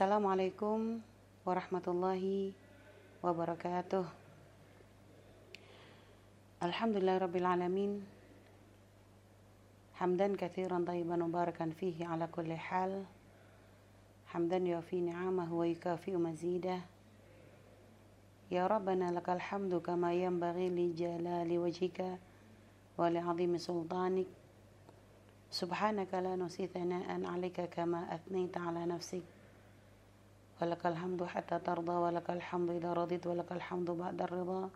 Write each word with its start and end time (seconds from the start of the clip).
Assalamualaikum 0.00 1.04
warahmatullahi 1.44 2.56
wabarakatuh. 3.20 4.08
Alhamdulillah 6.64 7.20
rabbil 7.20 7.44
alamin. 7.44 8.00
Hamdan 10.00 10.40
kathiran 10.40 10.88
tayyiban 10.88 11.20
mubarakan 11.20 11.76
fihi 11.76 12.08
ala 12.08 12.32
kulli 12.32 12.56
hal. 12.56 13.04
Hamdan 14.32 14.72
yuafi 14.72 15.04
ni'amahu 15.04 15.60
wa 15.60 15.68
yukafi'u 15.68 16.16
mazidah. 16.16 16.80
Ya 18.48 18.64
Rabbana 18.64 19.12
lakal 19.12 19.36
hamdu 19.36 19.84
kama 19.84 20.16
yanbaghi 20.16 20.72
li 20.72 20.96
jalali 20.96 21.60
wajhika 21.60 22.16
wa 22.96 23.04
li 23.12 23.20
'azimi 23.20 23.60
sultanik. 23.60 24.32
Subhanaka 25.52 26.24
la 26.24 26.40
nusi 26.40 26.72
thana'an 26.72 27.28
'alaika 27.28 27.68
kama 27.68 28.08
athnayta 28.08 28.64
'ala 28.64 28.88
nafsik. 28.88 29.39
ولك 30.60 30.86
الحمد 30.86 31.24
حتى 31.24 31.58
ترضى 31.58 31.92
ولك 31.92 32.30
الحمد 32.30 32.70
إذا 32.70 32.92
رضيت 32.92 33.26
ولك 33.26 33.52
الحمد 33.52 33.90
بعد 33.90 34.22
الرضا 34.22 34.70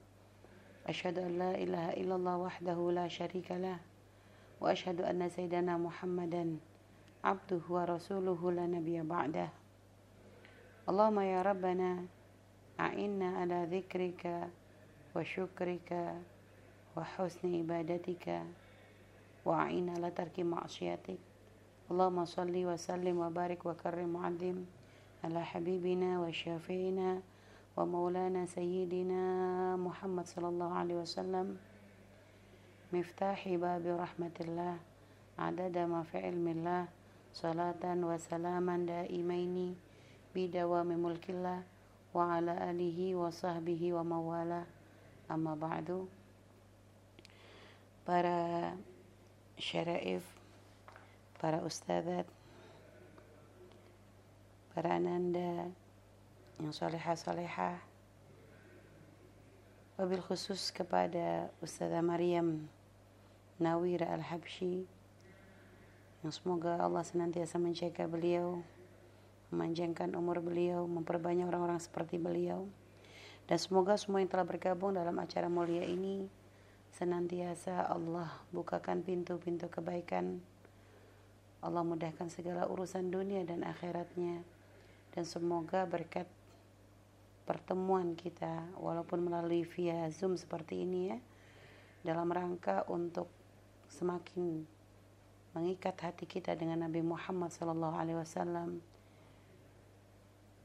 أشهد 0.87 1.19
أن 1.19 1.39
لا 1.39 1.51
إله 1.55 1.91
إلا 2.01 2.15
الله 2.17 2.37
وحده 2.37 2.79
لا 2.93 3.09
شريك 3.09 3.53
له 3.53 3.79
وأشهد 4.61 5.01
أن 5.01 5.29
سيدنا 5.29 5.77
محمدا 5.77 6.57
عبده 7.25 7.61
ورسوله 7.69 8.53
لا 8.53 8.67
نبي 8.67 9.03
بعده 9.03 9.49
اللهم 10.89 11.21
يا 11.21 11.43
ربنا 11.43 11.91
أعنا 12.81 13.29
على 13.39 13.59
ذكرك 13.71 14.49
وشكرك 15.17 15.91
وحسن 16.97 17.55
عبادتك 17.61 18.27
وأعنا 19.45 19.93
على 19.93 20.11
ترك 20.11 20.41
معصيتك 20.41 21.19
اللهم 21.91 22.25
صل 22.25 22.55
وسلم 22.57 23.17
وبارك 23.19 23.67
وكرم 23.67 24.15
وعظم 24.17 24.59
على 25.25 25.41
حبيبنا 25.45 26.21
وشافعنا 26.21 27.11
ومولانا 27.77 28.47
سيدنا 28.47 29.23
محمد 29.77 30.27
صلى 30.27 30.49
الله 30.49 30.71
عليه 30.73 30.95
وسلم 30.95 31.57
مفتاح 32.93 33.49
باب 33.49 33.85
رحمة 33.87 34.37
الله 34.41 34.77
عدد 35.39 35.77
ما 35.79 36.03
في 36.05 36.19
علم 36.19 36.49
الله 36.49 36.83
صلاة 37.33 37.85
وسلاما 37.85 38.77
دائمين 38.85 39.57
بدوام 40.37 40.89
ملك 40.93 41.25
الله 41.31 41.63
وعلى 42.15 42.53
آله 42.71 42.99
وصحبه 43.17 43.83
وموالاه. 43.93 44.67
أما 45.33 45.55
بعد 45.57 46.05
para 48.05 48.77
syaraif, 49.57 50.21
para 51.41 51.65
ustadzat, 51.65 52.29
para 54.75 54.99
ananda 54.99 55.71
yang 56.59 56.75
solehah-solehah. 56.75 57.79
Wabil 59.95 60.19
khusus 60.27 60.75
kepada 60.75 61.47
Ustazah 61.63 62.03
Maryam 62.03 62.67
Nawira 63.63 64.11
Al-Habsyi 64.11 64.83
yang 66.27 66.35
semoga 66.35 66.83
Allah 66.83 67.07
senantiasa 67.07 67.63
menjaga 67.63 68.11
beliau 68.11 68.67
memanjangkan 69.55 70.19
umur 70.19 70.43
beliau 70.43 70.91
memperbanyak 70.91 71.47
orang-orang 71.47 71.79
seperti 71.79 72.19
beliau. 72.19 72.67
Dan 73.47 73.63
semoga 73.63 73.95
semua 73.95 74.27
yang 74.27 74.33
telah 74.33 74.43
bergabung 74.43 74.99
dalam 74.99 75.15
acara 75.23 75.47
mulia 75.47 75.87
ini 75.87 76.27
senantiasa 76.99 77.87
Allah 77.87 78.43
bukakan 78.51 79.07
pintu-pintu 79.07 79.71
kebaikan. 79.71 80.43
Allah 81.63 81.87
mudahkan 81.87 82.27
segala 82.27 82.67
urusan 82.67 83.15
dunia 83.15 83.47
dan 83.47 83.63
akhiratnya 83.63 84.43
dan 85.15 85.23
semoga 85.23 85.87
berkat 85.87 86.27
pertemuan 87.47 88.19
kita 88.19 88.67
walaupun 88.83 89.23
melalui 89.23 89.63
via 89.63 90.11
Zoom 90.11 90.35
seperti 90.35 90.83
ini 90.83 91.15
ya 91.15 91.19
dalam 92.03 92.27
rangka 92.35 92.83
untuk 92.91 93.31
semakin 93.87 94.67
mengikat 95.55 95.95
hati 96.03 96.27
kita 96.27 96.59
dengan 96.59 96.83
Nabi 96.83 97.01
Muhammad 97.01 97.55
sallallahu 97.55 97.95
alaihi 97.95 98.19
wasallam. 98.19 98.83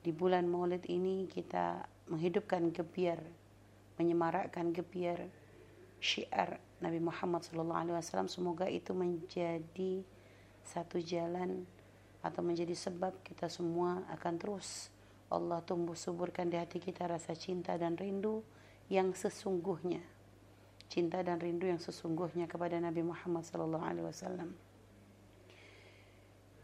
Di 0.01 0.09
bulan 0.09 0.49
Maulid 0.49 0.89
ini 0.89 1.29
kita 1.29 1.85
menghidupkan 2.09 2.73
gebiar 2.73 3.21
menyemarakkan 4.01 4.71
gebiar 4.71 5.27
syiar 5.99 6.57
Nabi 6.79 6.97
Muhammad 7.03 7.45
sallallahu 7.45 7.79
alaihi 7.85 7.95
wasallam. 7.99 8.31
Semoga 8.31 8.65
itu 8.65 8.95
menjadi 8.95 10.01
satu 10.65 10.97
jalan 11.03 11.67
atau 12.19 12.41
menjadi 12.43 12.75
sebab 12.75 13.23
kita 13.23 13.47
semua 13.47 14.03
akan 14.11 14.35
terus 14.35 14.91
Allah 15.29 15.61
tumbuh 15.61 15.93
suburkan 15.93 16.49
di 16.49 16.57
hati 16.57 16.81
kita 16.81 17.05
rasa 17.05 17.37
cinta 17.37 17.77
dan 17.77 17.93
rindu 17.95 18.41
yang 18.89 19.13
sesungguhnya. 19.13 20.01
Cinta 20.89 21.21
dan 21.21 21.37
rindu 21.37 21.69
yang 21.69 21.77
sesungguhnya 21.77 22.49
kepada 22.49 22.81
Nabi 22.81 23.05
Muhammad 23.05 23.45
sallallahu 23.45 23.85
alaihi 23.85 24.09
wasallam. 24.09 24.49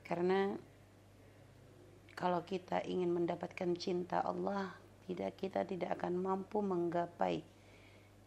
Karena 0.01 0.57
kalau 2.17 2.41
kita 2.41 2.81
ingin 2.89 3.13
mendapatkan 3.13 3.69
cinta 3.77 4.25
Allah 4.25 4.73
tidak 5.05 5.37
kita 5.37 5.61
tidak 5.61 6.01
akan 6.01 6.17
mampu 6.17 6.65
menggapai 6.65 7.45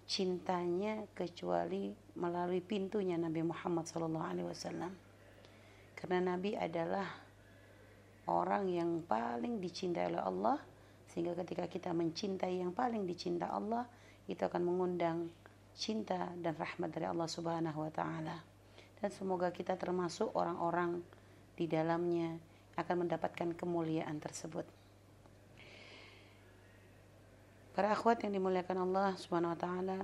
cintanya 0.07 1.03
kecuali 1.19 1.91
melalui 2.15 2.63
pintunya 2.63 3.19
Nabi 3.19 3.43
Muhammad 3.43 3.91
sallallahu 3.91 4.25
alaihi 4.25 4.47
wasallam 4.47 5.08
karena 5.99 6.39
Nabi 6.39 6.55
adalah 6.55 7.11
orang 8.31 8.71
yang 8.71 9.03
paling 9.03 9.59
dicintai 9.59 10.15
oleh 10.15 10.23
Allah 10.23 10.59
sehingga 11.11 11.35
ketika 11.43 11.67
kita 11.67 11.91
mencintai 11.91 12.63
yang 12.63 12.71
paling 12.71 13.03
dicinta 13.03 13.51
Allah 13.51 13.83
itu 14.31 14.39
akan 14.39 14.63
mengundang 14.63 15.27
cinta 15.75 16.31
dan 16.39 16.55
rahmat 16.55 16.95
dari 16.95 17.11
Allah 17.11 17.27
Subhanahu 17.27 17.83
wa 17.83 17.91
taala. 17.91 18.39
Dan 19.03 19.11
semoga 19.11 19.51
kita 19.51 19.75
termasuk 19.75 20.31
orang-orang 20.39 21.03
di 21.59 21.67
dalamnya 21.67 22.39
akan 22.79 23.07
mendapatkan 23.07 23.59
kemuliaan 23.59 24.23
tersebut. 24.23 24.67
Para 27.75 27.91
akhwat 27.91 28.23
yang 28.23 28.39
dimuliakan 28.39 28.87
Allah 28.87 29.19
Subhanahu 29.19 29.55
wa 29.55 29.59
taala, 29.59 29.99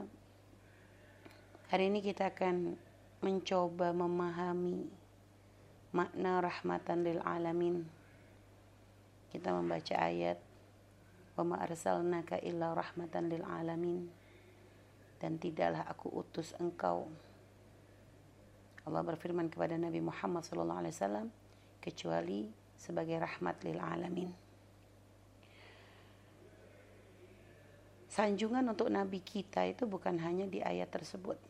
hari 1.71 1.87
ini 1.87 2.03
kita 2.03 2.35
akan 2.35 2.75
mencoba 3.23 3.95
memahami 3.95 5.04
makna 5.95 6.43
rahmatan 6.43 7.07
lil 7.07 7.23
alamin. 7.23 7.87
Kita 9.31 9.55
membaca 9.55 9.95
ayat 9.95 10.43
wa 11.39 11.55
ma 11.55 11.57
arsalnaka 11.63 12.43
illa 12.43 12.75
rahmatan 12.75 13.31
lil 13.31 13.47
alamin 13.47 14.07
dan 15.19 15.39
tidaklah 15.39 15.83
aku 15.87 16.11
utus 16.15 16.55
engkau 16.63 17.11
Allah 18.85 19.01
berfirman 19.01 19.49
kepada 19.49 19.81
Nabi 19.81 20.05
Muhammad 20.05 20.45
sallallahu 20.45 20.85
alaihi 20.85 20.93
wasallam 20.93 21.29
kecuali 21.81 22.53
sebagai 22.77 23.17
rahmat 23.17 23.57
lil 23.65 23.81
alamin. 23.81 24.29
Sanjungan 28.13 28.63
untuk 28.71 28.93
nabi 28.93 29.25
kita 29.25 29.67
itu 29.67 29.89
bukan 29.89 30.21
hanya 30.21 30.47
di 30.47 30.61
ayat 30.61 30.93
tersebut. 30.93 31.41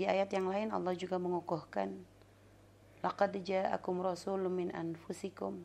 Di 0.00 0.08
ayat 0.08 0.32
yang 0.32 0.48
lain 0.48 0.72
Allah 0.72 0.96
juga 0.96 1.20
mengukuhkan 1.20 1.92
Laqad 3.00 3.32
ja'akum 3.40 4.04
rasulun 4.04 4.52
min 4.52 4.68
anfusikum 4.76 5.64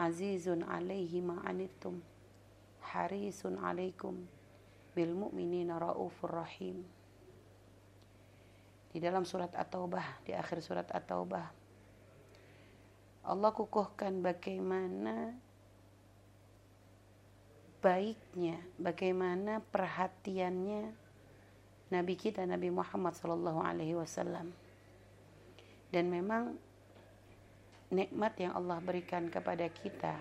azizun 0.00 0.64
alaihi 0.64 1.20
ma 1.20 1.44
anittum 1.44 2.00
harisun 2.80 3.60
alaikum 3.60 4.24
bil 4.96 5.12
mu'minina 5.12 5.76
raufur 5.76 6.32
rahim. 6.32 6.80
Di 8.94 9.02
dalam 9.02 9.26
surat 9.26 9.50
At-Taubah, 9.52 10.22
di 10.22 10.32
akhir 10.32 10.62
surat 10.62 10.86
At-Taubah 10.88 11.64
Allah 13.24 13.50
kukuhkan 13.56 14.20
bagaimana 14.20 15.32
baiknya, 17.80 18.60
bagaimana 18.76 19.64
perhatiannya 19.72 20.92
Nabi 21.88 22.14
kita 22.20 22.44
Nabi 22.44 22.68
Muhammad 22.68 23.16
sallallahu 23.16 23.64
alaihi 23.64 23.96
wasallam 23.96 24.52
dan 25.94 26.10
memang 26.10 26.58
nikmat 27.94 28.34
yang 28.42 28.58
Allah 28.58 28.82
berikan 28.82 29.30
kepada 29.30 29.70
kita 29.70 30.18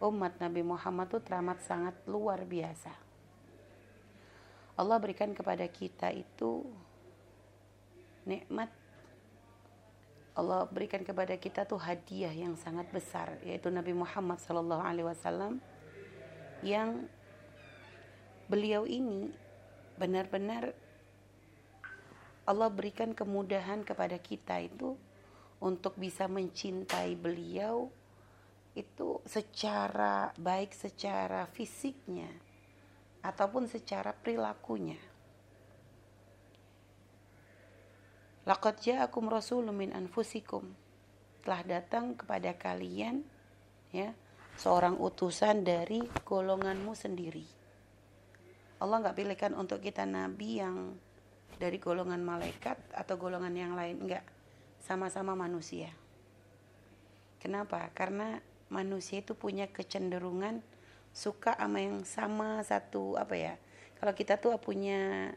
umat 0.00 0.40
Nabi 0.40 0.64
Muhammad 0.64 1.12
itu 1.12 1.20
teramat 1.20 1.60
sangat 1.60 1.92
luar 2.08 2.40
biasa. 2.48 2.88
Allah 4.80 4.96
berikan 4.96 5.36
kepada 5.36 5.68
kita 5.68 6.08
itu 6.08 6.64
nikmat 8.24 8.72
Allah 10.32 10.64
berikan 10.64 11.04
kepada 11.04 11.36
kita 11.36 11.68
tuh 11.68 11.76
hadiah 11.76 12.32
yang 12.32 12.56
sangat 12.56 12.88
besar 12.88 13.36
yaitu 13.44 13.68
Nabi 13.68 13.92
Muhammad 13.92 14.40
Sallallahu 14.40 14.80
Alaihi 14.80 15.04
Wasallam 15.04 15.60
yang 16.64 17.04
beliau 18.48 18.88
ini 18.88 19.28
benar-benar 20.00 20.72
Allah 22.50 22.66
berikan 22.66 23.14
kemudahan 23.14 23.86
kepada 23.86 24.18
kita 24.18 24.58
itu 24.58 24.98
untuk 25.62 25.94
bisa 25.94 26.26
mencintai 26.26 27.14
beliau 27.14 27.86
itu 28.74 29.22
secara 29.22 30.34
baik 30.34 30.74
secara 30.74 31.46
fisiknya 31.46 32.26
ataupun 33.22 33.70
secara 33.70 34.10
perilakunya. 34.10 34.98
Laqad 38.50 38.82
ja'akum 38.82 39.30
rasulun 39.30 39.70
min 39.70 39.94
anfusikum. 39.94 40.74
Telah 41.46 41.62
datang 41.62 42.18
kepada 42.18 42.50
kalian 42.58 43.22
ya, 43.94 44.10
seorang 44.58 44.98
utusan 44.98 45.62
dari 45.62 46.02
golonganmu 46.26 46.98
sendiri. 46.98 47.46
Allah 48.82 49.06
nggak 49.06 49.16
pilihkan 49.22 49.52
untuk 49.54 49.84
kita 49.84 50.02
nabi 50.02 50.58
yang 50.58 50.98
dari 51.58 51.80
golongan 51.80 52.20
malaikat 52.22 52.78
atau 52.94 53.16
golongan 53.16 53.52
yang 53.56 53.72
lain 53.74 54.04
enggak. 54.06 54.24
Sama-sama 54.80 55.32
manusia. 55.34 55.90
Kenapa? 57.40 57.88
Karena 57.96 58.38
manusia 58.68 59.24
itu 59.24 59.34
punya 59.34 59.66
kecenderungan 59.66 60.62
suka 61.10 61.58
sama 61.58 61.82
yang 61.82 62.06
sama 62.06 62.62
satu 62.62 63.18
apa 63.18 63.34
ya 63.34 63.58
kalau 63.98 64.14
kita 64.14 64.38
tuh 64.38 64.54
punya 64.62 65.34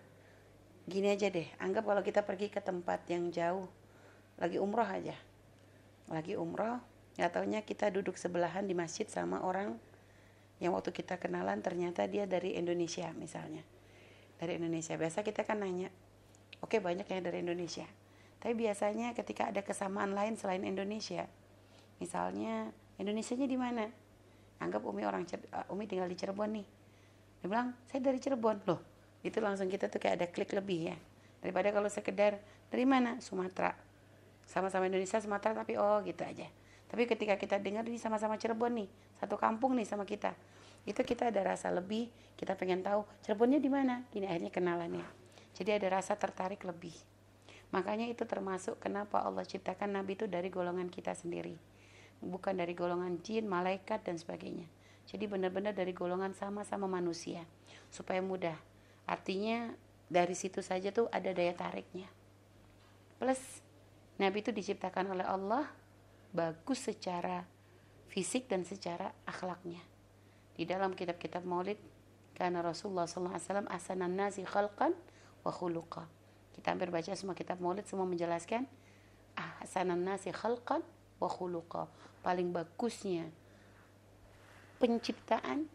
gini 0.86 1.10
aja 1.10 1.34
deh 1.34 1.50
anggap 1.58 1.82
kalau 1.82 2.06
kita 2.06 2.22
pergi 2.22 2.54
ke 2.54 2.62
tempat 2.62 3.02
yang 3.10 3.34
jauh 3.34 3.66
lagi 4.38 4.58
umroh 4.58 4.86
aja. 4.86 5.18
Lagi 6.12 6.36
umroh 6.38 6.78
ya 7.18 7.30
taunya 7.30 7.62
kita 7.62 7.94
duduk 7.94 8.18
sebelahan 8.18 8.66
di 8.66 8.74
masjid 8.74 9.06
sama 9.06 9.42
orang 9.46 9.78
yang 10.58 10.74
waktu 10.74 10.96
kita 10.96 11.22
kenalan 11.22 11.62
ternyata 11.62 12.06
dia 12.10 12.26
dari 12.26 12.58
Indonesia 12.58 13.12
misalnya 13.14 13.62
dari 14.44 14.60
Indonesia 14.60 15.00
biasa 15.00 15.24
kita 15.24 15.48
kan 15.48 15.64
nanya 15.64 15.88
Oke 16.64 16.80
banyak 16.80 17.04
yang 17.12 17.22
dari 17.28 17.44
Indonesia. 17.44 17.84
Tapi 18.40 18.56
biasanya 18.56 19.12
ketika 19.12 19.52
ada 19.52 19.60
kesamaan 19.60 20.16
lain 20.16 20.40
selain 20.40 20.64
Indonesia, 20.64 21.28
misalnya 22.00 22.72
Indonesianya 22.96 23.48
di 23.52 23.60
mana? 23.60 23.86
Anggap 24.64 24.80
Umi 24.88 25.04
orang 25.04 25.28
uh, 25.28 25.74
Umi 25.76 25.92
tinggal 25.92 26.08
di 26.08 26.16
Cirebon 26.16 26.56
nih. 26.56 26.68
Dia 27.44 27.48
bilang 27.52 27.76
saya 27.92 28.00
dari 28.00 28.16
Cirebon 28.24 28.64
loh. 28.64 28.80
Itu 29.20 29.44
langsung 29.44 29.68
kita 29.68 29.92
tuh 29.92 30.00
kayak 30.00 30.16
ada 30.24 30.28
klik 30.32 30.56
lebih 30.56 30.96
ya. 30.96 30.98
Daripada 31.44 31.76
kalau 31.76 31.92
sekedar 31.92 32.40
dari 32.72 32.88
mana? 32.88 33.20
Sumatera. 33.20 33.76
Sama-sama 34.48 34.88
Indonesia 34.88 35.20
Sumatera 35.20 35.52
tapi 35.52 35.76
oh 35.76 36.00
gitu 36.08 36.24
aja. 36.24 36.48
Tapi 36.88 37.04
ketika 37.10 37.36
kita 37.36 37.60
dengar 37.60 37.84
ini 37.84 38.00
sama-sama 38.00 38.40
Cirebon 38.40 38.72
nih, 38.72 38.88
satu 39.20 39.36
kampung 39.36 39.76
nih 39.76 39.88
sama 39.88 40.08
kita. 40.08 40.32
Itu 40.84 41.02
kita 41.08 41.32
ada 41.32 41.42
rasa 41.56 41.72
lebih, 41.72 42.12
kita 42.36 42.60
pengen 42.60 42.84
tahu 42.84 43.08
Cirebonnya 43.24 43.60
di 43.64 43.72
mana. 43.72 44.04
Gini 44.12 44.28
akhirnya 44.28 44.52
kenalannya. 44.52 45.08
Jadi 45.56 45.70
ada 45.72 45.88
rasa 46.02 46.18
tertarik 46.20 46.66
lebih. 46.68 46.94
Makanya 47.74 48.06
itu 48.06 48.28
termasuk 48.30 48.78
kenapa 48.78 49.24
Allah 49.24 49.48
ciptakan 49.48 49.98
Nabi 49.98 50.14
itu 50.14 50.30
dari 50.30 50.52
golongan 50.52 50.90
kita 50.92 51.16
sendiri. 51.18 51.58
Bukan 52.22 52.56
dari 52.56 52.78
golongan 52.78 53.20
jin, 53.26 53.50
malaikat, 53.50 54.06
dan 54.06 54.16
sebagainya. 54.16 54.70
Jadi 55.10 55.28
benar-benar 55.28 55.76
dari 55.76 55.92
golongan 55.92 56.32
sama-sama 56.38 56.86
manusia. 56.86 57.44
Supaya 57.90 58.22
mudah. 58.22 58.56
Artinya 59.10 59.74
dari 60.08 60.38
situ 60.38 60.62
saja 60.62 60.94
tuh 60.94 61.10
ada 61.10 61.34
daya 61.34 61.52
tariknya. 61.58 62.08
Plus 63.18 63.42
Nabi 64.22 64.46
itu 64.46 64.54
diciptakan 64.54 65.16
oleh 65.18 65.26
Allah 65.26 65.68
bagus 66.34 66.86
secara 66.86 67.46
fisik 68.10 68.46
dan 68.50 68.66
secara 68.66 69.14
akhlaknya. 69.26 69.93
Di 70.54 70.64
dalam 70.70 70.94
kitab-kitab 70.94 71.42
maulid 71.46 71.78
karena 72.38 72.62
Rasulullah 72.62 73.10
SAW 73.10 73.70
asanan 73.70 74.14
nasi 74.14 74.46
khalqan 74.46 74.94
wa 75.42 75.52
khuluqa. 75.54 76.06
Kita 76.54 76.74
hampir 76.74 76.94
baca 76.94 77.14
semua 77.18 77.34
kitab 77.34 77.58
maulid 77.58 77.90
semua 77.90 78.06
menjelaskan 78.06 78.70
ahsanan 79.34 80.02
nasi 80.06 80.30
khalqan 80.30 80.86
wa 81.18 81.30
khuluqa. 81.30 81.90
Paling 82.22 82.54
bagusnya 82.54 83.28
penciptaan 84.78 85.66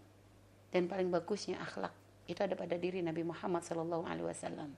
dan 0.70 0.82
paling 0.86 1.08
bagusnya 1.08 1.58
akhlak 1.58 1.92
itu 2.28 2.44
ada 2.44 2.52
pada 2.52 2.76
diri 2.76 3.00
Nabi 3.00 3.24
Muhammad 3.24 3.64
sallallahu 3.64 4.04
alaihi 4.04 4.28
wasallam. 4.28 4.70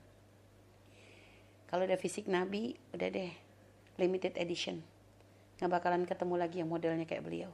Kalau 1.67 1.83
ada 1.87 1.95
fisik 1.95 2.27
Nabi, 2.27 2.75
udah 2.95 3.07
deh 3.11 3.31
limited 3.99 4.35
edition. 4.39 4.83
Nggak 5.59 5.71
bakalan 5.71 6.03
ketemu 6.07 6.35
lagi 6.35 6.59
yang 6.63 6.71
modelnya 6.71 7.03
kayak 7.07 7.23
beliau. 7.27 7.51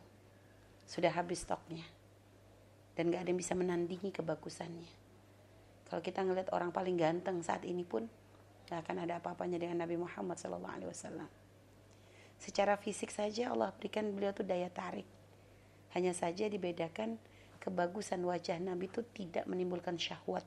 Sudah 0.86 1.14
habis 1.14 1.46
stoknya. 1.46 1.86
Dan 2.98 3.14
gak 3.14 3.22
ada 3.22 3.30
yang 3.30 3.38
bisa 3.38 3.54
menandingi 3.54 4.10
kebagusannya. 4.10 4.90
Kalau 5.86 6.02
kita 6.02 6.26
ngeliat 6.26 6.50
orang 6.50 6.74
paling 6.74 6.98
ganteng 6.98 7.46
saat 7.46 7.62
ini 7.64 7.86
pun 7.86 8.10
gak 8.66 8.84
akan 8.84 9.06
ada 9.06 9.22
apa-apanya 9.22 9.62
dengan 9.62 9.86
Nabi 9.86 10.02
Muhammad 10.02 10.36
SAW. 10.42 11.30
Secara 12.38 12.74
fisik 12.78 13.14
saja 13.14 13.54
Allah 13.54 13.70
berikan 13.78 14.10
beliau 14.14 14.34
tuh 14.34 14.44
daya 14.44 14.68
tarik. 14.74 15.06
Hanya 15.94 16.12
saja 16.12 16.50
dibedakan 16.50 17.22
kebagusan 17.62 18.22
wajah 18.26 18.58
Nabi 18.62 18.90
itu 18.90 19.06
tidak 19.14 19.46
menimbulkan 19.50 19.98
syahwat. 19.98 20.46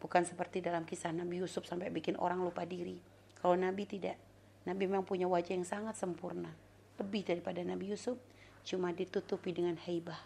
Bukan 0.00 0.28
seperti 0.28 0.60
dalam 0.60 0.84
kisah 0.84 1.16
Nabi 1.16 1.40
Yusuf 1.40 1.64
sampai 1.64 1.88
bikin 1.88 2.20
orang 2.20 2.44
lupa 2.44 2.68
diri. 2.68 3.00
Kalau 3.40 3.56
Nabi 3.56 3.88
tidak. 3.88 4.16
Nabi 4.64 4.88
memang 4.88 5.04
punya 5.04 5.28
wajah 5.28 5.52
yang 5.52 5.68
sangat 5.68 5.96
sempurna. 5.96 6.52
Lebih 6.96 7.28
daripada 7.28 7.60
Nabi 7.60 7.92
Yusuf, 7.92 8.16
cuma 8.64 8.96
ditutupi 8.96 9.52
dengan 9.52 9.76
haibah, 9.84 10.16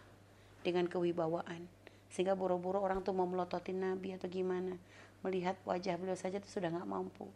dengan 0.63 0.91
kewibawaan. 0.91 1.69
Sehingga 2.09 2.33
buru-buru 2.33 2.81
orang 2.81 3.05
tuh 3.05 3.13
mau 3.13 3.29
melototin 3.29 3.79
Nabi 3.79 4.17
atau 4.17 4.27
gimana. 4.27 4.77
Melihat 5.21 5.61
wajah 5.69 5.99
beliau 6.01 6.17
saja 6.17 6.41
tuh 6.41 6.49
sudah 6.49 6.73
nggak 6.73 6.89
mampu. 6.89 7.29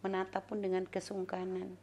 Menatap 0.00 0.48
pun 0.48 0.64
dengan 0.64 0.88
kesungkanan. 0.88 1.76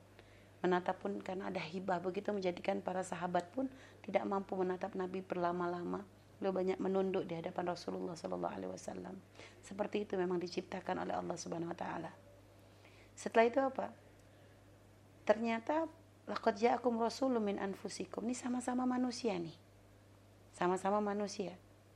Menatap 0.64 1.04
pun 1.04 1.20
karena 1.20 1.52
ada 1.52 1.60
hibah 1.60 2.00
begitu 2.00 2.32
menjadikan 2.32 2.80
para 2.80 3.04
sahabat 3.04 3.52
pun 3.52 3.68
tidak 4.02 4.24
mampu 4.26 4.56
menatap 4.56 4.96
Nabi 4.96 5.20
berlama-lama. 5.22 6.02
Beliau 6.40 6.56
banyak 6.56 6.80
menunduk 6.82 7.24
di 7.30 7.38
hadapan 7.38 7.72
Rasulullah 7.72 8.16
Sallallahu 8.18 8.54
Alaihi 8.56 8.72
Wasallam. 8.72 9.16
Seperti 9.62 10.08
itu 10.08 10.16
memang 10.16 10.40
diciptakan 10.42 11.04
oleh 11.04 11.14
Allah 11.16 11.36
Subhanahu 11.38 11.72
Wa 11.72 11.78
Taala. 11.78 12.12
Setelah 13.14 13.46
itu 13.46 13.60
apa? 13.62 13.88
Ternyata 15.24 15.88
laqad 16.28 16.56
ja'akum 16.60 17.00
rasulun 17.00 17.44
min 17.44 17.60
anfusikum. 17.62 18.26
Ini 18.26 18.36
sama-sama 18.36 18.84
manusia 18.84 19.36
nih 19.38 19.63
sama-sama 20.64 21.04
manusia 21.04 21.52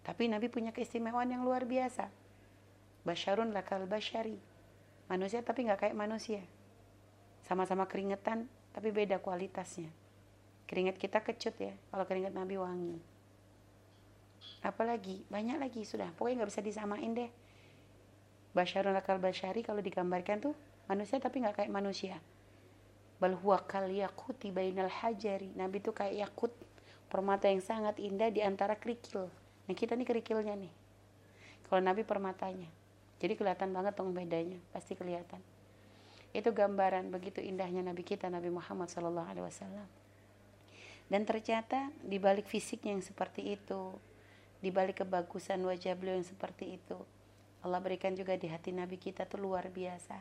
tapi 0.08 0.32
Nabi 0.32 0.48
punya 0.48 0.72
keistimewaan 0.72 1.28
yang 1.28 1.44
luar 1.44 1.68
biasa. 1.68 2.08
Basyarun 3.04 3.52
lakal 3.52 3.84
basyari. 3.92 4.40
Manusia 5.12 5.44
tapi 5.44 5.68
nggak 5.68 5.84
kayak 5.84 6.00
manusia. 6.00 6.40
Sama-sama 7.44 7.92
keringetan 7.92 8.48
tapi 8.72 8.96
beda 8.96 9.20
kualitasnya. 9.20 9.92
Keringat 10.64 10.96
kita 10.96 11.20
kecut 11.20 11.60
ya. 11.60 11.76
Kalau 11.92 12.08
keringat 12.08 12.32
Nabi 12.32 12.56
wangi. 12.56 12.96
Apalagi 14.64 15.28
banyak 15.28 15.60
lagi 15.60 15.84
sudah. 15.84 16.08
Pokoknya 16.16 16.48
nggak 16.48 16.52
bisa 16.56 16.64
disamain 16.64 17.12
deh. 17.12 17.32
Basyarun 18.56 18.96
lakal 18.96 19.20
basyari 19.20 19.60
kalau 19.60 19.84
digambarkan 19.84 20.40
tuh 20.40 20.56
manusia 20.88 21.20
tapi 21.20 21.44
nggak 21.44 21.68
kayak 21.68 21.72
manusia. 21.76 22.16
Bal 23.20 23.36
kal 23.68 23.92
yakuti 23.92 24.56
bainal 24.56 24.88
hajari. 24.88 25.52
Nabi 25.52 25.84
tuh 25.84 25.92
kayak 25.92 26.16
yakut 26.16 26.56
permata 27.08 27.48
yang 27.48 27.64
sangat 27.64 28.00
indah 28.00 28.32
di 28.32 28.44
antara 28.44 28.76
kerikil 28.76 29.32
Nah 29.68 29.76
kita 29.76 30.00
nih 30.00 30.08
kerikilnya 30.08 30.56
nih. 30.56 30.72
Kalau 31.68 31.84
Nabi 31.84 32.08
permatanya. 32.08 32.72
Jadi 33.20 33.36
kelihatan 33.36 33.76
banget 33.76 34.00
dong 34.00 34.16
bedanya. 34.16 34.56
Pasti 34.72 34.96
kelihatan. 34.96 35.44
Itu 36.32 36.56
gambaran 36.56 37.12
begitu 37.12 37.44
indahnya 37.44 37.84
Nabi 37.84 38.08
kita 38.08 38.32
Nabi 38.32 38.48
Muhammad 38.48 38.88
Sallallahu 38.88 39.28
Alaihi 39.28 39.46
Wasallam. 39.46 39.88
Dan 41.08 41.24
ternyata 41.24 41.92
di 42.04 42.20
balik 42.20 42.48
fisiknya 42.48 42.96
yang 42.96 43.04
seperti 43.04 43.56
itu, 43.56 43.96
di 44.60 44.72
balik 44.72 45.04
kebagusan 45.04 45.64
wajah 45.64 45.96
beliau 45.96 46.20
yang 46.20 46.28
seperti 46.28 46.80
itu, 46.80 47.00
Allah 47.64 47.80
berikan 47.80 48.12
juga 48.12 48.36
di 48.36 48.52
hati 48.52 48.76
Nabi 48.76 49.00
kita 49.00 49.24
tuh 49.24 49.40
luar 49.40 49.72
biasa. 49.72 50.20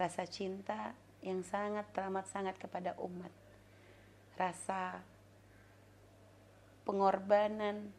Rasa 0.00 0.24
cinta 0.24 0.96
yang 1.20 1.44
sangat 1.44 1.88
teramat 1.92 2.24
sangat 2.28 2.56
kepada 2.56 2.96
umat. 3.00 3.30
Rasa 4.36 5.00
pengorbanan 6.84 7.90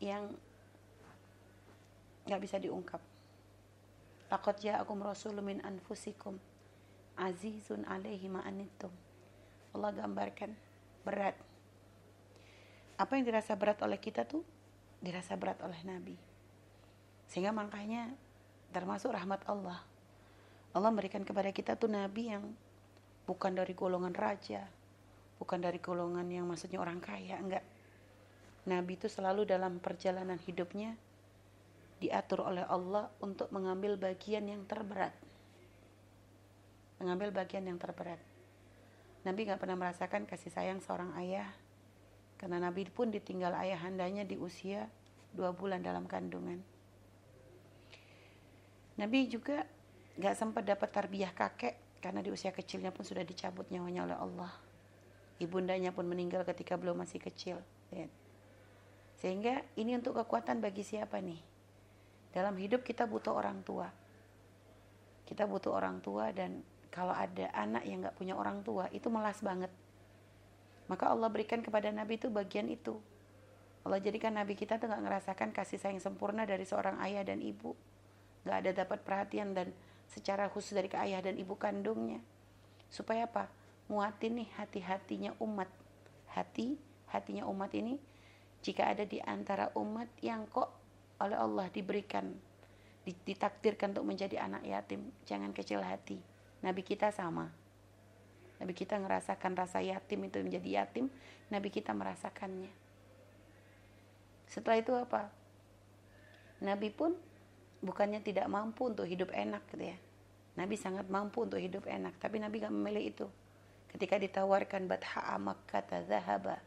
yang 0.00 0.32
nggak 2.24 2.40
bisa 2.40 2.56
diungkap. 2.56 3.00
Laqad 4.32 4.56
ja'akum 4.64 4.98
rasulun 5.04 5.44
min 5.44 5.58
anfusikum 5.60 6.40
azizun 7.20 7.84
alaihi 7.86 8.26
ma'anittum. 8.26 8.90
Allah 9.76 9.90
gambarkan 9.94 10.50
berat. 11.04 11.36
Apa 12.98 13.18
yang 13.18 13.28
dirasa 13.28 13.54
berat 13.54 13.78
oleh 13.84 14.00
kita 14.00 14.24
tuh 14.24 14.42
dirasa 15.04 15.36
berat 15.36 15.60
oleh 15.60 15.78
Nabi. 15.84 16.16
Sehingga 17.28 17.52
makanya 17.52 18.10
termasuk 18.72 19.12
rahmat 19.12 19.44
Allah. 19.46 19.78
Allah 20.74 20.90
memberikan 20.90 21.22
kepada 21.22 21.54
kita 21.54 21.78
tuh 21.78 21.92
Nabi 21.92 22.34
yang 22.34 22.50
bukan 23.28 23.54
dari 23.54 23.76
golongan 23.76 24.14
raja, 24.16 24.66
bukan 25.38 25.62
dari 25.62 25.78
golongan 25.78 26.26
yang 26.26 26.48
maksudnya 26.50 26.82
orang 26.82 26.98
kaya, 26.98 27.38
enggak 27.38 27.62
Nabi 28.64 28.96
itu 28.96 29.12
selalu 29.12 29.44
dalam 29.44 29.76
perjalanan 29.76 30.40
hidupnya 30.40 30.96
diatur 32.00 32.48
oleh 32.48 32.64
Allah 32.64 33.12
untuk 33.20 33.52
mengambil 33.52 34.00
bagian 34.00 34.48
yang 34.48 34.64
terberat. 34.64 35.12
Mengambil 37.00 37.32
bagian 37.32 37.64
yang 37.68 37.76
terberat. 37.76 38.20
Nabi 39.24 39.48
nggak 39.48 39.60
pernah 39.60 39.76
merasakan 39.76 40.28
kasih 40.28 40.52
sayang 40.52 40.84
seorang 40.84 41.16
ayah 41.16 41.48
Karena 42.36 42.60
Nabi 42.60 42.84
pun 42.92 43.08
ditinggal 43.08 43.56
ayahandanya 43.56 44.28
di 44.28 44.36
usia 44.36 44.84
dua 45.32 45.54
bulan 45.56 45.80
dalam 45.80 46.04
kandungan. 46.04 46.60
Nabi 49.00 49.26
juga 49.26 49.64
gak 50.14 50.38
sempat 50.38 50.62
dapat 50.62 50.92
tarbiyah 50.94 51.34
kakek 51.34 51.98
karena 51.98 52.20
di 52.20 52.30
usia 52.30 52.54
kecilnya 52.54 52.94
pun 52.94 53.02
sudah 53.02 53.26
dicabut 53.26 53.66
nyawanya 53.72 54.06
oleh 54.06 54.18
Allah. 54.18 54.52
Ibundanya 55.42 55.90
pun 55.90 56.06
meninggal 56.06 56.46
ketika 56.46 56.78
belum 56.78 57.02
masih 57.02 57.18
kecil. 57.18 57.58
Lihat. 57.90 58.23
Sehingga 59.24 59.64
ini 59.80 59.96
untuk 59.96 60.20
kekuatan 60.20 60.60
bagi 60.60 60.84
siapa 60.84 61.16
nih? 61.16 61.40
Dalam 62.28 62.60
hidup 62.60 62.84
kita 62.84 63.08
butuh 63.08 63.32
orang 63.32 63.64
tua. 63.64 63.88
Kita 65.24 65.48
butuh 65.48 65.72
orang 65.72 66.04
tua 66.04 66.28
dan 66.28 66.60
kalau 66.92 67.16
ada 67.16 67.48
anak 67.56 67.88
yang 67.88 68.04
gak 68.04 68.20
punya 68.20 68.36
orang 68.36 68.60
tua 68.60 68.84
itu 68.92 69.08
melas 69.08 69.40
banget. 69.40 69.72
Maka 70.92 71.08
Allah 71.08 71.32
berikan 71.32 71.64
kepada 71.64 71.88
Nabi 71.88 72.20
itu 72.20 72.28
bagian 72.28 72.68
itu. 72.68 73.00
Allah 73.88 73.96
jadikan 73.96 74.36
Nabi 74.36 74.60
kita 74.60 74.76
tuh 74.76 74.92
gak 74.92 75.00
ngerasakan 75.00 75.56
kasih 75.56 75.80
sayang 75.80 76.04
sempurna 76.04 76.44
dari 76.44 76.68
seorang 76.68 77.00
ayah 77.00 77.24
dan 77.24 77.40
ibu. 77.40 77.72
Gak 78.44 78.60
ada 78.60 78.84
dapat 78.84 79.08
perhatian 79.08 79.56
dan 79.56 79.72
secara 80.12 80.52
khusus 80.52 80.76
dari 80.76 80.92
ke 80.92 81.00
ayah 81.00 81.24
dan 81.24 81.40
ibu 81.40 81.56
kandungnya. 81.56 82.20
Supaya 82.92 83.24
apa? 83.24 83.48
Muatin 83.88 84.44
nih 84.44 84.52
hati-hatinya 84.60 85.32
umat. 85.40 85.72
Hati, 86.28 86.76
hatinya 87.08 87.48
umat 87.48 87.72
ini 87.72 88.12
jika 88.64 88.88
ada 88.88 89.04
di 89.04 89.20
antara 89.20 89.68
umat 89.76 90.08
yang 90.24 90.48
kok 90.48 90.72
oleh 91.20 91.36
Allah 91.36 91.68
diberikan 91.68 92.32
ditakdirkan 93.04 93.92
untuk 93.92 94.08
menjadi 94.08 94.40
anak 94.40 94.64
yatim 94.64 95.12
jangan 95.28 95.52
kecil 95.52 95.84
hati. 95.84 96.16
Nabi 96.64 96.80
kita 96.80 97.12
sama. 97.12 97.52
Nabi 98.56 98.72
kita 98.72 98.96
ngerasakan 98.96 99.52
rasa 99.52 99.84
yatim 99.84 100.24
itu 100.24 100.40
menjadi 100.40 100.80
yatim 100.80 101.12
nabi 101.52 101.68
kita 101.68 101.92
merasakannya. 101.92 102.72
Setelah 104.48 104.80
itu 104.80 104.96
apa? 104.96 105.28
Nabi 106.64 106.88
pun 106.88 107.12
bukannya 107.84 108.24
tidak 108.24 108.48
mampu 108.48 108.88
untuk 108.88 109.04
hidup 109.04 109.28
enak 109.36 109.60
gitu 109.68 109.92
ya. 109.92 109.98
Nabi 110.56 110.80
sangat 110.80 111.04
mampu 111.12 111.44
untuk 111.44 111.60
hidup 111.60 111.84
enak 111.84 112.16
tapi 112.16 112.40
nabi 112.40 112.64
gak 112.64 112.72
memilih 112.72 113.04
itu. 113.12 113.26
Ketika 113.92 114.16
ditawarkan 114.16 114.88
batha'a 114.88 115.36
makkah 115.36 115.84
zahaba 116.08 116.64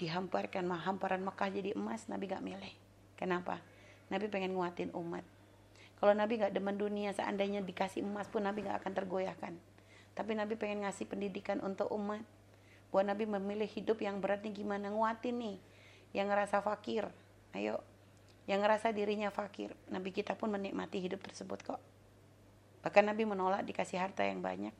dihamparkan 0.00 0.64
hamparan 0.64 1.20
Mekah 1.20 1.52
jadi 1.52 1.76
emas 1.76 2.08
Nabi 2.08 2.24
gak 2.32 2.40
milih. 2.40 2.72
Kenapa? 3.20 3.60
Nabi 4.08 4.32
pengen 4.32 4.56
nguatin 4.56 4.88
umat. 4.96 5.20
Kalau 6.00 6.16
Nabi 6.16 6.40
gak 6.40 6.56
demen 6.56 6.80
dunia 6.80 7.12
seandainya 7.12 7.60
dikasih 7.60 8.00
emas 8.00 8.24
pun 8.32 8.48
Nabi 8.48 8.64
gak 8.64 8.80
akan 8.80 8.96
tergoyahkan. 8.96 9.52
Tapi 10.16 10.32
Nabi 10.32 10.56
pengen 10.56 10.88
ngasih 10.88 11.04
pendidikan 11.04 11.60
untuk 11.60 11.92
umat. 11.92 12.24
Buat 12.88 13.12
Nabi 13.12 13.28
memilih 13.28 13.68
hidup 13.68 14.00
yang 14.00 14.24
berat 14.24 14.40
nih 14.40 14.64
gimana? 14.64 14.88
Nguatin 14.88 15.36
nih. 15.36 15.56
Yang 16.16 16.26
ngerasa 16.32 16.56
fakir 16.64 17.04
ayo. 17.52 17.84
Yang 18.48 18.66
ngerasa 18.66 18.96
dirinya 18.96 19.28
fakir 19.28 19.76
Nabi 19.92 20.10
kita 20.16 20.34
pun 20.34 20.48
menikmati 20.48 20.96
hidup 20.98 21.20
tersebut 21.20 21.60
kok. 21.60 21.80
Bahkan 22.80 23.04
Nabi 23.04 23.28
menolak 23.28 23.68
dikasih 23.68 24.00
harta 24.00 24.24
yang 24.24 24.40
banyak. 24.40 24.72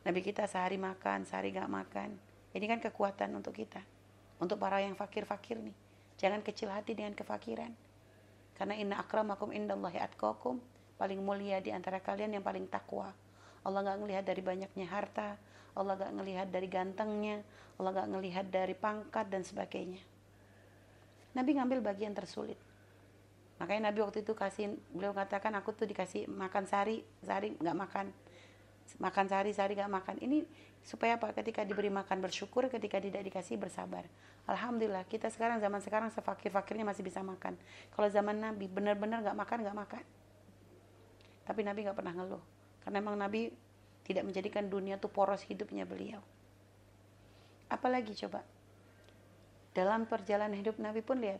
Nabi 0.00 0.20
kita 0.24 0.48
sehari 0.48 0.80
makan 0.80 1.28
sehari 1.28 1.52
gak 1.52 1.68
makan. 1.68 2.16
Ini 2.56 2.64
kan 2.66 2.80
kekuatan 2.80 3.36
untuk 3.36 3.52
kita 3.52 3.99
untuk 4.40 4.56
para 4.56 4.80
yang 4.80 4.96
fakir-fakir 4.96 5.60
nih. 5.60 5.76
Jangan 6.16 6.40
kecil 6.40 6.72
hati 6.72 6.96
dengan 6.96 7.12
kefakiran. 7.12 7.72
Karena 8.56 8.74
inna 8.76 8.96
akramakum 9.00 9.52
indallahi 9.52 10.00
atqakum. 10.00 10.60
Paling 11.00 11.20
mulia 11.24 11.64
di 11.64 11.72
antara 11.72 12.00
kalian 12.00 12.36
yang 12.36 12.44
paling 12.44 12.68
takwa. 12.68 13.12
Allah 13.64 13.80
gak 13.84 14.00
ngelihat 14.04 14.24
dari 14.24 14.42
banyaknya 14.44 14.86
harta. 14.88 15.36
Allah 15.76 15.96
gak 15.96 16.12
ngelihat 16.12 16.48
dari 16.52 16.68
gantengnya. 16.68 17.40
Allah 17.80 18.04
gak 18.04 18.08
ngelihat 18.12 18.46
dari 18.52 18.76
pangkat 18.76 19.32
dan 19.32 19.44
sebagainya. 19.44 20.00
Nabi 21.32 21.56
ngambil 21.56 21.80
bagian 21.80 22.12
tersulit. 22.12 22.58
Makanya 23.60 23.92
Nabi 23.92 24.00
waktu 24.00 24.24
itu 24.24 24.32
kasih, 24.32 24.76
beliau 24.92 25.12
katakan 25.12 25.52
aku 25.52 25.76
tuh 25.76 25.84
dikasih 25.84 26.26
makan 26.32 26.64
sehari, 26.64 27.04
sehari 27.20 27.52
nggak 27.60 27.76
makan 27.76 28.08
makan 28.98 29.30
sehari-sehari 29.30 29.78
gak 29.78 29.92
makan. 29.92 30.16
Ini 30.18 30.42
supaya 30.82 31.20
apa? 31.20 31.30
Ketika 31.36 31.62
diberi 31.62 31.92
makan 31.92 32.18
bersyukur 32.18 32.66
ketika 32.66 32.98
tidak 32.98 33.22
dikasih 33.22 33.60
bersabar. 33.60 34.08
Alhamdulillah 34.48 35.06
kita 35.06 35.30
sekarang 35.30 35.62
zaman 35.62 35.78
sekarang 35.84 36.08
sefakir-fakirnya 36.10 36.82
masih 36.82 37.04
bisa 37.06 37.20
makan. 37.22 37.54
Kalau 37.94 38.08
zaman 38.10 38.40
nabi 38.40 38.66
benar-benar 38.66 39.22
gak 39.22 39.36
makan 39.36 39.58
gak 39.62 39.76
makan. 39.76 40.04
Tapi 41.46 41.60
nabi 41.62 41.86
gak 41.86 41.98
pernah 41.98 42.14
ngeluh. 42.16 42.42
Karena 42.82 42.96
emang 42.98 43.14
nabi 43.14 43.52
tidak 44.02 44.26
menjadikan 44.26 44.66
dunia 44.66 44.96
tuh 44.96 45.12
poros 45.12 45.44
hidupnya 45.46 45.86
beliau. 45.86 46.18
Apalagi 47.70 48.16
coba? 48.26 48.42
Dalam 49.70 50.08
perjalanan 50.10 50.58
hidup 50.58 50.80
nabi 50.82 51.04
pun 51.04 51.22
lihat. 51.22 51.38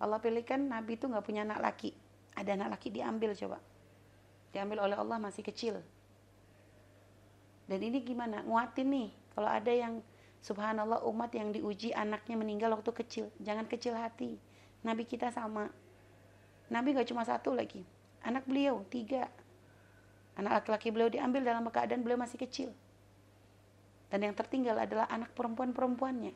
Allah 0.00 0.20
pilihkan 0.20 0.68
nabi 0.68 1.00
itu 1.00 1.08
gak 1.08 1.24
punya 1.24 1.46
anak 1.46 1.64
laki. 1.64 1.96
Ada 2.36 2.58
anak 2.58 2.76
laki 2.76 2.92
diambil 2.92 3.32
coba. 3.32 3.62
Diambil 4.50 4.82
oleh 4.82 4.96
Allah 4.98 5.16
masih 5.22 5.46
kecil 5.46 5.78
dan 7.70 7.86
ini 7.86 8.02
gimana? 8.02 8.42
Nguatin 8.42 8.90
nih. 8.90 9.08
Kalau 9.30 9.46
ada 9.46 9.70
yang 9.70 10.02
subhanallah 10.42 11.06
umat 11.06 11.30
yang 11.38 11.54
diuji 11.54 11.94
anaknya 11.94 12.34
meninggal 12.34 12.74
waktu 12.74 12.90
kecil. 12.90 13.30
Jangan 13.38 13.70
kecil 13.70 13.94
hati. 13.94 14.34
Nabi 14.82 15.06
kita 15.06 15.30
sama. 15.30 15.70
Nabi 16.66 16.98
gak 16.98 17.06
cuma 17.06 17.22
satu 17.22 17.54
lagi. 17.54 17.86
Anak 18.26 18.50
beliau 18.50 18.82
tiga. 18.90 19.30
Anak 20.34 20.66
laki-laki 20.66 20.90
beliau 20.90 21.06
diambil 21.06 21.46
dalam 21.46 21.62
keadaan 21.70 22.02
beliau 22.02 22.18
masih 22.18 22.42
kecil. 22.42 22.74
Dan 24.10 24.26
yang 24.26 24.34
tertinggal 24.34 24.74
adalah 24.74 25.06
anak 25.06 25.30
perempuan-perempuannya. 25.38 26.34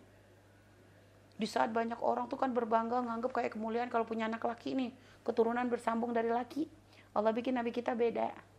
Di 1.34 1.46
saat 1.50 1.74
banyak 1.74 1.98
orang 1.98 2.30
tuh 2.30 2.38
kan 2.38 2.54
berbangga 2.54 3.02
nganggap 3.02 3.34
kayak 3.34 3.58
kemuliaan 3.58 3.90
kalau 3.90 4.06
punya 4.06 4.30
anak 4.30 4.46
laki 4.46 4.78
nih. 4.78 4.94
Keturunan 5.26 5.66
bersambung 5.66 6.14
dari 6.14 6.30
laki. 6.30 6.70
Allah 7.10 7.34
bikin 7.34 7.58
Nabi 7.58 7.74
kita 7.74 7.98
beda 7.98 8.53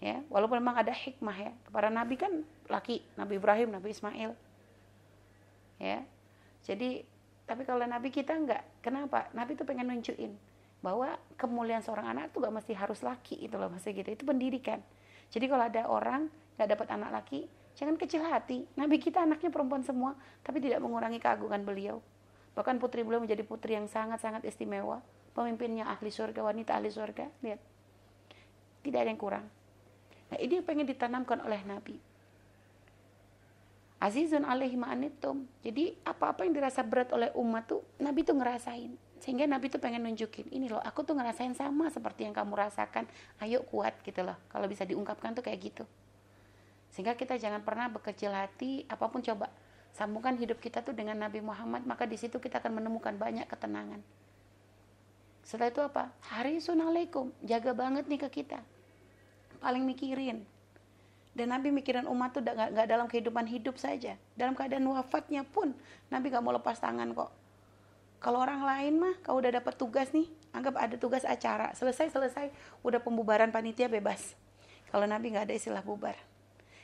ya 0.00 0.24
walaupun 0.32 0.58
memang 0.58 0.80
ada 0.80 0.90
hikmah 0.90 1.36
ya. 1.36 1.52
Kepada 1.68 1.92
nabi 1.92 2.16
kan 2.16 2.42
laki 2.72 3.04
nabi 3.14 3.36
Ibrahim 3.36 3.68
nabi 3.70 3.92
Ismail. 3.92 4.32
Ya 5.76 6.00
jadi 6.64 7.04
tapi 7.44 7.62
kalau 7.68 7.84
nabi 7.84 8.08
kita 8.08 8.32
enggak 8.32 8.64
kenapa? 8.80 9.28
Nabi 9.36 9.54
itu 9.54 9.62
pengen 9.68 9.92
nunjukin 9.92 10.32
bahwa 10.80 11.20
kemuliaan 11.36 11.84
seorang 11.84 12.08
anak 12.16 12.32
itu 12.32 12.40
gak 12.40 12.56
mesti 12.56 12.72
harus 12.72 13.04
laki 13.04 13.36
itu 13.44 13.52
loh 13.60 13.68
maksudnya 13.68 14.00
gitu. 14.00 14.16
Itu 14.16 14.24
pendidikan. 14.24 14.80
Jadi 15.28 15.44
kalau 15.46 15.64
ada 15.68 15.84
orang 15.86 16.32
nggak 16.56 16.68
dapat 16.74 16.88
anak 16.96 17.10
laki 17.20 17.44
jangan 17.76 18.00
kecil 18.00 18.24
hati. 18.24 18.64
Nabi 18.80 18.96
kita 18.96 19.20
anaknya 19.20 19.52
perempuan 19.52 19.84
semua 19.84 20.16
tapi 20.40 20.64
tidak 20.64 20.80
mengurangi 20.80 21.20
keagungan 21.20 21.60
beliau. 21.60 22.00
Bahkan 22.56 22.80
putri 22.80 23.04
beliau 23.04 23.20
menjadi 23.20 23.44
putri 23.44 23.76
yang 23.76 23.84
sangat-sangat 23.84 24.48
istimewa. 24.48 25.04
Pemimpinnya 25.30 25.86
ahli 25.86 26.10
surga 26.10 26.42
wanita 26.42 26.74
ahli 26.80 26.90
surga 26.90 27.28
lihat. 27.44 27.60
Tidak 28.80 28.98
ada 28.98 29.06
yang 29.12 29.20
kurang 29.20 29.59
Nah 30.30 30.38
ini 30.38 30.62
yang 30.62 30.66
pengen 30.66 30.86
ditanamkan 30.86 31.42
oleh 31.42 31.60
Nabi. 31.66 31.98
Azizun 34.00 34.48
alaihi 34.48 34.80
ma'anitum. 34.80 35.44
Jadi 35.60 35.92
apa-apa 36.06 36.48
yang 36.48 36.56
dirasa 36.56 36.80
berat 36.80 37.12
oleh 37.12 37.28
umat 37.36 37.68
tuh 37.68 37.84
Nabi 38.00 38.24
tuh 38.24 38.38
ngerasain. 38.38 38.96
Sehingga 39.20 39.44
Nabi 39.44 39.68
tuh 39.68 39.76
pengen 39.76 40.08
nunjukin, 40.08 40.48
ini 40.48 40.72
loh 40.72 40.80
aku 40.80 41.04
tuh 41.04 41.12
ngerasain 41.12 41.52
sama 41.52 41.92
seperti 41.92 42.24
yang 42.24 42.32
kamu 42.32 42.56
rasakan. 42.56 43.04
Ayo 43.36 43.60
kuat 43.68 44.00
gitu 44.00 44.24
loh. 44.24 44.38
Kalau 44.48 44.64
bisa 44.64 44.88
diungkapkan 44.88 45.36
tuh 45.36 45.44
kayak 45.44 45.60
gitu. 45.60 45.84
Sehingga 46.88 47.12
kita 47.12 47.36
jangan 47.36 47.60
pernah 47.60 47.92
berkecil 47.92 48.32
hati, 48.32 48.88
apa 48.88 49.12
pun 49.12 49.20
coba 49.20 49.52
sambungkan 49.92 50.40
hidup 50.40 50.56
kita 50.64 50.80
tuh 50.80 50.96
dengan 50.96 51.20
Nabi 51.20 51.44
Muhammad, 51.44 51.84
maka 51.84 52.08
di 52.08 52.16
situ 52.16 52.40
kita 52.40 52.64
akan 52.64 52.80
menemukan 52.80 53.12
banyak 53.20 53.44
ketenangan. 53.44 54.00
Setelah 55.44 55.68
itu 55.68 55.82
apa? 55.84 56.04
Hari 56.32 56.56
sunalaikum, 56.62 57.36
jaga 57.44 57.76
banget 57.76 58.08
nih 58.08 58.24
ke 58.24 58.40
kita 58.40 58.64
paling 59.60 59.84
mikirin. 59.84 60.42
Dan 61.30 61.54
Nabi 61.54 61.70
mikirin 61.70 62.10
umat 62.10 62.34
tuh 62.34 62.42
gak, 62.42 62.74
dalam 62.90 63.06
kehidupan 63.06 63.46
hidup 63.46 63.78
saja. 63.78 64.18
Dalam 64.34 64.58
keadaan 64.58 64.82
wafatnya 64.90 65.46
pun 65.46 65.70
Nabi 66.10 66.26
gak 66.32 66.42
mau 66.42 66.50
lepas 66.50 66.82
tangan 66.82 67.14
kok. 67.14 67.30
Kalau 68.20 68.42
orang 68.42 68.60
lain 68.66 69.00
mah 69.00 69.14
kalau 69.24 69.40
udah 69.40 69.62
dapat 69.62 69.80
tugas 69.80 70.12
nih 70.12 70.28
anggap 70.52 70.76
ada 70.76 70.96
tugas 70.98 71.22
acara. 71.22 71.72
Selesai 71.72 72.10
selesai 72.12 72.50
udah 72.82 72.98
pembubaran 73.00 73.48
panitia 73.54 73.86
bebas. 73.86 74.34
Kalau 74.90 75.06
Nabi 75.06 75.32
gak 75.32 75.48
ada 75.48 75.54
istilah 75.54 75.80
bubar. 75.86 76.18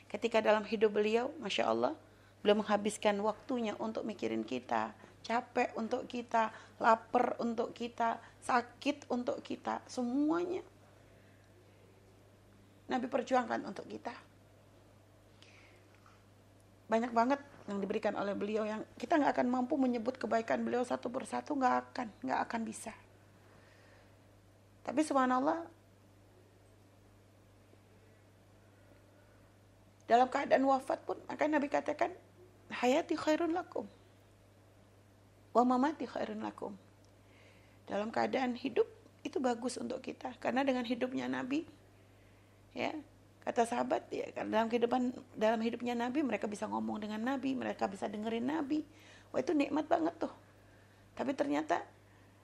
Ketika 0.07 0.39
dalam 0.39 0.63
hidup 0.63 0.95
beliau 0.95 1.35
masya 1.43 1.67
Allah 1.67 1.93
beliau 2.39 2.63
menghabiskan 2.63 3.19
waktunya 3.19 3.75
untuk 3.77 4.07
mikirin 4.07 4.47
kita. 4.47 4.95
Capek 5.27 5.75
untuk 5.75 6.07
kita 6.07 6.55
lapar 6.79 7.35
untuk 7.43 7.75
kita 7.75 8.15
sakit 8.47 9.11
untuk 9.11 9.43
kita. 9.43 9.83
Semuanya 9.91 10.63
Nabi 12.87 13.05
perjuangkan 13.11 13.67
untuk 13.67 13.83
kita. 13.87 14.15
Banyak 16.87 17.11
banget 17.11 17.39
yang 17.67 17.83
diberikan 17.83 18.15
oleh 18.15 18.31
beliau 18.31 18.63
yang 18.63 18.79
kita 18.95 19.19
nggak 19.19 19.35
akan 19.35 19.47
mampu 19.51 19.75
menyebut 19.75 20.15
kebaikan 20.15 20.63
beliau 20.63 20.87
satu 20.87 21.11
persatu 21.11 21.51
nggak 21.59 21.75
akan 21.91 22.07
nggak 22.23 22.39
akan 22.47 22.61
bisa. 22.63 22.95
Tapi 24.87 25.03
subhanallah 25.03 25.67
dalam 30.07 30.31
keadaan 30.31 30.63
wafat 30.63 31.03
pun 31.03 31.19
maka 31.27 31.43
Nabi 31.51 31.67
katakan 31.67 32.15
hayati 32.71 33.19
khairun 33.19 33.51
lakum 33.51 33.83
wa 35.51 35.63
mamati 35.67 36.07
khairun 36.07 36.39
lakum. 36.39 36.71
Dalam 37.83 38.15
keadaan 38.15 38.55
hidup 38.55 38.87
itu 39.27 39.43
bagus 39.43 39.75
untuk 39.75 39.99
kita 39.99 40.31
karena 40.39 40.63
dengan 40.63 40.87
hidupnya 40.87 41.27
Nabi 41.27 41.67
ya 42.77 42.93
kata 43.41 43.65
sahabat 43.65 44.05
ya 44.13 44.29
dalam 44.45 44.69
kehidupan 44.69 45.15
dalam 45.33 45.57
hidupnya 45.65 45.97
Nabi 45.97 46.21
mereka 46.21 46.45
bisa 46.45 46.69
ngomong 46.69 47.01
dengan 47.01 47.25
Nabi 47.25 47.57
mereka 47.57 47.89
bisa 47.89 48.05
dengerin 48.05 48.45
Nabi. 48.45 48.85
Wah 49.33 49.41
itu 49.41 49.57
nikmat 49.57 49.89
banget 49.89 50.13
tuh. 50.21 50.31
Tapi 51.17 51.33
ternyata 51.33 51.81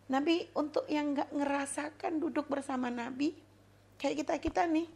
Nabi 0.09 0.49
untuk 0.57 0.89
yang 0.89 1.13
nggak 1.13 1.29
ngerasakan 1.29 2.17
duduk 2.17 2.49
bersama 2.49 2.89
Nabi 2.89 3.37
kayak 4.01 4.25
kita 4.25 4.33
kita 4.41 4.61
nih 4.65 4.89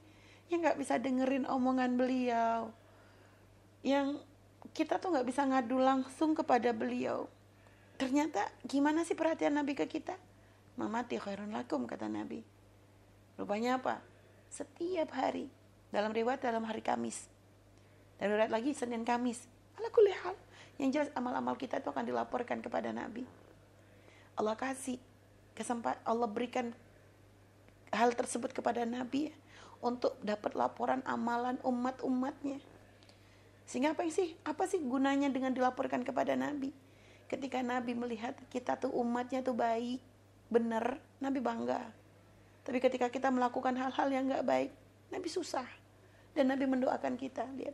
yang 0.49 0.65
nggak 0.65 0.79
bisa 0.79 0.97
dengerin 0.97 1.45
omongan 1.45 1.99
beliau 1.99 2.71
yang 3.85 4.17
kita 4.73 4.97
tuh 4.97 5.13
nggak 5.13 5.27
bisa 5.27 5.45
ngadu 5.45 5.77
langsung 5.77 6.33
kepada 6.33 6.73
beliau. 6.73 7.29
Ternyata 8.01 8.47
gimana 8.65 9.05
sih 9.05 9.13
perhatian 9.13 9.59
Nabi 9.59 9.77
ke 9.77 9.85
kita? 9.85 10.17
Mamati 10.79 11.19
khairun 11.19 11.51
lakum 11.51 11.83
kata 11.83 12.07
Nabi. 12.09 12.41
Rupanya 13.37 13.77
apa 13.77 14.16
setiap 14.57 15.13
hari 15.13 15.53
dalam 15.93 16.09
riwayat 16.09 16.41
dalam 16.41 16.65
hari 16.65 16.81
Kamis. 16.81 17.29
Dan 18.17 18.33
riwayat 18.33 18.49
lagi 18.49 18.73
Senin 18.73 19.05
Kamis. 19.05 19.45
Ala 19.77 19.93
kulli 19.93 20.09
hal. 20.09 20.33
Yang 20.81 20.89
jelas 20.93 21.09
amal-amal 21.13 21.53
kita 21.53 21.77
itu 21.77 21.89
akan 21.93 22.05
dilaporkan 22.05 22.65
kepada 22.65 22.89
Nabi. 22.89 23.25
Allah 24.37 24.57
kasih 24.57 24.97
kesempatan 25.57 26.01
Allah 26.05 26.29
berikan 26.29 26.73
hal 27.89 28.13
tersebut 28.13 28.53
kepada 28.53 28.85
Nabi 28.85 29.33
untuk 29.81 30.17
dapat 30.21 30.53
laporan 30.53 31.01
amalan 31.05 31.57
umat-umatnya. 31.61 32.61
Sehingga 33.65 33.93
apa 33.93 34.05
sih? 34.09 34.37
Apa 34.45 34.69
sih 34.69 34.81
gunanya 34.81 35.29
dengan 35.29 35.53
dilaporkan 35.53 36.01
kepada 36.01 36.33
Nabi? 36.37 36.73
Ketika 37.27 37.59
Nabi 37.61 37.93
melihat 37.93 38.37
kita 38.53 38.79
tuh 38.79 38.93
umatnya 38.93 39.43
tuh 39.43 39.57
baik, 39.57 39.99
benar, 40.47 41.01
Nabi 41.19 41.39
bangga. 41.41 41.96
Tapi 42.67 42.83
ketika 42.83 43.07
kita 43.07 43.31
melakukan 43.31 43.71
hal-hal 43.79 44.11
yang 44.11 44.27
nggak 44.27 44.43
baik, 44.43 44.75
Nabi 45.07 45.31
susah. 45.31 45.63
Dan 46.35 46.51
Nabi 46.51 46.67
mendoakan 46.67 47.15
kita, 47.15 47.47
lihat. 47.55 47.71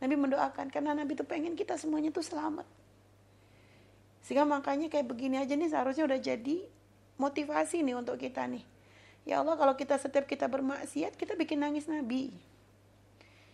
Nabi 0.00 0.16
mendoakan 0.16 0.72
karena 0.72 0.96
Nabi 0.96 1.12
itu 1.12 1.28
pengen 1.28 1.52
kita 1.52 1.76
semuanya 1.76 2.08
tuh 2.08 2.24
selamat. 2.24 2.64
Sehingga 4.24 4.48
makanya 4.48 4.88
kayak 4.88 5.04
begini 5.04 5.36
aja 5.36 5.52
nih 5.52 5.68
seharusnya 5.68 6.08
udah 6.08 6.16
jadi 6.16 6.64
motivasi 7.20 7.84
nih 7.84 8.00
untuk 8.00 8.16
kita 8.16 8.48
nih. 8.48 8.64
Ya 9.28 9.44
Allah 9.44 9.60
kalau 9.60 9.76
kita 9.76 10.00
setiap 10.00 10.24
kita 10.24 10.48
bermaksiat 10.48 11.12
kita 11.18 11.36
bikin 11.36 11.60
nangis 11.60 11.84
Nabi. 11.84 12.32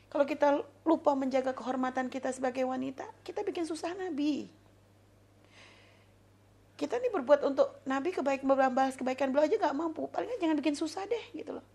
Kalau 0.07 0.23
kita 0.23 0.63
lupa 0.87 1.19
menjaga 1.19 1.51
kehormatan 1.51 2.07
kita 2.07 2.31
sebagai 2.31 2.63
wanita, 2.63 3.03
kita 3.27 3.43
bikin 3.43 3.67
susah 3.67 3.91
Nabi. 3.99 4.47
Kita 6.75 6.99
nih 6.99 7.11
berbuat 7.15 7.47
untuk 7.47 7.79
Nabi 7.87 8.11
kebaikan 8.11 8.47
membalas 8.51 8.99
kebaikan 8.99 9.31
beliau 9.31 9.47
aja 9.47 9.57
nggak 9.59 9.77
mampu. 9.79 10.11
Paling 10.11 10.39
jangan 10.43 10.59
bikin 10.59 10.75
susah 10.75 11.07
deh 11.07 11.25
gitu 11.31 11.55
loh. 11.55 11.67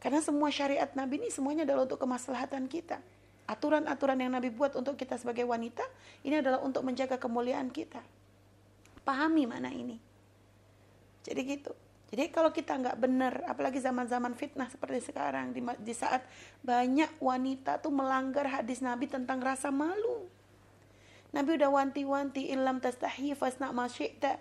Karena 0.00 0.20
semua 0.20 0.52
syariat 0.52 0.88
Nabi 0.96 1.20
ini 1.20 1.28
semuanya 1.32 1.64
adalah 1.64 1.88
untuk 1.88 2.00
kemaslahatan 2.00 2.68
kita. 2.68 3.00
Aturan-aturan 3.44 4.16
yang 4.16 4.32
Nabi 4.32 4.48
buat 4.48 4.72
untuk 4.76 4.96
kita 4.96 5.20
sebagai 5.20 5.44
wanita, 5.44 5.84
ini 6.24 6.40
adalah 6.40 6.64
untuk 6.64 6.80
menjaga 6.84 7.20
kemuliaan 7.20 7.68
kita. 7.68 8.00
Pahami 9.04 9.44
mana 9.44 9.68
ini. 9.68 10.00
Jadi 11.24 11.40
gitu. 11.44 11.72
Jadi 12.08 12.30
kalau 12.32 12.52
kita 12.52 12.76
nggak 12.76 12.96
benar, 13.00 13.32
apalagi 13.48 13.80
zaman-zaman 13.80 14.36
fitnah 14.36 14.68
seperti 14.68 15.08
sekarang, 15.12 15.56
di, 15.56 15.60
di 15.82 15.94
saat 15.96 16.24
banyak 16.60 17.16
wanita 17.20 17.80
tuh 17.80 17.92
melanggar 17.92 18.60
hadis 18.60 18.84
Nabi 18.84 19.08
tentang 19.08 19.40
rasa 19.40 19.72
malu. 19.72 20.28
Nabi 21.34 21.58
udah 21.58 21.70
wanti-wanti, 21.74 22.54
ilam 22.54 22.78
tastahi 22.78 23.34
fasna 23.34 23.74
ma 23.74 23.90
syi'ta. 23.90 24.38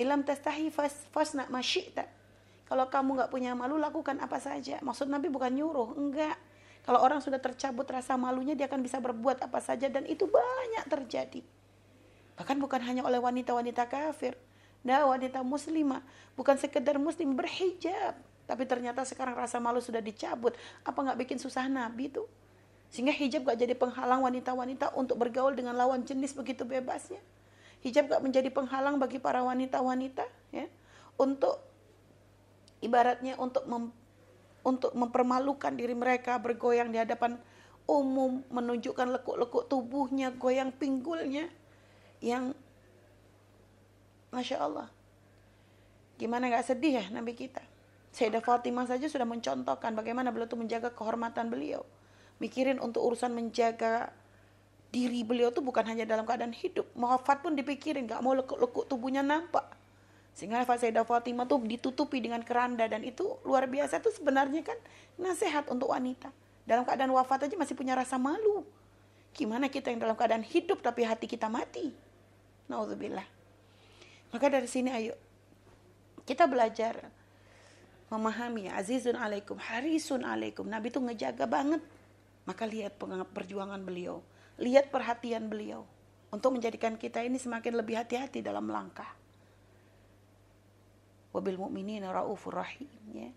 Ilam 0.00 0.24
tastahi 0.24 0.72
fasna 1.12 1.44
ma 1.52 1.60
syi'ta 1.60 2.22
kalau 2.72 2.88
kamu 2.88 3.20
nggak 3.20 3.28
punya 3.28 3.52
malu, 3.52 3.76
lakukan 3.76 4.16
apa 4.24 4.40
saja. 4.40 4.80
Maksud 4.80 5.12
Nabi 5.12 5.28
bukan 5.28 5.52
nyuruh, 5.52 5.92
enggak. 5.92 6.40
Kalau 6.88 7.04
orang 7.04 7.20
sudah 7.20 7.36
tercabut 7.36 7.84
rasa 7.84 8.16
malunya, 8.16 8.56
dia 8.56 8.64
akan 8.64 8.80
bisa 8.80 8.96
berbuat 8.96 9.44
apa 9.44 9.60
saja 9.60 9.92
dan 9.92 10.08
itu 10.08 10.24
banyak 10.24 10.88
terjadi. 10.88 11.44
Bahkan 12.40 12.56
bukan 12.56 12.80
hanya 12.80 13.04
oleh 13.04 13.20
wanita-wanita 13.20 13.92
kafir. 13.92 14.40
Nah, 14.88 15.04
wanita 15.04 15.44
muslimah 15.44 16.00
bukan 16.32 16.56
sekedar 16.56 16.96
muslim 16.96 17.36
berhijab, 17.36 18.16
tapi 18.48 18.64
ternyata 18.64 19.04
sekarang 19.04 19.36
rasa 19.36 19.60
malu 19.60 19.84
sudah 19.84 20.00
dicabut. 20.00 20.56
Apa 20.80 20.96
nggak 20.96 21.28
bikin 21.28 21.36
susah 21.36 21.68
Nabi 21.68 22.08
itu? 22.08 22.24
Sehingga 22.92 23.16
hijab 23.16 23.48
gak 23.48 23.56
jadi 23.56 23.72
penghalang 23.72 24.20
wanita-wanita 24.20 24.92
untuk 24.92 25.16
bergaul 25.16 25.56
dengan 25.56 25.72
lawan 25.72 26.04
jenis 26.04 26.36
begitu 26.36 26.68
bebasnya. 26.68 27.24
Hijab 27.80 28.12
gak 28.12 28.20
menjadi 28.20 28.52
penghalang 28.52 29.00
bagi 29.00 29.16
para 29.16 29.40
wanita-wanita 29.40 30.28
ya. 30.52 30.68
Untuk 31.16 31.56
ibaratnya 32.84 33.40
untuk 33.40 33.64
mem, 33.64 33.88
untuk 34.60 34.92
mempermalukan 34.92 35.72
diri 35.72 35.96
mereka 35.96 36.36
bergoyang 36.36 36.92
di 36.92 37.00
hadapan 37.00 37.40
umum 37.88 38.44
menunjukkan 38.52 39.08
lekuk-lekuk 39.18 39.72
tubuhnya 39.72 40.28
goyang 40.36 40.68
pinggulnya 40.68 41.48
yang 42.20 42.52
masya 44.28 44.68
Allah. 44.68 44.92
Gimana 46.20 46.52
nggak 46.52 46.68
sedih 46.68 47.00
ya 47.00 47.04
Nabi 47.08 47.32
kita? 47.32 47.64
Sayyidah 48.12 48.44
Fatimah 48.44 48.84
saja 48.84 49.08
sudah 49.08 49.24
mencontohkan 49.24 49.96
bagaimana 49.96 50.28
beliau 50.28 50.44
itu 50.44 50.60
menjaga 50.60 50.92
kehormatan 50.92 51.48
beliau 51.48 51.88
mikirin 52.42 52.82
untuk 52.82 53.06
urusan 53.06 53.30
menjaga 53.30 54.10
diri 54.90 55.22
beliau 55.22 55.54
itu 55.54 55.62
bukan 55.62 55.86
hanya 55.86 56.02
dalam 56.02 56.26
keadaan 56.26 56.52
hidup 56.52 56.84
wafat 56.98 57.40
pun 57.40 57.54
dipikirin 57.54 58.10
nggak 58.10 58.20
mau 58.20 58.34
lekuk-lekuk 58.34 58.90
tubuhnya 58.90 59.22
nampak 59.22 59.64
sehingga 60.32 60.64
Sayyidah 60.64 61.04
Fatimah 61.04 61.44
tuh 61.44 61.60
ditutupi 61.60 62.24
dengan 62.24 62.40
keranda 62.40 62.88
dan 62.88 63.04
itu 63.04 63.36
luar 63.44 63.68
biasa 63.68 64.00
tuh 64.00 64.12
sebenarnya 64.16 64.64
kan 64.64 64.78
nasihat 65.20 65.68
untuk 65.68 65.92
wanita. 65.92 66.32
Dalam 66.64 66.88
keadaan 66.88 67.12
wafat 67.12 67.48
aja 67.48 67.56
masih 67.60 67.76
punya 67.76 67.92
rasa 67.92 68.16
malu. 68.16 68.64
Gimana 69.36 69.68
kita 69.68 69.92
yang 69.92 70.00
dalam 70.00 70.16
keadaan 70.16 70.44
hidup 70.44 70.80
tapi 70.80 71.04
hati 71.04 71.28
kita 71.28 71.52
mati? 71.52 71.92
Nauzubillah. 72.72 73.24
Maka 74.32 74.46
dari 74.48 74.68
sini 74.68 74.88
ayo 74.88 75.12
kita 76.24 76.48
belajar 76.48 77.12
memahami 78.08 78.72
azizun 78.72 79.20
alaikum, 79.20 79.60
harisun 79.60 80.24
alaikum. 80.24 80.64
Nabi 80.64 80.88
itu 80.88 81.00
ngejaga 81.00 81.44
banget. 81.44 81.84
Maka 82.42 82.66
lihat 82.66 82.98
perjuangan 83.30 83.82
beliau, 83.82 84.22
lihat 84.58 84.90
perhatian 84.90 85.46
beliau. 85.46 85.86
Untuk 86.32 86.56
menjadikan 86.56 86.96
kita 86.96 87.20
ini 87.22 87.36
semakin 87.36 87.76
lebih 87.76 88.00
hati-hati 88.00 88.40
dalam 88.40 88.66
langkah 88.66 89.22
wabil 91.32 91.56
mu'minina 91.56 92.12
raufur 92.12 92.60
rahim 92.60 92.88
ya. 93.10 93.32